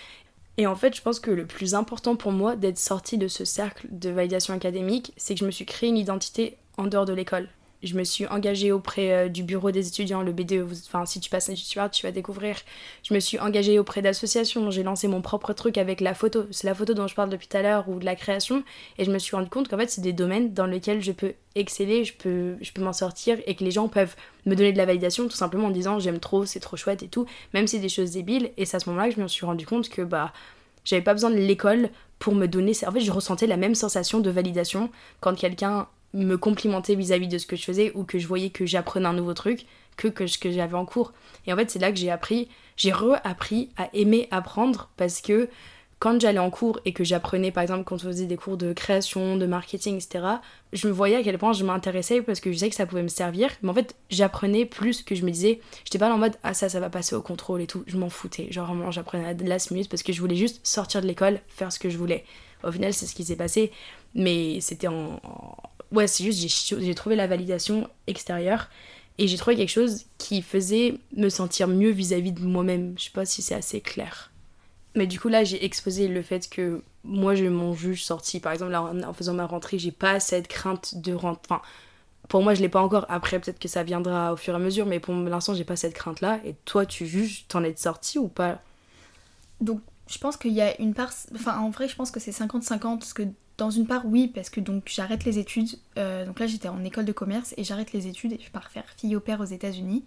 Et 0.57 0.67
en 0.67 0.77
fait 0.77 0.95
je 0.95 1.03
pense 1.03 1.21
que 1.21 1.31
le 1.31 1.47
plus 1.47 1.75
important 1.75 2.17
pour 2.17 2.33
moi 2.33 2.57
d'être 2.57 2.79
sortie 2.79 3.19
de 3.19 3.29
ce 3.29 3.45
cercle 3.45 3.87
de 3.91 4.11
validation 4.11 4.55
académique 4.55 5.13
c'est 5.17 5.35
que 5.35 5.41
je 5.41 5.47
me 5.47 5.51
suis 5.51 5.67
créé 5.67 5.89
une 5.89 5.99
identité 5.99 6.57
en 6.77 6.87
dehors 6.87 7.07
de 7.07 7.13
l'école 7.15 7.49
je 7.83 7.95
me 7.95 8.05
suis 8.05 8.27
engagée 8.27 8.73
auprès 8.73 9.13
euh, 9.13 9.29
du 9.29 9.43
bureau 9.43 9.71
des 9.71 9.89
étudiants, 9.89 10.23
le 10.23 10.33
BDE. 10.33 10.67
Enfin, 10.87 11.07
si 11.07 11.21
tu 11.21 11.31
passes 11.31 11.49
étude 11.49 11.91
tu 11.93 12.07
vas 12.07 12.13
découvrir. 12.13 12.57
Je 13.03 13.15
me 13.15 13.21
suis 13.21 13.39
engagée 13.39 13.79
auprès 13.79 14.03
d'associations. 14.03 14.71
J'ai 14.71 14.83
lancé 14.83 15.09
mon 15.09 15.23
propre 15.23 15.53
truc 15.53 15.79
avec 15.79 16.01
la 16.01 16.15
photo. 16.15 16.45
C'est 16.51 16.67
la 16.67 16.75
photo 16.75 16.93
dont 16.93 17.07
je 17.07 17.15
parle 17.15 17.31
depuis 17.31 17.49
tout 17.49 17.57
à 17.57 17.63
l'heure 17.63 17.89
ou 17.89 17.99
de 17.99 18.05
la 18.05 18.17
création. 18.17 18.63
Et 18.99 19.05
je 19.05 19.11
me 19.11 19.19
suis 19.19 19.35
rendu 19.35 19.49
compte 19.49 19.69
qu'en 19.69 19.79
fait, 19.79 19.91
c'est 19.91 20.03
des 20.03 20.13
domaines 20.13 20.53
dans 20.53 20.67
lesquels 20.67 21.03
je 21.03 21.13
peux 21.13 21.33
exceller, 21.55 22.05
je 22.05 22.15
peux, 22.15 22.57
je 22.61 22.73
peux 22.73 22.83
m'en 22.83 22.93
sortir 22.93 23.39
et 23.47 23.55
que 23.55 23.65
les 23.65 23.71
gens 23.71 23.89
peuvent 23.89 24.15
me 24.47 24.55
donner 24.55 24.73
de 24.73 24.79
la 24.79 24.87
validation 24.87 25.27
tout 25.27 25.37
simplement 25.37 25.69
en 25.69 25.71
disant 25.71 25.99
j'aime 25.99 26.21
trop, 26.21 26.45
c'est 26.45 26.61
trop 26.61 26.77
chouette 26.77 27.03
et 27.03 27.09
tout, 27.09 27.27
même 27.55 27.67
si 27.67 27.77
c'est 27.77 27.83
des 27.83 27.89
choses 27.89 28.13
débiles. 28.13 28.53
Et 28.57 28.67
c'est 28.67 28.77
à 28.77 28.81
ce 28.81 28.89
moment-là 28.91 29.09
que 29.09 29.17
je 29.17 29.21
me 29.21 29.29
suis 29.29 29.47
rendu 29.47 29.67
compte 29.67 29.89
que 29.89 30.03
bah 30.03 30.33
j'avais 30.85 31.03
pas 31.03 31.15
besoin 31.15 31.31
de 31.31 31.37
l'école 31.37 31.91
pour 32.19 32.35
me 32.35 32.47
donner. 32.47 32.73
En 32.87 32.93
fait, 32.93 33.01
je 33.01 33.11
ressentais 33.11 33.47
la 33.47 33.57
même 33.57 33.75
sensation 33.75 34.21
de 34.21 34.31
validation 34.31 34.91
quand 35.21 35.35
quelqu'un 35.35 35.89
me 36.15 36.37
complimenter 36.37 36.95
vis-à-vis 36.95 37.29
de 37.29 37.39
ce 37.39 37.47
que 37.47 37.57
je 37.57 37.65
faisais 37.65 37.93
ou 37.95 38.05
que 38.05 38.19
je 38.19 38.27
voyais 38.27 38.51
que 38.51 38.67
j'apprenais 38.67 39.07
un 39.07 39.13
nouveau 39.13 39.35
truc 39.35 39.67
que, 39.97 40.27
ce 40.27 40.39
que 40.39 40.51
j'avais 40.51 40.75
en 40.75 40.87
cours. 40.87 41.13
Et 41.47 41.53
en 41.53 41.57
fait, 41.57 41.71
c'est 41.71 41.79
là 41.79 41.93
que 41.93 41.99
j'ai 41.99 42.11
appris, 42.11 42.49
j'ai 42.77 42.93
re-appris 42.93 43.69
à 43.77 43.89
aimer 43.93 44.29
apprendre 44.31 44.89
parce 44.97 45.21
que 45.21 45.49
quand 45.99 46.19
j'allais 46.19 46.39
en 46.39 46.49
cours 46.49 46.81
et 46.87 46.95
que 46.95 47.05
j'apprenais, 47.05 47.51
par 47.51 47.63
exemple, 47.63 47.85
quand 47.85 47.97
on 47.97 47.99
faisait 47.99 48.25
des 48.25 48.39
cours 48.39 48.57
de 48.57 48.73
création, 48.73 49.37
de 49.37 49.45
marketing, 49.45 49.97
etc., 49.97 50.25
je 50.73 50.89
me 50.89 50.93
voyais 50.93 51.17
à 51.17 51.23
quel 51.23 51.37
point 51.37 51.53
je 51.53 51.63
m'intéressais 51.63 52.23
parce 52.23 52.41
que 52.41 52.51
je 52.51 52.57
savais 52.57 52.71
que 52.71 52.77
ça 52.77 52.87
pouvait 52.87 53.03
me 53.03 53.09
servir. 53.09 53.51
Mais 53.63 53.69
en 53.69 53.75
fait, 53.75 53.95
j'apprenais 54.09 54.65
plus 54.65 55.03
que 55.03 55.15
je 55.15 55.27
me 55.27 55.31
disais, 55.31 55.61
j'étais 55.85 55.99
pas 55.99 56.11
en 56.11 56.17
mode, 56.17 56.37
ah 56.43 56.55
ça, 56.55 56.71
ça 56.71 56.81
va 56.81 56.89
passer 56.89 57.15
au 57.15 57.21
contrôle 57.21 57.61
et 57.61 57.67
tout. 57.67 57.85
Je 57.87 57.99
m'en 57.99 58.09
foutais. 58.09 58.51
Genre, 58.51 58.67
vraiment, 58.67 58.91
j'apprenais 58.91 59.27
à 59.27 59.35
la 59.35 59.57
minute 59.71 59.91
parce 59.91 60.03
que 60.03 60.15
je 60.15 60.21
voulais 60.21 60.37
juste 60.37 60.67
sortir 60.67 61.03
de 61.03 61.07
l'école, 61.07 61.41
faire 61.49 61.71
ce 61.71 61.79
que 61.79 61.91
je 61.91 61.99
voulais. 61.99 62.25
Au 62.65 62.73
final, 62.73 62.95
c'est 62.95 63.05
ce 63.05 63.15
qui 63.15 63.25
s'est 63.25 63.37
passé. 63.37 63.71
Mais 64.15 64.63
c'était 64.63 64.89
en 64.89 65.21
ouais, 65.93 66.07
c'est 66.07 66.25
juste, 66.25 66.81
j'ai 66.81 66.95
trouvé 66.95 67.17
la 67.17 67.27
validation 67.27 67.89
extérieure 68.07 68.69
et 69.19 69.29
j'ai 69.29 69.37
trouvé 69.37 69.57
quelque 69.57 69.71
chose 69.71 70.07
qui 70.19 70.43
faisait 70.43 70.99
me 71.17 71.29
sentir 71.29 71.69
mieux 71.69 71.91
vis-à-vis 71.91 72.33
de 72.33 72.41
moi-même. 72.41 72.95
Je 72.99 73.05
sais 73.05 73.11
pas 73.11 73.27
si 73.27 73.43
c'est 73.43 73.55
assez 73.55 73.81
clair. 73.81 74.31
Mais 74.95 75.07
du 75.07 75.21
coup, 75.21 75.29
là, 75.29 75.45
j'ai 75.45 75.65
exposé 75.65 76.09
le 76.09 76.23
fait 76.23 76.49
que 76.49 76.83
moi, 77.05 77.35
j'ai 77.35 77.49
mon 77.49 77.75
juge 77.75 78.05
sorti. 78.05 78.41
Par 78.41 78.53
exemple, 78.53 78.73
là, 78.73 78.83
en 78.83 79.13
faisant 79.13 79.35
ma 79.35 79.47
rentrée, 79.47 79.79
j'ai 79.79 79.93
pas 79.93 80.21
cette 80.21 80.49
crainte 80.49 80.97
de 80.97 81.13
rentrer. 81.13 81.43
Enfin, 81.49 81.63
pour 82.29 82.43
moi, 82.43 82.55
je 82.55 82.61
l'ai 82.61 82.69
pas 82.69 82.81
encore. 82.81 83.07
Après, 83.09 83.39
peut-être 83.39 83.59
que 83.59 83.69
ça 83.69 83.83
viendra 83.83 84.33
au 84.33 84.37
fur 84.37 84.55
et 84.55 84.57
à 84.57 84.61
mesure, 84.61 84.87
mais 84.87 85.01
pour 85.01 85.15
l'instant, 85.15 85.55
j'ai 85.55 85.65
pas 85.65 85.77
cette 85.77 85.95
crainte-là. 85.95 86.41
Et 86.45 86.55
toi, 86.65 86.87
tu 86.87 87.07
juges, 87.07 87.45
t'en 87.47 87.63
es 87.63 87.77
sorti 87.77 88.19
ou 88.19 88.29
pas? 88.29 88.61
Donc, 89.61 89.81
je 90.09 90.19
pense 90.19 90.37
qu'il 90.37 90.53
y 90.53 90.61
a 90.61 90.81
une 90.81 90.95
part. 90.95 91.13
Enfin, 91.35 91.59
en 91.59 91.71
vrai, 91.71 91.87
je 91.87 91.95
pense 91.95 92.11
que 92.11 92.19
c'est 92.19 92.33
50-50. 92.33 92.99
Parce 92.99 93.13
que 93.13 93.23
dans 93.61 93.71
une 93.71 93.87
part, 93.87 94.07
oui, 94.07 94.27
parce 94.27 94.49
que 94.49 94.59
donc 94.59 94.85
j'arrête 94.87 95.25
les 95.25 95.39
études. 95.39 95.79
Euh, 95.99 96.25
donc 96.25 96.41
là, 96.41 96.47
j'étais 96.47 96.69
en 96.69 96.83
école 96.83 97.05
de 97.05 97.13
commerce 97.13 97.53
et 97.59 97.65
j'arrête 97.65 97.93
les 97.93 98.07
études 98.07 98.33
et 98.33 98.41
je 98.43 98.51
pars 98.51 98.71
faire 98.71 98.85
fille 98.97 99.15
au 99.15 99.21
père 99.21 99.41
aux 99.41 99.45
États-Unis. 99.45 100.03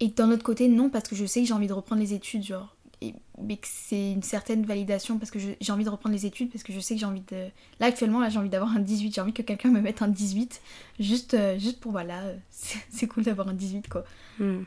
Et 0.00 0.08
d'un 0.08 0.30
autre 0.30 0.42
côté, 0.42 0.68
non, 0.68 0.88
parce 0.88 1.06
que 1.06 1.14
je 1.14 1.26
sais 1.26 1.42
que 1.42 1.46
j'ai 1.46 1.52
envie 1.52 1.66
de 1.66 1.74
reprendre 1.74 2.00
les 2.00 2.14
études, 2.14 2.42
genre. 2.42 2.74
Et, 3.02 3.14
mais 3.42 3.58
que 3.58 3.66
c'est 3.70 4.12
une 4.12 4.22
certaine 4.22 4.64
validation 4.64 5.18
parce 5.18 5.30
que 5.30 5.38
j'ai 5.38 5.72
envie 5.72 5.84
de 5.84 5.90
reprendre 5.90 6.14
les 6.14 6.24
études, 6.24 6.50
parce 6.50 6.64
que 6.64 6.72
je 6.72 6.80
sais 6.80 6.94
que 6.94 7.00
j'ai 7.00 7.06
envie 7.06 7.24
de. 7.30 7.36
Là, 7.80 7.86
actuellement, 7.86 8.18
là, 8.18 8.30
j'ai 8.30 8.38
envie 8.38 8.48
d'avoir 8.48 8.74
un 8.74 8.80
18. 8.80 9.14
J'ai 9.14 9.20
envie 9.20 9.34
que 9.34 9.42
quelqu'un 9.42 9.70
me 9.70 9.82
mette 9.82 10.00
un 10.00 10.08
18. 10.08 10.62
Juste, 10.98 11.34
euh, 11.34 11.58
juste 11.58 11.80
pour, 11.80 11.92
voilà, 11.92 12.22
c'est 12.50 13.06
cool 13.06 13.24
d'avoir 13.24 13.48
un 13.48 13.54
18, 13.54 13.88
quoi. 13.88 14.04
Hmm. 14.38 14.62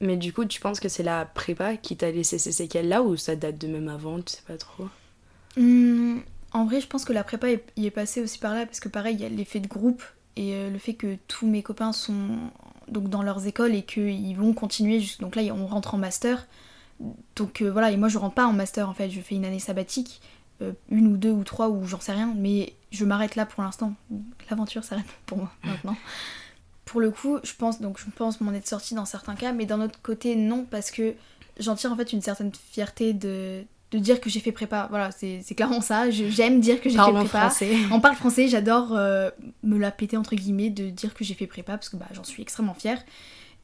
Mais 0.00 0.16
du 0.16 0.32
coup, 0.32 0.44
tu 0.44 0.60
penses 0.60 0.78
que 0.78 0.88
c'est 0.88 1.02
la 1.02 1.26
prépa 1.26 1.76
qui 1.76 1.96
t'a 1.96 2.12
laissé 2.12 2.38
ces 2.38 2.52
séquelles-là 2.52 3.02
ou 3.02 3.16
ça 3.16 3.34
date 3.34 3.58
de 3.58 3.66
même 3.66 3.88
avant 3.88 4.20
Tu 4.22 4.34
sais 4.34 4.42
pas 4.46 4.56
trop? 4.56 4.88
Hmm, 5.56 6.20
en 6.52 6.64
vrai, 6.64 6.80
je 6.80 6.86
pense 6.86 7.04
que 7.04 7.12
la 7.12 7.24
prépa 7.24 7.48
y 7.76 7.86
est 7.86 7.90
passée 7.90 8.20
aussi 8.20 8.38
par 8.38 8.54
là 8.54 8.66
parce 8.66 8.80
que 8.80 8.88
pareil, 8.88 9.14
il 9.16 9.20
y 9.20 9.24
a 9.24 9.28
l'effet 9.28 9.60
de 9.60 9.68
groupe 9.68 10.02
et 10.36 10.54
euh, 10.54 10.70
le 10.70 10.78
fait 10.78 10.94
que 10.94 11.16
tous 11.28 11.46
mes 11.46 11.62
copains 11.62 11.92
sont 11.92 12.38
donc 12.88 13.08
dans 13.08 13.22
leurs 13.22 13.46
écoles 13.46 13.74
et 13.74 13.82
qu'ils 13.82 14.36
vont 14.36 14.52
continuer. 14.52 15.02
Donc 15.20 15.36
là, 15.36 15.42
on 15.54 15.66
rentre 15.66 15.94
en 15.94 15.98
master. 15.98 16.46
Donc 17.36 17.62
euh, 17.62 17.70
voilà, 17.70 17.90
et 17.90 17.96
moi 17.96 18.08
je 18.08 18.18
rentre 18.18 18.34
pas 18.34 18.46
en 18.46 18.52
master 18.52 18.88
en 18.88 18.94
fait, 18.94 19.08
je 19.10 19.20
fais 19.20 19.34
une 19.34 19.46
année 19.46 19.58
sabbatique, 19.58 20.20
euh, 20.60 20.72
une 20.90 21.06
ou 21.06 21.16
deux 21.16 21.30
ou 21.30 21.44
trois 21.44 21.70
ou 21.70 21.86
j'en 21.86 22.00
sais 22.00 22.12
rien, 22.12 22.34
mais 22.36 22.74
je 22.90 23.04
m'arrête 23.06 23.36
là 23.36 23.46
pour 23.46 23.62
l'instant. 23.62 23.94
L'aventure 24.50 24.84
s'arrête 24.84 25.06
pour 25.24 25.38
moi 25.38 25.50
maintenant. 25.64 25.96
pour 26.84 27.00
le 27.00 27.10
coup, 27.10 27.38
je 27.42 27.54
pense 27.54 27.80
donc 27.80 27.98
je 27.98 28.04
pense 28.10 28.40
m'en 28.42 28.52
être 28.52 28.68
sortie 28.68 28.94
dans 28.94 29.06
certains 29.06 29.34
cas, 29.34 29.52
mais 29.52 29.64
d'un 29.64 29.80
autre 29.80 29.98
côté 30.02 30.36
non 30.36 30.66
parce 30.70 30.90
que 30.90 31.14
j'en 31.58 31.74
tire 31.74 31.90
en 31.90 31.96
fait 31.96 32.12
une 32.12 32.20
certaine 32.20 32.52
fierté 32.54 33.14
de 33.14 33.64
de 33.90 33.98
dire 33.98 34.20
que 34.20 34.30
j'ai 34.30 34.40
fait 34.40 34.52
prépa. 34.52 34.86
Voilà, 34.90 35.10
c'est 35.10 35.42
clairement 35.54 35.80
ça. 35.80 36.10
J'aime 36.10 36.60
dire 36.60 36.80
que 36.80 36.88
j'ai 36.88 36.96
fait 36.96 37.12
prépa. 37.12 37.48
Français. 37.48 37.70
On 37.90 38.00
parle 38.00 38.16
français, 38.16 38.48
j'adore 38.48 38.94
euh, 38.96 39.30
me 39.62 39.78
la 39.78 39.90
péter 39.90 40.16
entre 40.16 40.34
guillemets 40.34 40.70
de 40.70 40.90
dire 40.90 41.14
que 41.14 41.24
j'ai 41.24 41.34
fait 41.34 41.46
prépa 41.46 41.72
parce 41.72 41.88
que 41.88 41.96
bah, 41.96 42.06
j'en 42.12 42.24
suis 42.24 42.42
extrêmement 42.42 42.74
fière. 42.74 43.02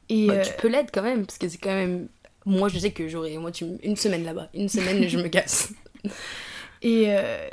Et 0.09 0.27
bah, 0.27 0.39
Tu 0.39 0.53
peux 0.59 0.67
l'être 0.67 0.91
quand 0.93 1.03
même, 1.03 1.25
parce 1.25 1.37
que 1.37 1.47
c'est 1.47 1.57
quand 1.57 1.73
même. 1.73 2.07
Moi, 2.45 2.69
je 2.69 2.79
sais 2.79 2.91
que 2.91 3.07
j'aurais 3.07 3.37
moi, 3.37 3.51
tu... 3.51 3.65
une 3.83 3.95
semaine 3.95 4.23
là-bas. 4.23 4.49
Une 4.53 4.69
semaine, 4.69 5.07
je 5.07 5.17
me 5.17 5.27
casse. 5.27 5.73
Et, 6.83 7.05
euh, 7.07 7.47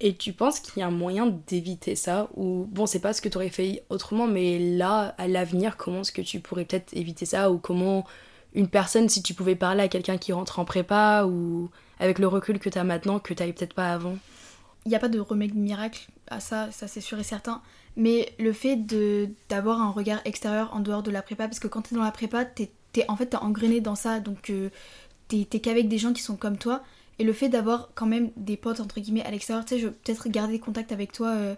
et 0.00 0.14
tu 0.14 0.32
penses 0.32 0.60
qu'il 0.60 0.80
y 0.80 0.82
a 0.82 0.86
un 0.86 0.90
moyen 0.90 1.38
d'éviter 1.46 1.94
ça 1.94 2.30
Ou 2.34 2.66
bon, 2.70 2.86
c'est 2.86 3.00
pas 3.00 3.12
ce 3.12 3.20
que 3.20 3.28
tu 3.28 3.36
aurais 3.36 3.50
fait 3.50 3.84
autrement, 3.90 4.26
mais 4.26 4.58
là, 4.58 5.14
à 5.18 5.28
l'avenir, 5.28 5.76
comment 5.76 6.00
est-ce 6.00 6.12
que 6.12 6.22
tu 6.22 6.40
pourrais 6.40 6.64
peut-être 6.64 6.96
éviter 6.96 7.26
ça 7.26 7.50
Ou 7.50 7.58
comment 7.58 8.06
une 8.54 8.68
personne, 8.68 9.08
si 9.10 9.22
tu 9.22 9.34
pouvais 9.34 9.54
parler 9.54 9.82
à 9.82 9.88
quelqu'un 9.88 10.16
qui 10.16 10.32
rentre 10.32 10.58
en 10.58 10.64
prépa 10.64 11.24
ou 11.26 11.70
avec 12.00 12.18
le 12.18 12.26
recul 12.26 12.58
que 12.58 12.68
tu 12.68 12.78
as 12.78 12.84
maintenant, 12.84 13.20
que 13.20 13.32
tu 13.32 13.44
peut-être 13.52 13.74
pas 13.74 13.92
avant 13.92 14.16
Il 14.84 14.88
n'y 14.88 14.96
a 14.96 14.98
pas 14.98 15.08
de 15.08 15.20
remède 15.20 15.54
miracle 15.54 16.08
à 16.28 16.40
ça, 16.40 16.70
ça 16.72 16.88
c'est 16.88 17.00
sûr 17.00 17.18
et 17.18 17.22
certain. 17.22 17.62
Mais 17.96 18.34
le 18.38 18.52
fait 18.52 18.76
d'avoir 19.48 19.80
un 19.80 19.90
regard 19.90 20.20
extérieur 20.24 20.74
en 20.74 20.80
dehors 20.80 21.02
de 21.02 21.10
la 21.10 21.22
prépa, 21.22 21.46
parce 21.46 21.60
que 21.60 21.68
quand 21.68 21.82
tu 21.82 21.94
es 21.94 21.96
dans 21.96 22.04
la 22.04 22.10
prépa, 22.10 22.44
t'es 22.44 22.70
es, 22.96 23.04
en 23.08 23.16
fait 23.16 23.34
engrainé 23.36 23.80
dans 23.80 23.94
ça, 23.94 24.18
donc 24.18 24.50
euh, 24.50 24.70
t'es 25.28 25.44
qu'avec 25.44 25.88
des 25.88 25.98
gens 25.98 26.12
qui 26.12 26.22
sont 26.22 26.36
comme 26.36 26.56
toi. 26.56 26.82
Et 27.18 27.24
le 27.24 27.34
fait 27.34 27.50
d'avoir 27.50 27.90
quand 27.94 28.06
même 28.06 28.30
des 28.36 28.56
potes 28.56 28.80
entre 28.80 28.98
guillemets 28.98 29.22
à 29.22 29.30
l'extérieur, 29.30 29.64
tu 29.64 29.74
sais, 29.74 29.80
je 29.80 29.88
peut-être 29.88 30.28
garder 30.30 30.58
contact 30.58 30.90
avec 30.90 31.12
toi 31.12 31.28
euh, 31.28 31.54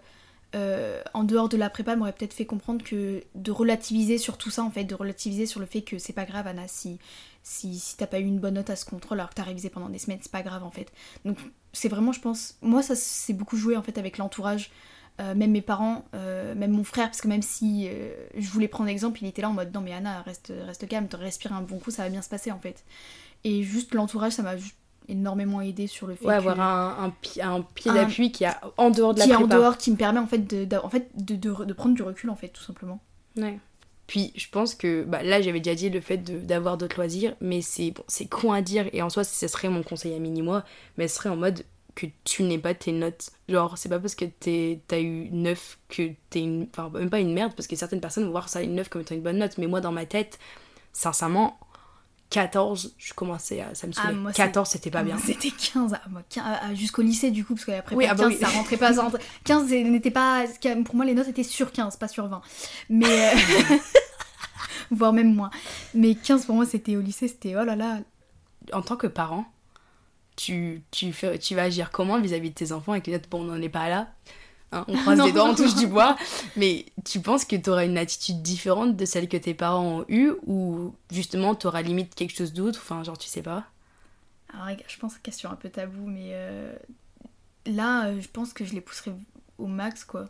euh, 0.55 1.01
en 1.13 1.23
dehors 1.23 1.49
de 1.49 1.57
la 1.57 1.69
prépa 1.69 1.95
m'aurait 1.95 2.11
peut-être 2.11 2.33
fait 2.33 2.45
comprendre 2.45 2.83
que 2.83 3.23
de 3.33 3.51
relativiser 3.51 4.17
sur 4.17 4.37
tout 4.37 4.51
ça 4.51 4.63
en 4.63 4.69
fait, 4.69 4.83
de 4.83 4.93
relativiser 4.93 5.45
sur 5.45 5.59
le 5.59 5.65
fait 5.65 5.81
que 5.81 5.97
c'est 5.97 6.13
pas 6.13 6.25
grave 6.25 6.45
Anna 6.45 6.67
si, 6.67 6.99
si, 7.43 7.77
si 7.77 7.97
t'as 7.97 8.07
pas 8.07 8.19
eu 8.19 8.25
une 8.25 8.39
bonne 8.39 8.55
note 8.55 8.69
à 8.69 8.75
ce 8.75 8.85
contrôle 8.85 9.19
alors 9.19 9.29
que 9.29 9.35
t'as 9.35 9.43
révisé 9.43 9.69
pendant 9.69 9.89
des 9.89 9.99
semaines, 9.99 10.19
c'est 10.21 10.31
pas 10.31 10.41
grave 10.41 10.63
en 10.63 10.71
fait. 10.71 10.91
Donc 11.25 11.37
c'est 11.73 11.89
vraiment 11.89 12.11
je 12.11 12.19
pense, 12.19 12.57
moi 12.61 12.81
ça 12.81 12.95
s'est 12.95 13.33
beaucoup 13.33 13.57
joué 13.57 13.77
en 13.77 13.83
fait 13.83 13.97
avec 13.97 14.17
l'entourage, 14.17 14.71
euh, 15.21 15.35
même 15.35 15.51
mes 15.51 15.61
parents, 15.61 16.05
euh, 16.15 16.55
même 16.55 16.71
mon 16.71 16.83
frère, 16.83 17.07
parce 17.07 17.21
que 17.21 17.27
même 17.27 17.41
si 17.41 17.89
je 18.35 18.49
voulais 18.49 18.67
prendre 18.67 18.89
exemple, 18.89 19.19
il 19.21 19.27
était 19.27 19.41
là 19.41 19.49
en 19.49 19.53
mode 19.53 19.73
non 19.73 19.81
mais 19.81 19.93
Anna 19.93 20.21
reste, 20.21 20.53
reste 20.65 20.87
calme, 20.87 21.07
te 21.07 21.17
respire 21.17 21.53
un 21.53 21.61
bon 21.61 21.79
coup, 21.79 21.91
ça 21.91 22.03
va 22.03 22.09
bien 22.09 22.21
se 22.21 22.29
passer 22.29 22.51
en 22.51 22.59
fait. 22.59 22.83
Et 23.43 23.63
juste 23.63 23.93
l'entourage 23.93 24.33
ça 24.33 24.41
m'a 24.41 24.55
énormément 25.07 25.61
aidé 25.61 25.87
sur 25.87 26.07
le 26.07 26.15
fait 26.15 26.25
ouais, 26.25 26.35
avoir 26.35 26.59
un, 26.59 27.13
un, 27.41 27.49
un 27.55 27.61
pied 27.61 27.91
d'appui 27.91 28.31
qui 28.31 28.43
est 28.43 28.51
en 28.77 28.89
dehors 28.89 29.13
de 29.13 29.19
la 29.19 29.25
qui 29.25 29.31
est 29.31 29.35
en 29.35 29.47
dehors 29.47 29.77
qui 29.77 29.91
me 29.91 29.97
permet 29.97 30.19
en 30.19 30.27
fait 30.27 30.39
de, 30.39 30.77
en 30.77 30.89
fait 30.89 31.09
de, 31.15 31.35
de, 31.35 31.73
prendre 31.73 31.95
du 31.95 32.01
recul 32.01 32.29
en 32.29 32.35
fait 32.35 32.49
tout 32.49 32.63
simplement 32.63 33.01
ouais 33.37 33.59
puis 34.07 34.33
je 34.35 34.47
pense 34.49 34.75
que 34.75 35.03
bah, 35.03 35.23
là 35.23 35.41
j'avais 35.41 35.59
déjà 35.59 35.75
dit 35.75 35.89
le 35.89 36.01
fait 36.01 36.17
d'avoir 36.45 36.77
d'autres 36.77 36.97
loisirs 36.97 37.35
mais 37.41 37.61
c'est 37.61 37.91
bon, 37.91 38.03
c'est 38.07 38.27
con 38.27 38.51
à 38.51 38.61
dire. 38.61 38.89
Et 38.93 39.01
en 39.01 39.09
soi 39.09 39.23
ce 39.23 39.47
serait 39.47 39.69
mon 39.69 39.83
conseil 39.83 40.13
à 40.13 40.19
mini 40.19 40.41
moi 40.41 40.63
mais 40.97 41.07
ce 41.07 41.15
serait 41.15 41.29
en 41.29 41.37
mode 41.37 41.63
que 41.95 42.07
tu 42.23 42.43
n'aies 42.43 42.57
pas 42.57 42.73
tes 42.73 42.91
notes. 42.91 43.29
Genre 43.47 43.77
c'est 43.77 43.89
pas 43.89 43.99
parce 43.99 44.15
que 44.15 44.25
t'as 44.25 44.99
eu 44.99 45.29
9 45.31 45.79
que 45.89 46.11
t'es 46.29 46.39
une 46.39 46.67
enfin 46.71 46.89
même 46.93 47.09
pas 47.09 47.19
une 47.19 47.33
merde 47.33 47.53
parce 47.55 47.67
que 47.67 47.75
certaines 47.75 48.01
personnes 48.01 48.25
vont 48.25 48.31
voir 48.31 48.49
ça 48.49 48.61
une 48.61 48.75
9 48.75 48.89
comme 48.89 49.01
étant 49.01 49.15
une 49.15 49.21
bonne 49.21 49.37
note. 49.37 49.57
Mais 49.57 49.67
moi 49.67 49.81
dans 49.81 49.91
ma 49.91 50.05
tête 50.05 50.39
sincèrement 50.91 51.57
14, 52.33 52.95
je 52.97 53.13
commençais 53.13 53.61
à. 53.61 53.75
Ça 53.75 53.85
me 53.85 53.91
saoulait. 53.91 54.33
14, 54.33 54.67
c'était 54.67 54.89
pas 54.89 55.03
bien. 55.03 55.19
C'était 55.19 55.51
15, 55.51 55.95
jusqu'au 56.73 57.03
lycée 57.03 57.29
du 57.29 57.45
coup, 57.45 57.53
parce 57.53 57.65
qu'après, 57.65 57.95
oui, 57.95 58.05
15, 58.07 58.19
ah 58.19 58.27
bah 58.27 58.35
ça 58.39 58.47
rentrait 58.47 58.77
pas. 58.77 58.91
15 59.43 59.69
n'était 59.71 60.09
pas. 60.09 60.45
Pour 60.83 60.95
moi, 60.95 61.05
les 61.05 61.13
notes 61.13 61.27
étaient 61.27 61.43
sur 61.43 61.71
15, 61.71 61.97
pas 61.97 62.07
sur 62.07 62.27
20. 62.27 62.41
Mais. 62.89 63.33
Euh, 63.33 63.77
voire 64.91 65.13
même 65.13 65.35
moins. 65.35 65.51
Mais 65.93 66.15
15 66.15 66.47
pour 66.47 66.55
moi, 66.55 66.65
c'était 66.65 66.95
au 66.95 67.01
lycée, 67.01 67.27
c'était 67.27 67.55
oh 67.55 67.63
là 67.63 67.75
là. 67.75 67.99
En 68.71 68.81
tant 68.81 68.95
que 68.95 69.07
parent, 69.07 69.45
tu, 70.35 70.81
tu, 70.89 71.13
fais, 71.13 71.37
tu 71.37 71.53
vas 71.53 71.63
agir 71.63 71.91
comment 71.91 72.19
vis-à-vis 72.19 72.49
de 72.49 72.55
tes 72.55 72.71
enfants 72.71 72.95
et 72.95 73.01
que 73.01 73.11
bon, 73.29 73.41
on 73.41 73.43
n'en 73.43 73.61
est 73.61 73.69
pas 73.69 73.89
là 73.89 74.07
hein, 74.73 74.85
on 74.87 74.97
croise 74.97 75.17
Non. 75.19 75.25
les 75.25 75.31
doigts, 75.31 75.49
on 75.49 75.55
touche 75.55 75.75
du 75.75 75.87
bois. 75.87 76.15
Mais 76.57 76.85
tu 77.05 77.19
penses 77.21 77.45
que 77.45 77.55
tu 77.55 77.69
auras 77.69 77.85
une 77.85 77.97
attitude 77.97 78.41
différente 78.41 78.95
de 78.95 79.05
celle 79.05 79.27
que 79.27 79.37
tes 79.37 79.53
parents 79.53 79.99
ont 79.99 80.05
eue 80.09 80.31
ou 80.45 80.93
justement 81.11 81.55
tu 81.55 81.67
auras 81.67 81.81
limite 81.81 82.15
quelque 82.15 82.35
chose 82.35 82.53
d'autre? 82.53 82.79
Enfin, 82.83 83.03
genre, 83.03 83.17
tu 83.17 83.27
sais 83.27 83.41
pas. 83.43 83.65
Alors, 84.53 84.77
je 84.87 84.97
pense 84.99 85.15
que 85.15 85.21
question 85.21 85.49
un 85.49 85.55
peu 85.55 85.69
tabou, 85.69 86.05
mais 86.05 86.29
euh, 86.31 86.73
là, 87.65 88.07
euh, 88.07 88.21
je 88.21 88.27
pense 88.27 88.53
que 88.53 88.65
je 88.65 88.73
les 88.73 88.81
pousserais 88.81 89.13
au 89.57 89.67
max, 89.67 90.03
quoi. 90.03 90.29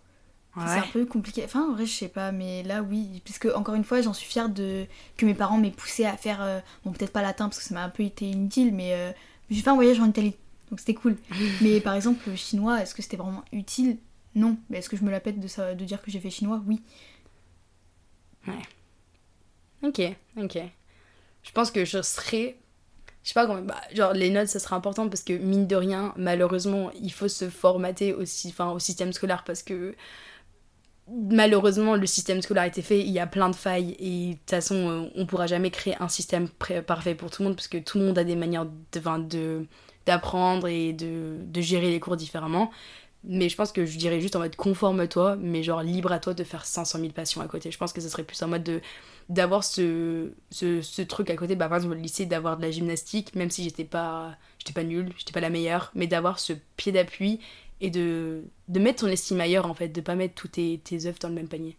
C'est 0.56 0.78
un 0.78 0.88
peu 0.94 1.04
compliqué. 1.08 1.42
Enfin, 1.44 1.68
en 1.68 1.74
vrai, 1.74 1.88
je 1.88 1.92
sais 1.92 2.08
pas, 2.08 2.32
mais 2.32 2.62
là, 2.62 2.84
oui. 2.84 3.22
Puisque, 3.26 3.48
encore 3.56 3.74
une 3.74 3.84
fois, 3.84 4.02
j'en 4.02 4.14
suis 4.14 4.28
fière 4.28 4.50
de 4.50 4.86
que 5.18 5.26
mes 5.26 5.34
parents 5.34 5.58
m'aient 5.58 5.72
poussé 5.72 6.06
à 6.06 6.16
faire. 6.16 6.44
euh, 6.44 6.60
bon, 6.86 6.92
peut-être 6.92 7.12
pas 7.12 7.24
latin, 7.24 7.46
parce 7.50 7.58
que 7.58 7.64
ça 7.66 7.74
m'a 7.74 7.84
un 7.84 7.90
peu 7.90 8.04
été 8.04 8.30
inutile, 8.30 8.72
mais 8.72 8.94
euh, 8.94 9.12
j'ai 9.50 9.62
fait 9.64 9.70
un 9.72 9.76
voyage 9.76 10.00
en 10.00 10.06
Italie. 10.06 10.36
Donc, 10.70 10.80
c'était 10.80 10.94
cool. 10.94 11.18
mais 11.62 11.82
par 11.82 11.96
exemple, 11.96 12.20
le 12.30 12.36
chinois, 12.36 12.82
est-ce 12.84 12.94
que 12.94 13.02
c'était 13.02 13.18
vraiment 13.18 13.44
utile? 13.52 13.98
Non. 14.36 14.58
Mais 14.70 14.80
est-ce 14.80 14.90
que 14.90 14.98
je 14.98 15.04
me 15.04 15.12
la 15.12 15.20
pète 15.20 15.40
de, 15.40 15.48
ça, 15.48 15.74
de 15.76 15.86
dire 15.86 16.02
que 16.02 16.12
j'ai 16.12 16.20
fait 16.20 16.30
chinois? 16.30 16.62
Oui. 16.68 16.82
Ok, 19.84 20.02
ok. 20.38 20.58
Je 21.44 21.52
pense 21.52 21.72
que 21.72 21.86
je 21.86 22.02
serais. 22.02 22.58
Je 23.24 23.30
sais 23.30 23.34
pas 23.34 23.46
comment. 23.46 23.62
Bah, 23.62 23.82
genre, 23.94 24.14
les 24.14 24.30
notes, 24.30 24.48
ça 24.48 24.60
sera 24.60 24.76
important 24.76 25.08
parce 25.10 25.24
que, 25.24 25.34
mine 25.34 25.68
de 25.68 25.76
rien, 25.76 26.14
malheureusement, 26.18 26.92
il 27.02 27.12
faut 27.12 27.28
se 27.28 27.50
formater 27.50 28.14
aussi, 28.14 28.54
au 28.60 28.80
système 28.80 29.14
scolaire 29.14 29.44
parce 29.44 29.64
que. 29.64 29.96
Malheureusement, 31.10 31.98
le 31.98 32.06
système 32.06 32.42
scolaire 32.42 32.64
a 32.64 32.82
fait, 32.82 33.02
il 33.02 33.12
y 33.12 33.20
a 33.20 33.28
plein 33.28 33.50
de 33.50 33.56
failles 33.56 33.98
et 34.00 34.30
de 34.30 34.34
toute 34.36 34.50
façon, 34.50 34.90
euh, 34.90 35.10
on 35.16 35.26
pourra 35.26 35.48
jamais 35.48 35.70
créer 35.70 35.98
un 36.00 36.08
système 36.08 36.48
parfait 36.88 37.14
pour 37.14 37.30
tout 37.30 37.42
le 37.42 37.50
monde 37.50 37.58
parce 37.58 37.68
que 37.68 37.78
tout 37.78 38.00
le 38.00 38.06
monde 38.06 38.18
a 38.18 38.24
des 38.24 38.38
manières 38.38 38.66
de, 38.66 39.66
d'apprendre 40.06 40.70
et 40.70 40.94
de 40.94 41.62
gérer 41.62 41.90
les 41.92 42.00
cours 42.00 42.16
différemment. 42.16 42.72
Mais 43.26 43.48
je 43.48 43.56
pense 43.56 43.72
que 43.72 43.86
je 43.86 43.98
dirais 43.98 44.20
juste 44.20 44.36
en 44.36 44.40
mode 44.40 44.56
conforme-toi, 44.58 45.38
mais 45.38 45.64
genre 45.64 45.82
libre 45.82 46.12
à 46.12 46.20
toi 46.20 46.34
de 46.34 46.44
faire 46.44 46.66
500 46.66 47.00
000 47.00 47.12
passions 47.14 47.42
à 47.42 47.48
côté. 47.48 47.72
Je 47.72 47.78
pense 47.78 47.94
que 47.94 48.02
ce 48.02 48.10
serait 48.10 48.24
plus 48.24 48.42
en 48.44 48.48
mode 48.48 48.64
de 48.64 48.82
d'avoir 49.30 49.64
ce, 49.64 50.34
ce, 50.52 50.82
ce 50.82 51.02
truc 51.02 51.30
à 51.30 51.36
côté, 51.38 51.56
bah, 51.56 51.70
par 51.70 51.78
exemple 51.78 51.96
au 51.96 52.00
lycée, 52.00 52.26
d'avoir 52.26 52.58
de 52.58 52.62
la 52.64 52.72
gymnastique, 52.72 53.36
même 53.36 53.50
si 53.50 53.64
j'étais 53.64 53.86
pas, 53.86 54.36
j'étais 54.60 54.74
pas 54.74 54.84
nulle, 54.84 55.14
j'étais 55.18 55.32
pas 55.32 55.40
la 55.40 55.50
meilleure, 55.50 55.92
mais 55.96 56.08
d'avoir 56.08 56.40
ce 56.40 56.52
pied 56.76 56.92
d'appui 56.92 57.40
et 57.80 57.90
de, 57.90 58.44
de 58.68 58.80
mettre 58.80 59.02
ton 59.06 59.08
estime 59.08 59.40
ailleurs 59.40 59.66
en 59.66 59.74
fait, 59.74 59.88
de 59.90 60.02
pas 60.02 60.16
mettre 60.16 60.36
tous 60.36 60.50
tes, 60.50 60.80
tes 60.84 61.06
œufs 61.06 61.20
dans 61.20 61.30
le 61.30 61.36
même 61.36 61.48
panier. 61.48 61.78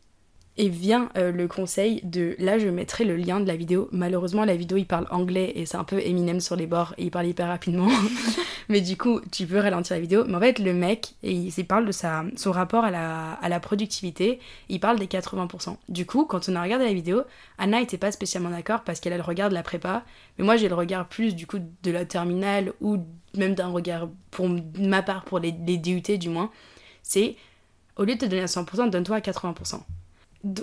Et 0.57 0.69
vient 0.69 1.09
euh, 1.17 1.33
le 1.33 1.49
conseil 1.49 2.01
de. 2.05 2.37
Là, 2.39 2.59
je 2.59 2.69
mettrai 2.69 3.05
le 3.05 3.17
lien 3.17 3.41
de 3.41 3.47
la 3.47 3.57
vidéo. 3.57 3.89
Malheureusement, 3.91 4.45
la 4.45 4.55
vidéo, 4.55 4.79
il 4.79 4.87
parle 4.87 5.09
anglais 5.11 5.53
et 5.57 5.67
c'est 5.67 5.77
un 5.77 5.83
peu 5.83 5.99
Eminem 5.99 6.39
sur 6.39 6.55
les 6.55 6.69
bords 6.69 6.95
et 6.97 7.05
il 7.05 7.11
parle 7.11 7.27
hyper 7.27 7.49
rapidement. 7.49 7.89
mais 8.69 8.81
du 8.81 8.97
coup, 8.97 9.21
tu 9.33 9.47
peux 9.47 9.59
ralentir 9.59 9.97
la 9.97 10.01
vidéo. 10.01 10.25
Mais 10.29 10.37
en 10.37 10.41
fait, 10.41 10.61
le 10.61 10.73
mec, 10.73 11.15
il, 11.25 11.49
il 11.49 11.67
parle 11.67 11.87
de 11.87 11.91
sa, 11.91 12.25
son 12.37 12.53
rapport 12.53 12.85
à 12.85 12.93
la, 12.93 13.33
à 13.33 13.49
la 13.49 13.59
productivité. 13.59 14.39
Il 14.69 14.79
parle 14.79 15.01
des 15.01 15.07
80%. 15.07 15.77
Du 15.89 16.07
coup, 16.07 16.25
quand 16.25 16.49
on 16.49 16.55
a 16.55 16.63
regardé 16.63 16.85
la 16.85 16.95
vidéo, 16.95 17.23
Anna 17.59 17.81
était 17.81 17.99
pas 17.99 18.13
spécialement 18.13 18.51
d'accord 18.51 18.83
parce 18.83 19.01
qu'elle 19.01 19.13
a 19.13 19.17
le 19.17 19.25
regard 19.25 19.49
de 19.49 19.55
la 19.55 19.65
prépa. 19.65 20.05
Mais 20.39 20.45
moi, 20.45 20.57
j'ai 20.57 20.69
le 20.69 20.77
regard 20.77 21.09
plus 21.09 21.35
du 21.35 21.49
coup 21.49 21.59
de 21.59 21.91
la 21.91 22.05
terminale 22.05 22.75
ou 22.81 22.99
même 23.37 23.57
d'un 23.57 23.69
regard 23.69 24.09
pour 24.31 24.49
ma 24.79 25.03
part, 25.03 25.25
pour 25.25 25.41
les, 25.41 25.53
les 25.67 25.79
DUT 25.79 26.17
du 26.17 26.29
moins. 26.29 26.53
C'est 27.03 27.35
au 27.97 28.05
lieu 28.05 28.15
de 28.15 28.21
te 28.21 28.27
donner 28.27 28.43
à 28.43 28.47
100%, 28.47 28.89
donne-toi 28.89 29.17
à 29.17 29.21
80% 29.21 29.81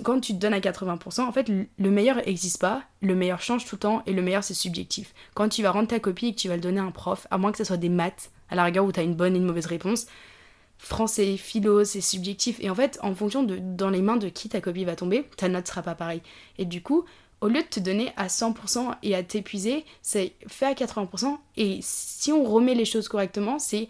quand 0.02 0.20
tu 0.20 0.34
te 0.34 0.38
donnes 0.38 0.54
à 0.54 0.60
80%, 0.60 1.22
en 1.22 1.32
fait, 1.32 1.48
le 1.48 1.90
meilleur 1.90 2.16
n'existe 2.16 2.60
pas, 2.60 2.82
le 3.00 3.14
meilleur 3.14 3.40
change 3.40 3.64
tout 3.64 3.76
le 3.76 3.80
temps 3.80 4.02
et 4.06 4.12
le 4.12 4.22
meilleur 4.22 4.44
c'est 4.44 4.54
subjectif. 4.54 5.14
Quand 5.34 5.48
tu 5.48 5.62
vas 5.62 5.70
rendre 5.70 5.88
ta 5.88 5.98
copie 5.98 6.28
et 6.28 6.34
que 6.34 6.38
tu 6.38 6.48
vas 6.48 6.54
le 6.54 6.60
donner 6.60 6.80
à 6.80 6.84
un 6.84 6.90
prof, 6.90 7.26
à 7.30 7.38
moins 7.38 7.52
que 7.52 7.58
ce 7.58 7.64
soit 7.64 7.76
des 7.76 7.88
maths, 7.88 8.30
à 8.48 8.54
la 8.54 8.64
rigueur 8.64 8.84
où 8.84 8.92
tu 8.92 9.00
as 9.00 9.02
une 9.02 9.14
bonne 9.14 9.34
et 9.34 9.38
une 9.38 9.44
mauvaise 9.44 9.66
réponse, 9.66 10.06
français, 10.78 11.36
philo, 11.36 11.84
c'est 11.84 12.00
subjectif. 12.00 12.58
Et 12.60 12.70
en 12.70 12.74
fait, 12.74 12.98
en 13.02 13.14
fonction 13.14 13.42
de 13.42 13.58
dans 13.58 13.90
les 13.90 14.02
mains 14.02 14.16
de 14.16 14.28
qui 14.28 14.48
ta 14.48 14.60
copie 14.60 14.84
va 14.84 14.96
tomber, 14.96 15.24
ta 15.36 15.48
note 15.48 15.66
sera 15.66 15.82
pas 15.82 15.94
pareille. 15.94 16.22
Et 16.58 16.64
du 16.64 16.82
coup, 16.82 17.04
au 17.40 17.48
lieu 17.48 17.62
de 17.62 17.66
te 17.66 17.80
donner 17.80 18.12
à 18.16 18.28
100% 18.28 18.94
et 19.02 19.14
à 19.16 19.22
t'épuiser, 19.22 19.84
c'est 20.00 20.32
fait 20.46 20.66
à 20.66 20.74
80%. 20.74 21.38
Et 21.56 21.80
si 21.82 22.30
on 22.30 22.44
remet 22.44 22.74
les 22.74 22.84
choses 22.84 23.08
correctement, 23.08 23.58
c'est 23.58 23.88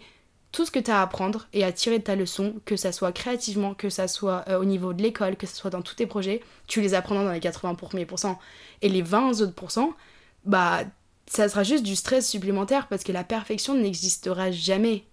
tout 0.53 0.65
ce 0.65 0.71
que 0.71 0.79
tu 0.79 0.91
as 0.91 0.99
à 0.99 1.01
apprendre 1.01 1.47
et 1.51 1.65
à 1.65 1.71
tirer 1.73 1.97
de 1.97 2.03
ta 2.03 2.15
leçon, 2.15 2.53
que 2.63 2.77
ça 2.77 2.91
soit 2.91 3.11
créativement, 3.11 3.73
que 3.73 3.89
ça 3.89 4.07
soit 4.07 4.45
euh, 4.47 4.59
au 4.59 4.65
niveau 4.65 4.93
de 4.93 5.01
l'école, 5.01 5.35
que 5.35 5.47
ça 5.47 5.55
soit 5.55 5.71
dans 5.71 5.81
tous 5.81 5.95
tes 5.95 6.05
projets, 6.05 6.41
tu 6.67 6.79
les 6.79 6.93
apprendras 6.93 7.25
dans 7.25 7.31
les 7.31 7.39
80 7.39 7.75
premiers. 7.75 8.07
Et 8.83 8.87
les 8.87 9.01
20 9.01 9.41
autres 9.41 9.55
pourcents, 9.55 9.93
bah, 10.45 10.83
ça 11.25 11.49
sera 11.49 11.63
juste 11.63 11.83
du 11.83 11.95
stress 11.95 12.29
supplémentaire 12.29 12.87
parce 12.87 13.03
que 13.03 13.11
la 13.11 13.23
perfection 13.23 13.73
n'existera 13.73 14.51
jamais. 14.51 15.03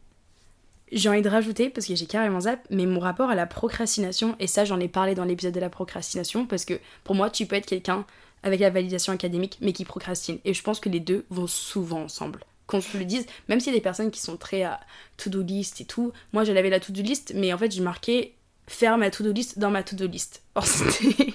J'ai 0.93 1.09
envie 1.09 1.23
de 1.23 1.29
rajouter, 1.29 1.71
parce 1.71 1.87
que 1.87 1.95
j'ai 1.95 2.07
carrément 2.07 2.41
zap, 2.41 2.67
mais 2.69 2.85
mon 2.85 3.01
rapport 3.01 3.31
à 3.31 3.35
la 3.35 3.47
procrastination, 3.47 4.37
et 4.41 4.47
ça 4.47 4.65
j'en 4.67 4.79
ai 4.79 4.89
parlé 4.89 5.15
dans 5.15 5.25
l'épisode 5.25 5.55
de 5.55 5.61
la 5.61 5.71
procrastination, 5.71 6.47
parce 6.47 6.67
que 6.67 6.79
pour 7.03 7.15
moi 7.15 7.31
tu 7.31 7.47
peux 7.47 7.57
être 7.57 7.67
quelqu'un 7.67 8.05
avec 8.43 8.61
la 8.61 8.71
validation 8.71 9.13
académique, 9.13 9.57
mais 9.63 9.73
qui 9.73 9.85
procrastine. 9.85 10.39
Et 10.45 10.53
je 10.53 10.63
pense 10.63 10.81
que 10.81 10.89
les 10.89 11.01
deux 11.01 11.25
vont 11.31 11.47
souvent 11.47 12.03
ensemble 12.03 12.45
qu'on 12.71 12.81
se 12.81 12.97
le 12.97 13.05
dise, 13.05 13.27
même 13.49 13.61
s'il 13.61 13.73
y 13.73 13.77
a 13.77 13.79
des 13.79 13.83
personnes 13.83 14.11
qui 14.11 14.21
sont 14.21 14.37
très 14.37 14.63
à 14.63 14.81
to-do 15.17 15.43
list 15.43 15.81
et 15.81 15.85
tout, 15.85 16.13
moi 16.33 16.45
j'avais 16.45 16.71
la 16.71 16.81
to-do 16.81 17.03
list, 17.03 17.33
mais 17.35 17.53
en 17.53 17.59
fait 17.59 17.71
j'ai 17.71 17.83
marqué 17.83 18.35
faire 18.67 18.97
ma 18.97 19.11
to-do 19.11 19.33
list 19.33 19.59
dans 19.59 19.71
ma 19.71 19.83
to-do 19.83 20.07
list. 20.07 20.43
Or 20.55 20.65
c'était 20.65 21.35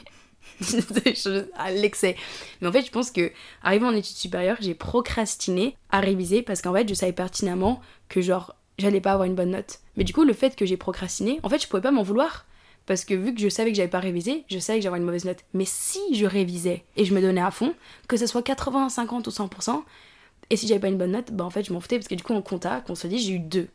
à 1.57 1.71
l'excès. 1.71 2.15
Mais 2.61 2.67
en 2.67 2.71
fait 2.71 2.85
je 2.85 2.91
pense 2.91 3.11
que 3.11 3.31
arrivé 3.61 3.85
en 3.85 3.91
études 3.91 4.15
supérieures, 4.15 4.57
j'ai 4.61 4.73
procrastiné 4.73 5.75
à 5.89 5.99
réviser 5.99 6.41
parce 6.41 6.61
qu'en 6.61 6.73
fait 6.73 6.87
je 6.87 6.93
savais 6.93 7.13
pertinemment 7.13 7.81
que 8.09 8.21
genre 8.21 8.55
j'allais 8.77 9.01
pas 9.01 9.11
avoir 9.11 9.27
une 9.27 9.35
bonne 9.35 9.51
note. 9.51 9.79
Mais 9.97 10.03
du 10.03 10.13
coup 10.13 10.23
le 10.23 10.33
fait 10.33 10.55
que 10.55 10.65
j'ai 10.65 10.77
procrastiné, 10.77 11.39
en 11.43 11.49
fait 11.49 11.61
je 11.61 11.67
pouvais 11.67 11.81
pas 11.81 11.91
m'en 11.91 12.03
vouloir. 12.03 12.45
Parce 12.85 13.03
que 13.03 13.15
vu 13.15 13.33
que 13.33 13.41
je 13.41 13.49
savais 13.49 13.71
que 13.71 13.77
j'avais 13.77 13.89
pas 13.89 13.99
révisé, 13.99 14.43
je 14.47 14.59
savais 14.59 14.79
que 14.79 14.83
j'avais 14.83 14.97
une 14.97 15.03
mauvaise 15.05 15.25
note. 15.25 15.39
Mais 15.53 15.65
si 15.65 15.99
je 16.13 16.25
révisais 16.25 16.83
et 16.97 17.05
je 17.05 17.15
me 17.15 17.21
donnais 17.21 17.41
à 17.41 17.49
fond, 17.49 17.73
que 18.07 18.15
ce 18.15 18.27
soit 18.27 18.43
80, 18.43 18.89
50 18.89 19.25
ou 19.25 19.31
100%, 19.31 19.83
et 20.49 20.57
si 20.57 20.67
j'avais 20.67 20.79
pas 20.79 20.87
une 20.87 20.97
bonne 20.97 21.11
note, 21.11 21.31
bah 21.31 21.43
en 21.43 21.49
fait 21.49 21.63
je 21.63 21.73
m'en 21.73 21.79
foutais 21.79 21.97
parce 21.97 22.07
que 22.07 22.15
du 22.15 22.23
coup 22.23 22.33
en 22.33 22.41
compta, 22.41 22.81
qu'on 22.81 22.95
se 22.95 23.07
dit, 23.07 23.19
j'ai 23.19 23.33
eu 23.33 23.39
2 23.39 23.67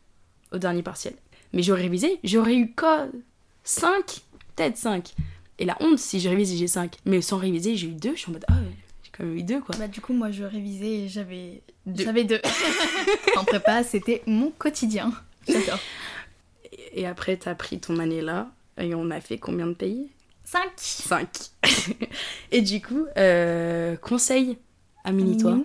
au 0.51 0.57
dernier 0.57 0.83
partiel. 0.83 1.13
Mais 1.53 1.63
j'aurais 1.63 1.81
révisé, 1.81 2.19
j'aurais 2.23 2.55
eu 2.55 2.73
quoi? 2.73 3.07
5 3.63 4.21
Peut-être 4.55 4.77
5. 4.77 5.13
Et 5.59 5.65
la 5.65 5.77
honte 5.81 5.99
si 5.99 6.19
je 6.19 6.29
révise 6.29 6.53
et 6.53 6.57
j'ai 6.57 6.67
5. 6.67 6.95
Mais 7.05 7.21
sans 7.21 7.37
réviser, 7.37 7.75
j'ai 7.75 7.87
eu 7.87 7.93
2, 7.93 8.11
je 8.13 8.19
suis 8.19 8.29
en 8.29 8.33
mode, 8.33 8.45
ah 8.47 8.53
ouais, 8.53 8.75
j'ai 9.03 9.11
quand 9.11 9.23
même 9.23 9.37
eu 9.37 9.43
2 9.43 9.61
quoi. 9.61 9.75
Bah, 9.77 9.87
du 9.87 10.01
coup, 10.01 10.13
moi, 10.13 10.31
je 10.31 10.43
révisais 10.43 11.03
et 11.03 11.07
j'avais. 11.07 11.61
Deux. 11.85 12.03
J'avais 12.03 12.23
deux. 12.23 12.41
en 13.37 13.43
prépa, 13.43 13.83
c'était 13.83 14.21
mon 14.25 14.51
quotidien. 14.51 15.11
J'adore. 15.47 15.79
Et 16.93 17.05
après, 17.05 17.37
t'as 17.37 17.55
pris 17.55 17.79
ton 17.79 17.99
année 17.99 18.21
là, 18.21 18.51
et 18.77 18.93
on 18.95 19.09
a 19.11 19.21
fait 19.21 19.37
combien 19.37 19.67
de 19.67 19.73
pays? 19.73 20.09
5 20.45 20.69
5. 20.75 21.27
et 22.51 22.61
du 22.61 22.81
coup, 22.81 23.05
euh, 23.17 23.95
conseil 23.95 24.57
à 25.03 25.11
mini-toi, 25.11 25.59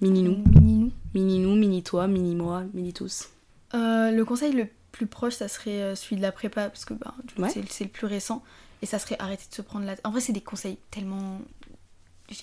mini-nous, 0.00 0.42
Mini-nous. 0.60 0.92
mini-nous, 1.14 1.54
mini-toi, 1.56 2.06
mini-moi, 2.06 2.64
mini-tous. 2.74 3.28
Euh, 3.74 4.10
le 4.10 4.24
conseil 4.24 4.52
le 4.52 4.68
plus 4.92 5.06
proche, 5.06 5.34
ça 5.34 5.48
serait 5.48 5.82
euh, 5.82 5.94
celui 5.94 6.16
de 6.16 6.22
la 6.22 6.32
prépa, 6.32 6.68
parce 6.68 6.84
que 6.84 6.94
bah, 6.94 7.14
du 7.24 7.42
Ouais. 7.42 7.50
c'est 7.68 7.84
le 7.84 7.90
plus 7.90 8.06
récent. 8.06 8.42
Et 8.82 8.86
ça 8.86 8.98
serait 8.98 9.16
arrêter 9.18 9.44
de 9.50 9.54
se 9.54 9.62
prendre 9.62 9.86
la 9.86 9.96
En 10.04 10.10
vrai, 10.10 10.20
c'est 10.20 10.32
des 10.32 10.40
conseils 10.42 10.78
tellement. 10.90 11.40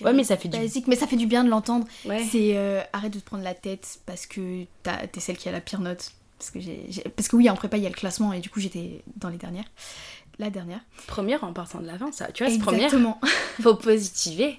Ouais, 0.00 0.12
mais 0.12 0.24
ça 0.24 0.36
fait 0.36 0.48
du 0.48 0.58
basiques, 0.58 0.86
mais 0.88 0.96
ça 0.96 1.06
fait 1.06 1.16
du 1.16 1.26
bien 1.26 1.44
de 1.44 1.50
l'entendre. 1.50 1.86
Ouais. 2.06 2.24
C'est 2.30 2.56
euh, 2.56 2.80
arrête 2.92 3.12
de 3.12 3.20
te 3.20 3.24
prendre 3.24 3.44
la 3.44 3.54
tête 3.54 3.98
parce 4.06 4.26
que 4.26 4.64
t'es 4.82 5.20
celle 5.20 5.36
qui 5.36 5.48
a 5.48 5.52
la 5.52 5.60
pire 5.60 5.80
note. 5.80 6.12
Parce 6.38 6.50
que, 6.50 6.58
j'ai, 6.60 6.86
j'ai- 6.88 7.02
parce 7.02 7.28
que 7.28 7.36
oui, 7.36 7.48
en 7.50 7.54
prépa, 7.54 7.76
il 7.76 7.82
y 7.82 7.86
a 7.86 7.90
le 7.90 7.94
classement 7.94 8.32
et 8.32 8.40
du 8.40 8.50
coup, 8.50 8.60
j'étais 8.60 9.02
dans 9.16 9.28
les 9.28 9.36
dernières. 9.36 9.64
La 10.38 10.50
dernière. 10.50 10.80
Première 11.06 11.44
en 11.44 11.52
partant 11.52 11.80
de 11.80 11.86
l'avant, 11.86 12.10
ça. 12.12 12.32
Tu 12.32 12.42
vois, 12.44 12.52
c'est 12.52 12.58
première, 12.58 12.84
Exactement. 12.86 13.20
faut 13.62 13.76
positiver. 13.76 14.58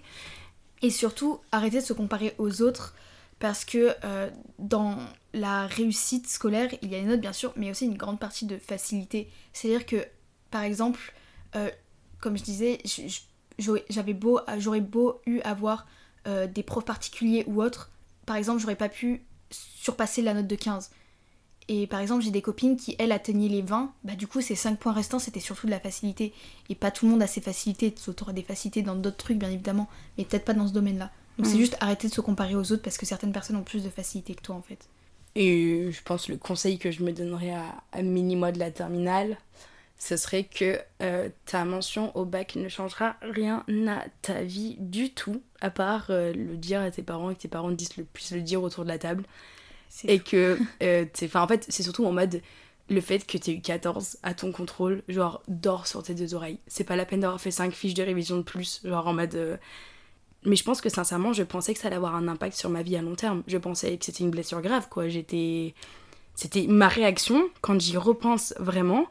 Et 0.81 0.89
surtout, 0.89 1.39
arrêter 1.51 1.79
de 1.79 1.85
se 1.85 1.93
comparer 1.93 2.35
aux 2.37 2.61
autres 2.61 2.95
parce 3.39 3.65
que 3.65 3.95
euh, 4.03 4.29
dans 4.59 4.97
la 5.33 5.67
réussite 5.67 6.27
scolaire, 6.27 6.69
il 6.81 6.91
y 6.91 6.95
a 6.95 6.99
les 6.99 7.05
notes 7.05 7.21
bien 7.21 7.33
sûr, 7.33 7.53
mais 7.55 7.69
aussi 7.69 7.85
une 7.85 7.97
grande 7.97 8.19
partie 8.19 8.45
de 8.45 8.57
facilité. 8.57 9.29
C'est-à-dire 9.53 9.85
que, 9.85 10.05
par 10.51 10.63
exemple, 10.63 11.13
euh, 11.55 11.69
comme 12.21 12.37
je 12.37 12.43
disais, 12.43 12.81
j'aurais 13.59 14.81
beau 14.81 15.21
eu 15.25 15.39
avoir 15.41 15.85
euh, 16.27 16.47
des 16.47 16.63
profs 16.63 16.85
particuliers 16.85 17.43
ou 17.47 17.61
autres, 17.61 17.91
par 18.25 18.35
exemple, 18.35 18.59
j'aurais 18.59 18.75
pas 18.75 18.89
pu 18.89 19.21
surpasser 19.49 20.21
la 20.21 20.33
note 20.33 20.47
de 20.47 20.55
15. 20.55 20.89
Et 21.67 21.87
par 21.87 21.99
exemple, 21.99 22.23
j'ai 22.23 22.31
des 22.31 22.41
copines 22.43 22.77
qui, 22.77 22.95
elles, 22.99 23.11
atteignaient 23.11 23.47
les 23.49 23.61
20. 23.63 23.91
Bah, 24.03 24.15
du 24.15 24.27
coup, 24.27 24.41
ces 24.41 24.55
5 24.55 24.77
points 24.77 24.93
restants, 24.93 25.17
c'était 25.19 25.39
surtout 25.39 25.65
de 25.65 25.71
la 25.71 25.79
facilité. 25.79 26.31
Et 26.69 26.75
pas 26.75 26.91
tout 26.91 27.05
le 27.05 27.11
monde 27.11 27.23
a 27.23 27.27
ces 27.27 27.41
facilités. 27.41 27.91
Tu 27.93 28.11
auras 28.21 28.33
des 28.33 28.43
facilités 28.43 28.83
dans 28.83 28.95
d'autres 28.95 29.17
trucs, 29.17 29.37
bien 29.39 29.49
évidemment, 29.49 29.87
mais 30.17 30.25
peut-être 30.25 30.45
pas 30.45 30.53
dans 30.53 30.67
ce 30.67 30.73
domaine-là. 30.73 31.11
Donc, 31.37 31.47
c'est 31.47 31.53
Mhm. 31.53 31.59
juste 31.59 31.77
arrêter 31.81 32.07
de 32.07 32.13
se 32.13 32.21
comparer 32.21 32.55
aux 32.55 32.71
autres 32.71 32.83
parce 32.83 32.97
que 32.97 33.05
certaines 33.05 33.31
personnes 33.33 33.55
ont 33.55 33.63
plus 33.63 33.83
de 33.83 33.89
facilité 33.89 34.35
que 34.35 34.41
toi, 34.41 34.55
en 34.55 34.61
fait. 34.61 34.87
Et 35.35 35.89
je 35.91 36.01
pense 36.03 36.29
le 36.29 36.37
conseil 36.37 36.77
que 36.77 36.91
je 36.91 37.03
me 37.03 37.11
donnerais 37.11 37.51
à, 37.51 37.65
à 37.91 38.01
mini-moi 38.03 38.51
de 38.53 38.59
la 38.59 38.71
terminale, 38.71 39.37
ce 39.97 40.17
serait 40.17 40.43
que 40.45 40.79
euh, 41.01 41.29
ta 41.45 41.65
mention 41.65 42.15
au 42.15 42.25
bac 42.25 42.55
ne 42.55 42.69
changera 42.69 43.15
rien 43.21 43.65
à 43.89 44.05
ta 44.21 44.43
vie 44.43 44.77
du 44.79 45.09
tout, 45.13 45.41
à 45.61 45.69
part 45.71 46.07
euh, 46.09 46.31
le 46.33 46.55
dire 46.57 46.81
à 46.81 46.91
tes 46.91 47.01
parents 47.01 47.31
et 47.31 47.35
que 47.35 47.41
tes 47.41 47.47
parents 47.47 47.69
te 47.69 47.75
disent 47.75 47.97
le 47.97 48.03
plus 48.05 48.31
le 48.31 48.41
dire 48.41 48.61
autour 48.61 48.83
de 48.83 48.89
la 48.89 48.97
table. 48.99 49.23
Et 50.07 50.19
que, 50.19 50.59
euh, 50.83 51.05
enfin, 51.23 51.41
en 51.41 51.47
fait, 51.47 51.65
c'est 51.69 51.83
surtout 51.83 52.05
en 52.05 52.11
mode 52.11 52.41
le 52.89 53.01
fait 53.01 53.25
que 53.25 53.37
tu 53.37 53.51
eu 53.51 53.61
14 53.61 54.17
à 54.23 54.33
ton 54.35 54.51
contrôle, 54.51 55.03
genre, 55.07 55.41
dors 55.47 55.87
sur 55.87 56.03
tes 56.03 56.13
deux 56.13 56.35
oreilles. 56.35 56.59
C'est 56.67 56.83
pas 56.83 56.95
la 56.95 57.05
peine 57.05 57.21
d'avoir 57.21 57.41
fait 57.41 57.51
5 57.51 57.73
fiches 57.73 57.95
de 57.95 58.03
révision 58.03 58.37
de 58.37 58.43
plus, 58.43 58.81
genre 58.85 59.07
en 59.07 59.13
mode. 59.13 59.35
euh, 59.35 59.57
Mais 60.45 60.55
je 60.55 60.63
pense 60.63 60.81
que 60.81 60.89
sincèrement, 60.89 61.33
je 61.33 61.43
pensais 61.43 61.73
que 61.73 61.79
ça 61.79 61.87
allait 61.87 61.95
avoir 61.97 62.15
un 62.15 62.27
impact 62.27 62.55
sur 62.57 62.69
ma 62.69 62.83
vie 62.83 62.95
à 62.97 63.01
long 63.01 63.15
terme. 63.15 63.43
Je 63.47 63.57
pensais 63.57 63.97
que 63.97 64.05
c'était 64.05 64.23
une 64.23 64.29
blessure 64.31 64.61
grave, 64.61 64.87
quoi. 64.89 65.09
J'étais. 65.09 65.73
C'était 66.35 66.67
ma 66.67 66.87
réaction, 66.89 67.49
quand 67.61 67.79
j'y 67.81 67.97
repense 67.97 68.53
vraiment, 68.59 69.07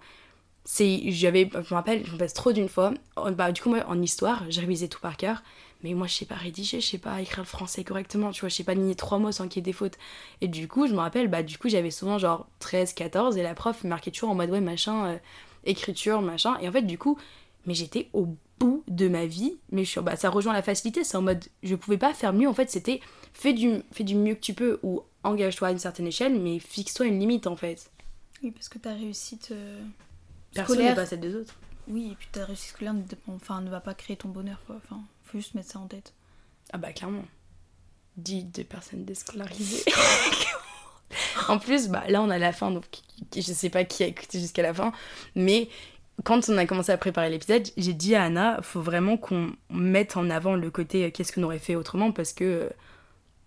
c'est. 0.64 1.02
J'avais. 1.12 1.50
Je 1.52 1.58
me 1.58 1.74
rappelle, 1.74 2.06
je 2.06 2.12
me 2.12 2.18
passe 2.18 2.34
trop 2.34 2.52
d'une 2.52 2.68
fois. 2.68 2.94
Oh, 3.16 3.30
Bah, 3.32 3.52
du 3.52 3.62
coup, 3.62 3.70
moi, 3.70 3.84
en 3.88 4.00
histoire, 4.02 4.44
je 4.50 4.60
révisais 4.60 4.88
tout 4.88 5.00
par 5.00 5.16
cœur. 5.16 5.42
Mais 5.84 5.92
moi, 5.92 6.06
je 6.06 6.14
sais 6.14 6.24
pas 6.24 6.34
rédiger, 6.34 6.80
je 6.80 6.86
sais 6.86 6.98
pas 6.98 7.20
écrire 7.20 7.40
le 7.40 7.44
français 7.44 7.84
correctement, 7.84 8.30
tu 8.32 8.40
vois, 8.40 8.48
je 8.48 8.54
sais 8.54 8.64
pas 8.64 8.72
aligner 8.72 8.94
trois 8.94 9.18
mots 9.18 9.32
sans 9.32 9.48
qu'il 9.48 9.60
y 9.60 9.62
ait 9.62 9.70
des 9.70 9.74
fautes. 9.74 9.98
Et 10.40 10.48
du 10.48 10.66
coup, 10.66 10.86
je 10.86 10.92
me 10.94 10.98
rappelle, 10.98 11.28
bah, 11.28 11.42
du 11.42 11.58
coup, 11.58 11.68
j'avais 11.68 11.90
souvent 11.90 12.16
genre 12.18 12.48
13, 12.60 12.94
14, 12.94 13.36
et 13.36 13.42
la 13.42 13.54
prof 13.54 13.84
marquait 13.84 14.10
toujours 14.10 14.30
en 14.30 14.34
mode, 14.34 14.48
ouais, 14.50 14.62
machin, 14.62 15.06
euh, 15.06 15.18
écriture, 15.64 16.22
machin. 16.22 16.56
Et 16.62 16.68
en 16.68 16.72
fait, 16.72 16.82
du 16.82 16.96
coup, 16.96 17.18
mais 17.66 17.74
j'étais 17.74 18.08
au 18.14 18.34
bout 18.58 18.82
de 18.88 19.08
ma 19.08 19.26
vie, 19.26 19.58
mais 19.72 19.84
je 19.84 19.90
suis, 19.90 20.00
bah, 20.00 20.16
ça 20.16 20.30
rejoint 20.30 20.54
la 20.54 20.62
facilité, 20.62 21.04
c'est 21.04 21.18
en 21.18 21.22
mode, 21.22 21.44
je 21.62 21.74
pouvais 21.74 21.98
pas 21.98 22.14
faire 22.14 22.32
mieux, 22.32 22.48
en 22.48 22.54
fait, 22.54 22.70
c'était 22.70 23.00
fais 23.34 23.52
du, 23.52 23.82
fais 23.92 24.04
du 24.04 24.14
mieux 24.14 24.36
que 24.36 24.40
tu 24.40 24.54
peux, 24.54 24.80
ou 24.82 25.02
engage-toi 25.22 25.68
à 25.68 25.72
une 25.72 25.78
certaine 25.78 26.06
échelle, 26.06 26.40
mais 26.40 26.60
fixe-toi 26.60 27.04
une 27.04 27.18
limite, 27.20 27.46
en 27.46 27.56
fait. 27.56 27.90
Oui, 28.42 28.52
parce 28.52 28.70
que 28.70 28.78
ta 28.78 28.94
réussite 28.94 29.50
euh, 29.50 29.82
Personne 30.54 30.76
n'est 30.78 30.82
scolaire. 30.84 30.94
pas 30.94 31.04
celle 31.06 31.20
des 31.20 31.34
autres. 31.34 31.54
Oui, 31.88 32.08
et 32.12 32.14
puis 32.14 32.28
ta 32.32 32.46
réussite 32.46 32.70
scolaire 32.70 32.94
ne, 32.94 33.02
enfin, 33.28 33.60
ne 33.60 33.68
va 33.68 33.80
pas 33.80 33.92
créer 33.92 34.16
ton 34.16 34.30
bonheur, 34.30 34.62
quoi. 34.66 34.76
Enfin, 34.76 35.02
faut 35.34 35.40
juste 35.40 35.54
mettre 35.54 35.72
ça 35.72 35.80
en 35.80 35.88
tête. 35.88 36.14
Ah 36.72 36.78
bah 36.78 36.92
clairement. 36.92 37.24
Dit 38.16 38.44
de 38.44 38.62
personnes 38.62 39.04
déscolarisées. 39.04 39.84
en 41.48 41.58
plus, 41.58 41.88
bah 41.88 42.04
là 42.08 42.22
on 42.22 42.30
a 42.30 42.38
la 42.38 42.52
fin, 42.52 42.70
donc 42.70 42.84
je 43.34 43.40
sais 43.40 43.70
pas 43.70 43.84
qui 43.84 44.04
a 44.04 44.06
écouté 44.06 44.38
jusqu'à 44.38 44.62
la 44.62 44.72
fin, 44.72 44.92
mais 45.34 45.68
quand 46.22 46.48
on 46.48 46.56
a 46.56 46.66
commencé 46.66 46.92
à 46.92 46.96
préparer 46.96 47.30
l'épisode, 47.30 47.66
j'ai 47.76 47.92
dit 47.92 48.14
à 48.14 48.22
Anna, 48.22 48.60
faut 48.62 48.80
vraiment 48.80 49.16
qu'on 49.16 49.52
mette 49.70 50.16
en 50.16 50.30
avant 50.30 50.54
le 50.54 50.70
côté 50.70 51.04
euh, 51.04 51.10
qu'est-ce 51.10 51.32
qu'on 51.32 51.42
aurait 51.42 51.58
fait 51.58 51.74
autrement 51.74 52.12
parce 52.12 52.32
que 52.32 52.44
euh, 52.44 52.68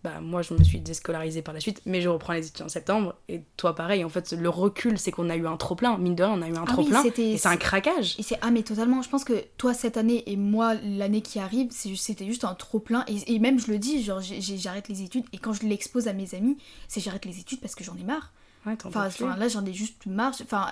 bah 0.03 0.21
moi 0.21 0.41
je 0.41 0.53
me 0.53 0.63
suis 0.63 0.79
déscolarisée 0.79 1.41
par 1.41 1.53
la 1.53 1.59
suite, 1.59 1.81
mais 1.85 2.01
je 2.01 2.09
reprends 2.09 2.33
les 2.33 2.47
études 2.47 2.65
en 2.65 2.69
septembre 2.69 3.15
et 3.27 3.41
toi 3.57 3.73
pareil. 3.75 4.03
En 4.05 4.09
fait, 4.09 4.31
le 4.31 4.47
recul 4.49 4.97
c'est 4.99 5.11
qu'on 5.11 5.29
a 5.29 5.35
eu 5.35 5.47
un 5.47 5.57
trop 5.57 5.75
plein, 5.75 5.97
mine 5.97 6.15
de 6.15 6.23
rien, 6.23 6.33
on 6.33 6.41
a 6.41 6.47
eu 6.47 6.55
un 6.55 6.63
Ah 6.67 6.71
trop 6.71 6.83
oui, 6.83 6.89
plein 6.89 7.01
c'était- 7.01 7.31
et 7.31 7.37
c'est 7.37 7.47
un 7.47 7.57
craquage. 7.57 8.15
Et 8.19 8.23
c'est 8.23 8.37
ah 8.41 8.51
mais 8.51 8.63
totalement. 8.63 9.01
Je 9.01 9.09
pense 9.09 9.23
que 9.23 9.43
toi 9.57 9.73
cette 9.73 9.97
année 9.97 10.23
et 10.31 10.35
moi 10.37 10.75
l'année 10.75 11.21
qui 11.21 11.39
arrive, 11.39 11.69
c'était 11.71 12.25
juste 12.25 12.43
un 12.45 12.53
trop 12.53 12.79
plein. 12.79 13.03
Et, 13.07 13.35
et 13.35 13.39
même 13.39 13.59
je 13.59 13.71
le 13.71 13.79
dis, 13.79 14.03
genre 14.03 14.21
j'arrête 14.21 14.87
les 14.87 15.01
études. 15.01 15.25
Et 15.33 15.37
quand 15.39 15.53
je 15.53 15.65
l'expose 15.65 16.07
à 16.07 16.13
mes 16.13 16.35
amis, 16.35 16.57
c'est 16.87 16.99
j'arrête 17.01 17.25
les 17.25 17.39
études 17.39 17.59
parce 17.59 17.75
que 17.75 17.83
j'en 17.83 17.95
ai 17.97 18.03
marre. 18.03 18.31
Ouais, 18.65 18.77
enfin, 18.85 19.09
là 19.37 19.47
j'en 19.47 19.65
ai 19.65 19.73
juste 19.73 20.05
marre. 20.05 20.33
Enfin 20.43 20.67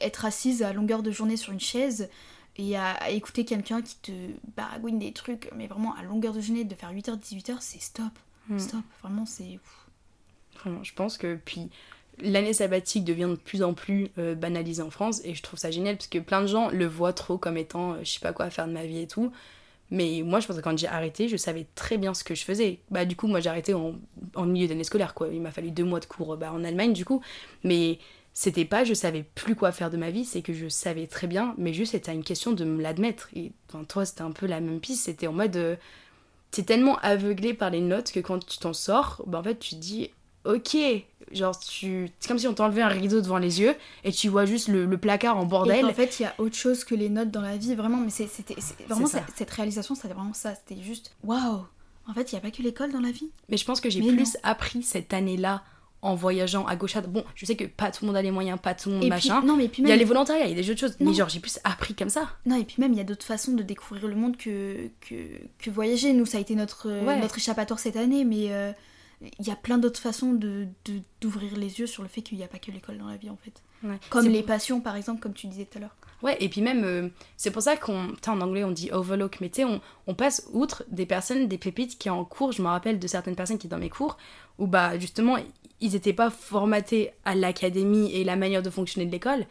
être 0.00 0.24
assise 0.24 0.62
à 0.62 0.72
longueur 0.72 1.02
de 1.02 1.10
journée 1.10 1.36
sur 1.36 1.52
une 1.52 1.60
chaise 1.60 2.08
et 2.56 2.76
à, 2.76 2.92
à 2.92 3.10
écouter 3.10 3.44
quelqu'un 3.44 3.82
qui 3.82 3.96
te 3.96 4.12
baragouine 4.56 4.98
des 4.98 5.12
trucs, 5.12 5.50
mais 5.56 5.66
vraiment 5.66 5.94
à 5.94 6.02
longueur 6.02 6.32
de 6.32 6.40
journée, 6.40 6.64
de 6.64 6.74
faire 6.74 6.90
8h, 6.92 7.18
18h, 7.18 7.56
c'est 7.60 7.80
stop. 7.80 8.04
Hmm. 8.48 8.58
Stop. 8.58 8.82
Vraiment 9.02 9.26
c'est. 9.26 9.58
Vraiment, 10.60 10.82
je 10.84 10.94
pense 10.94 11.18
que 11.18 11.36
puis 11.44 11.70
l'année 12.20 12.52
sabbatique 12.52 13.04
devient 13.04 13.28
de 13.30 13.36
plus 13.36 13.62
en 13.62 13.74
plus 13.74 14.10
euh, 14.18 14.34
banalisée 14.34 14.82
en 14.82 14.90
France 14.90 15.22
et 15.24 15.34
je 15.34 15.42
trouve 15.42 15.58
ça 15.58 15.70
génial 15.70 15.96
parce 15.96 16.08
que 16.08 16.18
plein 16.18 16.42
de 16.42 16.46
gens 16.46 16.68
le 16.70 16.86
voient 16.86 17.12
trop 17.14 17.38
comme 17.38 17.56
étant 17.56 17.94
euh, 17.94 17.98
je 18.04 18.10
sais 18.12 18.20
pas 18.20 18.32
quoi 18.32 18.50
faire 18.50 18.66
de 18.68 18.72
ma 18.72 18.84
vie 18.84 18.98
et 19.00 19.06
tout. 19.06 19.32
Mais 19.90 20.22
moi, 20.24 20.40
je 20.40 20.46
pense 20.46 20.56
que 20.56 20.62
quand 20.62 20.78
j'ai 20.78 20.86
arrêté, 20.86 21.28
je 21.28 21.36
savais 21.36 21.66
très 21.74 21.98
bien 21.98 22.14
ce 22.14 22.24
que 22.24 22.34
je 22.34 22.44
faisais. 22.44 22.78
Bah, 22.90 23.04
du 23.04 23.14
coup, 23.14 23.26
moi, 23.26 23.40
j'ai 23.40 23.50
arrêté 23.50 23.74
en, 23.74 23.94
en 24.36 24.46
milieu 24.46 24.66
d'année 24.66 24.84
scolaire, 24.84 25.12
quoi. 25.12 25.28
Il 25.28 25.42
m'a 25.42 25.50
fallu 25.50 25.70
deux 25.70 25.84
mois 25.84 26.00
de 26.00 26.06
cours 26.06 26.38
bah, 26.38 26.50
en 26.50 26.64
Allemagne, 26.64 26.94
du 26.94 27.04
coup. 27.04 27.20
Mais 27.62 27.98
c'était 28.32 28.64
pas 28.64 28.84
je 28.84 28.94
savais 28.94 29.22
plus 29.34 29.54
quoi 29.54 29.70
faire 29.70 29.90
de 29.90 29.98
ma 29.98 30.08
vie, 30.08 30.24
c'est 30.24 30.40
que 30.40 30.54
je 30.54 30.66
savais 30.68 31.06
très 31.06 31.26
bien, 31.26 31.54
mais 31.58 31.74
juste 31.74 31.92
c'était 31.92 32.14
une 32.14 32.24
question 32.24 32.52
de 32.52 32.64
me 32.64 32.80
l'admettre. 32.80 33.28
Et 33.36 33.52
enfin, 33.68 33.84
toi, 33.84 34.06
c'était 34.06 34.22
un 34.22 34.30
peu 34.30 34.46
la 34.46 34.60
même 34.60 34.80
piste. 34.80 35.04
C'était 35.04 35.26
en 35.26 35.34
mode. 35.34 35.56
euh, 35.56 35.76
t'es 36.52 36.62
tellement 36.62 36.98
aveuglé 36.98 37.54
par 37.54 37.70
les 37.70 37.80
notes 37.80 38.12
que 38.12 38.20
quand 38.20 38.38
tu 38.46 38.58
t'en 38.58 38.72
sors, 38.72 39.22
bah, 39.26 39.40
en 39.40 39.42
fait, 39.42 39.58
tu 39.58 39.70
te 39.74 39.80
dis 39.80 40.10
ok, 40.44 40.76
genre 41.32 41.58
tu. 41.58 42.10
C'est 42.20 42.28
comme 42.28 42.38
si 42.38 42.46
on 42.46 42.54
t'enlevait 42.54 42.82
un 42.82 42.88
rideau 42.88 43.20
devant 43.20 43.38
les 43.38 43.60
yeux 43.60 43.74
et 44.04 44.12
tu 44.12 44.28
vois 44.28 44.44
juste 44.44 44.68
le, 44.68 44.86
le 44.86 44.98
placard 44.98 45.36
en 45.36 45.44
Et 45.44 45.46
bordel. 45.46 45.82
qu'en 45.82 45.92
fait, 45.92 46.20
il 46.20 46.22
y 46.22 46.26
a 46.26 46.34
autre 46.38 46.54
chose 46.54 46.84
que 46.84 46.94
les 46.94 47.08
notes 47.08 47.30
dans 47.30 47.40
la 47.40 47.56
vie, 47.56 47.74
vraiment. 47.74 47.96
Mais 47.98 48.10
c'était 48.10 48.54
vraiment 48.88 49.06
ça. 49.06 49.24
cette, 49.34 49.50
réalisation, 49.50 49.94
c'était 49.94 50.14
vraiment 50.14 50.34
ça. 50.34 50.54
C'était 50.54 50.80
juste 50.80 51.14
waouh. 51.24 51.64
En 52.08 52.14
fait, 52.14 52.32
il 52.32 52.34
n'y 52.34 52.38
a 52.38 52.42
pas 52.42 52.50
que 52.50 52.62
l'école 52.62 52.92
dans 52.92 53.00
la 53.00 53.12
vie. 53.12 53.30
Mais 53.48 53.56
je 53.56 53.64
pense 53.64 53.80
que 53.80 53.88
j'ai 53.88 54.00
plus 54.00 54.36
appris 54.42 54.82
cette 54.82 55.14
année-là 55.14 55.62
en 56.02 56.14
voyageant 56.16 56.66
à 56.66 56.74
gauche 56.76 56.96
à. 56.96 57.00
Bon, 57.00 57.24
je 57.36 57.46
sais 57.46 57.54
que 57.56 57.64
pas 57.64 57.90
tout 57.92 58.04
le 58.04 58.08
monde 58.08 58.16
a 58.16 58.22
les 58.22 58.30
moyens, 58.32 58.58
pas 58.60 58.74
tout 58.74 58.88
le 58.88 58.96
monde 58.96 59.04
Et 59.04 59.08
machin. 59.08 59.38
puis, 59.38 59.46
non, 59.48 59.56
mais 59.56 59.68
puis 59.68 59.82
il 59.82 59.86
y 59.86 59.90
a 59.90 59.94
même, 59.94 59.98
les 60.00 60.04
volontariats, 60.04 60.44
il 60.46 60.50
y 60.50 60.52
a 60.52 60.56
des 60.56 60.62
jeux 60.64 60.74
de 60.74 60.78
choses. 60.80 60.96
Non. 61.00 61.10
Mais 61.10 61.16
genre, 61.16 61.28
j'ai 61.28 61.40
plus 61.40 61.58
appris 61.64 61.94
comme 61.94 62.10
ça. 62.10 62.28
non, 62.44 62.56
et 62.60 62.64
puis 62.64 62.76
même, 62.78 62.92
il 62.92 62.98
y 62.98 63.00
a 63.00 63.04
d'autres 63.04 63.24
façons 63.24 63.52
de 63.52 63.62
découvrir 63.62 64.08
le 64.08 64.16
monde 64.16 64.36
que, 64.36 64.88
que, 65.00 65.14
que 65.58 65.70
voyager. 65.70 66.12
Nous, 66.12 66.26
ça 66.26 66.38
a 66.38 66.40
été 66.40 66.54
notre, 66.56 66.90
Ouais. 66.90 67.18
notre 67.20 67.38
échappatoire 67.38 67.78
cette 67.78 67.96
année, 67.96 68.24
mais 68.24 68.52
euh, 68.52 68.72
il 69.38 69.46
y 69.46 69.50
a 69.52 69.56
plein 69.56 69.78
d'autres 69.78 70.00
façons 70.00 70.32
de 70.32 70.66
d'ouvrir 71.20 71.56
les 71.56 71.78
yeux 71.78 71.86
sur 71.86 72.02
le 72.02 72.08
fait 72.08 72.22
qu'il 72.22 72.36
n'y 72.38 72.44
a 72.44 72.48
pas 72.48 72.58
que 72.58 72.72
l'école 72.72 72.98
dans 72.98 73.06
la 73.06 73.16
vie, 73.16 73.30
en 73.30 73.36
fait. 73.36 73.62
Ouais. 73.84 73.98
Comme 74.10 74.26
les 74.28 74.42
passions, 74.42 74.80
par 74.80 74.96
exemple, 74.96 75.20
comme 75.20 75.32
tu 75.34 75.46
disais 75.46 75.64
tout 75.66 75.78
à 75.78 75.82
l'heure. 75.82 75.96
Ouais, 76.22 76.36
et 76.38 76.48
puis 76.48 76.60
même, 76.62 76.82
euh, 76.84 77.08
c'est 77.36 77.50
pour 77.50 77.62
ça 77.62 77.76
qu'on. 77.76 78.12
En 78.28 78.40
anglais, 78.40 78.62
on 78.64 78.70
dit 78.70 78.90
overlook, 78.92 79.38
mais 79.40 79.48
tu 79.50 79.56
sais, 79.56 79.64
on, 79.64 79.80
on 80.06 80.14
passe 80.14 80.48
outre 80.52 80.84
des 80.88 81.04
personnes, 81.06 81.48
des 81.48 81.58
pépites 81.58 81.98
qui 81.98 82.10
en 82.10 82.24
cours. 82.24 82.52
Je 82.52 82.62
me 82.62 82.68
rappelle 82.68 82.98
de 83.00 83.06
certaines 83.08 83.34
personnes 83.36 83.58
qui, 83.58 83.66
dans 83.68 83.78
mes 83.78 83.88
cours, 83.90 84.16
où 84.58 84.66
bah 84.68 84.96
justement, 85.00 85.36
ils 85.82 85.94
étaient 85.96 86.12
pas 86.12 86.30
formatés 86.30 87.10
à 87.24 87.34
l'académie 87.34 88.10
et 88.12 88.24
la 88.24 88.36
manière 88.36 88.62
de 88.62 88.70
fonctionner 88.70 89.04
de 89.04 89.10
l'école, 89.12 89.46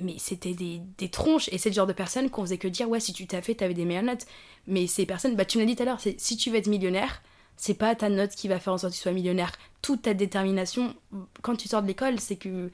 mais 0.00 0.14
c'était 0.18 0.54
des, 0.54 0.80
des 0.96 1.08
tronches. 1.08 1.48
Et 1.52 1.58
c'est 1.58 1.70
le 1.70 1.74
genre 1.74 1.86
de 1.86 1.92
personnes 1.92 2.30
qu'on 2.30 2.42
faisait 2.42 2.56
que 2.56 2.68
dire, 2.68 2.88
ouais, 2.88 3.00
si 3.00 3.12
tu 3.12 3.26
t'as 3.26 3.42
fait, 3.42 3.56
t'avais 3.56 3.74
des 3.74 3.84
meilleures 3.84 4.04
notes. 4.04 4.26
Mais 4.66 4.86
ces 4.86 5.06
personnes, 5.06 5.34
bah 5.36 5.44
tu 5.44 5.58
l'as 5.58 5.64
dit 5.64 5.76
tout 5.76 5.82
à 5.82 5.86
l'heure, 5.86 6.00
c'est 6.00 6.18
si 6.20 6.36
tu 6.36 6.50
veux 6.50 6.56
être 6.56 6.68
millionnaire, 6.68 7.22
c'est 7.56 7.74
pas 7.74 7.94
ta 7.94 8.08
note 8.08 8.30
qui 8.30 8.48
va 8.48 8.60
faire 8.60 8.74
en 8.74 8.78
sorte 8.78 8.92
que 8.92 8.96
tu 8.96 9.02
sois 9.02 9.12
millionnaire. 9.12 9.52
Toute 9.82 10.02
ta 10.02 10.14
détermination, 10.14 10.94
quand 11.42 11.56
tu 11.56 11.68
sors 11.68 11.82
de 11.82 11.88
l'école, 11.88 12.20
c'est 12.20 12.36
que 12.36 12.70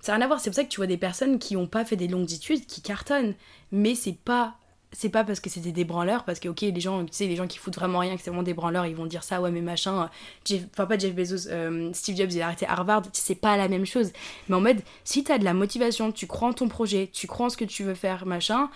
ça 0.00 0.12
n'a 0.12 0.16
rien 0.16 0.24
à 0.26 0.28
voir. 0.28 0.40
C'est 0.40 0.50
pour 0.50 0.56
ça 0.56 0.64
que 0.64 0.68
tu 0.68 0.76
vois 0.76 0.86
des 0.86 0.98
personnes 0.98 1.38
qui 1.38 1.54
n'ont 1.54 1.66
pas 1.66 1.84
fait 1.84 1.96
des 1.96 2.08
longues 2.08 2.32
études, 2.32 2.66
qui 2.66 2.82
cartonnent. 2.82 3.34
Mais 3.72 3.94
c'est 3.94 4.18
pas. 4.18 4.56
C'est 4.96 5.08
pas 5.08 5.24
parce 5.24 5.40
que 5.40 5.50
c'était 5.50 5.72
des 5.72 5.84
branleurs, 5.84 6.22
parce 6.24 6.38
que, 6.38 6.48
ok, 6.48 6.60
les 6.60 6.80
gens, 6.80 7.04
tu 7.04 7.12
sais, 7.12 7.26
les 7.26 7.34
gens 7.36 7.48
qui 7.48 7.58
foutent 7.58 7.74
vraiment 7.74 7.98
rien, 7.98 8.16
que 8.16 8.22
c'est 8.22 8.30
vraiment 8.30 8.44
des 8.44 8.54
branleurs, 8.54 8.86
ils 8.86 8.94
vont 8.94 9.06
dire 9.06 9.24
ça, 9.24 9.40
ouais, 9.42 9.50
mais 9.50 9.60
machin. 9.60 10.08
Jeff- 10.44 10.66
Enfin, 10.72 10.86
pas 10.86 10.96
Jeff 10.96 11.14
Bezos, 11.14 11.48
euh, 11.50 11.90
Steve 11.92 12.16
Jobs, 12.16 12.30
il 12.32 12.40
a 12.40 12.46
arrêté 12.46 12.64
Harvard, 12.66 13.02
c'est 13.12 13.34
pas 13.34 13.56
la 13.56 13.66
même 13.68 13.84
chose. 13.86 14.12
Mais 14.48 14.54
en 14.54 14.60
mode, 14.60 14.80
si 15.02 15.24
t'as 15.24 15.38
de 15.38 15.44
la 15.44 15.52
motivation, 15.52 16.12
tu 16.12 16.26
crois 16.28 16.48
en 16.48 16.52
ton 16.52 16.68
projet, 16.68 17.10
tu 17.12 17.26
crois 17.26 17.46
en 17.46 17.50
ce 17.50 17.56
que 17.56 17.64
tu 17.64 17.82
veux 17.82 17.94
faire, 17.96 18.24
machin, 18.24 18.70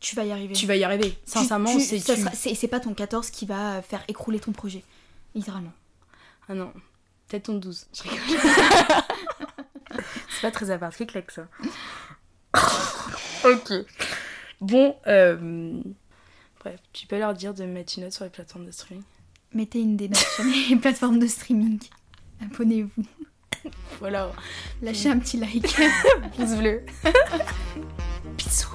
Tu 0.00 0.16
vas 0.16 0.24
y 0.24 0.32
arriver. 0.32 0.52
tu 0.54 0.66
vas 0.66 0.74
y 0.74 0.82
arriver. 0.82 1.16
Sincèrement, 1.24 1.78
c'est. 1.78 1.98
c'est 2.00 2.54
c'est 2.56 2.68
pas 2.68 2.80
ton 2.80 2.92
14 2.92 3.30
qui 3.30 3.46
va 3.46 3.82
faire 3.82 4.02
écrouler 4.08 4.40
ton 4.40 4.50
projet. 4.52 4.82
Littéralement. 5.36 5.72
Ah 6.48 6.54
non, 6.54 6.72
peut-être 7.28 7.44
ton 7.44 7.54
12. 7.54 7.86
Je 7.94 8.02
rigole. 8.02 8.18
c'est 10.28 10.40
pas 10.42 10.50
très 10.50 10.70
à 10.72 10.78
part, 10.78 10.92
c'est 10.92 11.06
claque 11.06 11.30
ça. 11.30 11.46
ok. 13.44 13.72
Bon, 14.62 14.94
euh... 15.08 15.82
bref, 16.60 16.80
tu 16.92 17.08
peux 17.08 17.18
leur 17.18 17.34
dire 17.34 17.52
de 17.52 17.64
mettre 17.64 17.94
une 17.96 18.04
note 18.04 18.12
sur 18.12 18.22
les 18.22 18.30
plateformes 18.30 18.64
de 18.64 18.70
streaming. 18.70 19.02
Mettez 19.52 19.80
une 19.80 19.96
des 19.96 20.08
notes 20.08 20.18
sur 20.18 20.44
les 20.44 20.76
plateformes 20.80 21.18
de 21.18 21.26
streaming. 21.26 21.80
Abonnez-vous. 22.40 23.04
Voilà, 23.98 24.30
Lâchez 24.80 25.08
un 25.08 25.18
petit 25.18 25.36
like. 25.36 25.66
pouce 26.36 26.54
bleu. 26.54 26.86
Bisous. 28.38 28.68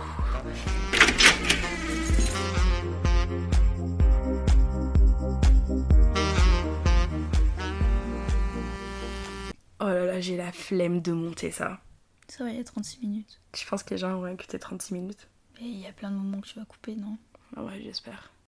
Oh 9.79 9.85
là 9.85 10.05
là, 10.05 10.19
j'ai 10.19 10.35
la 10.35 10.51
flemme 10.51 10.99
de 10.99 11.13
monter 11.13 11.51
ça. 11.51 11.79
Ça 12.27 12.43
va, 12.43 12.49
il 12.49 12.57
y 12.57 12.59
a 12.59 12.63
36 12.65 12.99
minutes. 12.99 13.39
Je 13.55 13.65
pense 13.65 13.83
que 13.83 13.93
les 13.93 13.97
gens 13.97 14.19
vont 14.19 14.27
écouter 14.27 14.59
36 14.59 14.93
minutes. 14.93 15.29
Mais 15.59 15.67
il 15.67 15.79
y 15.79 15.87
a 15.87 15.93
plein 15.93 16.11
de 16.11 16.15
moments 16.15 16.41
que 16.41 16.47
tu 16.47 16.59
vas 16.59 16.65
couper, 16.65 16.95
non? 16.95 17.17
Ah 17.55 17.63
ouais, 17.63 17.81
j'espère. 17.81 18.31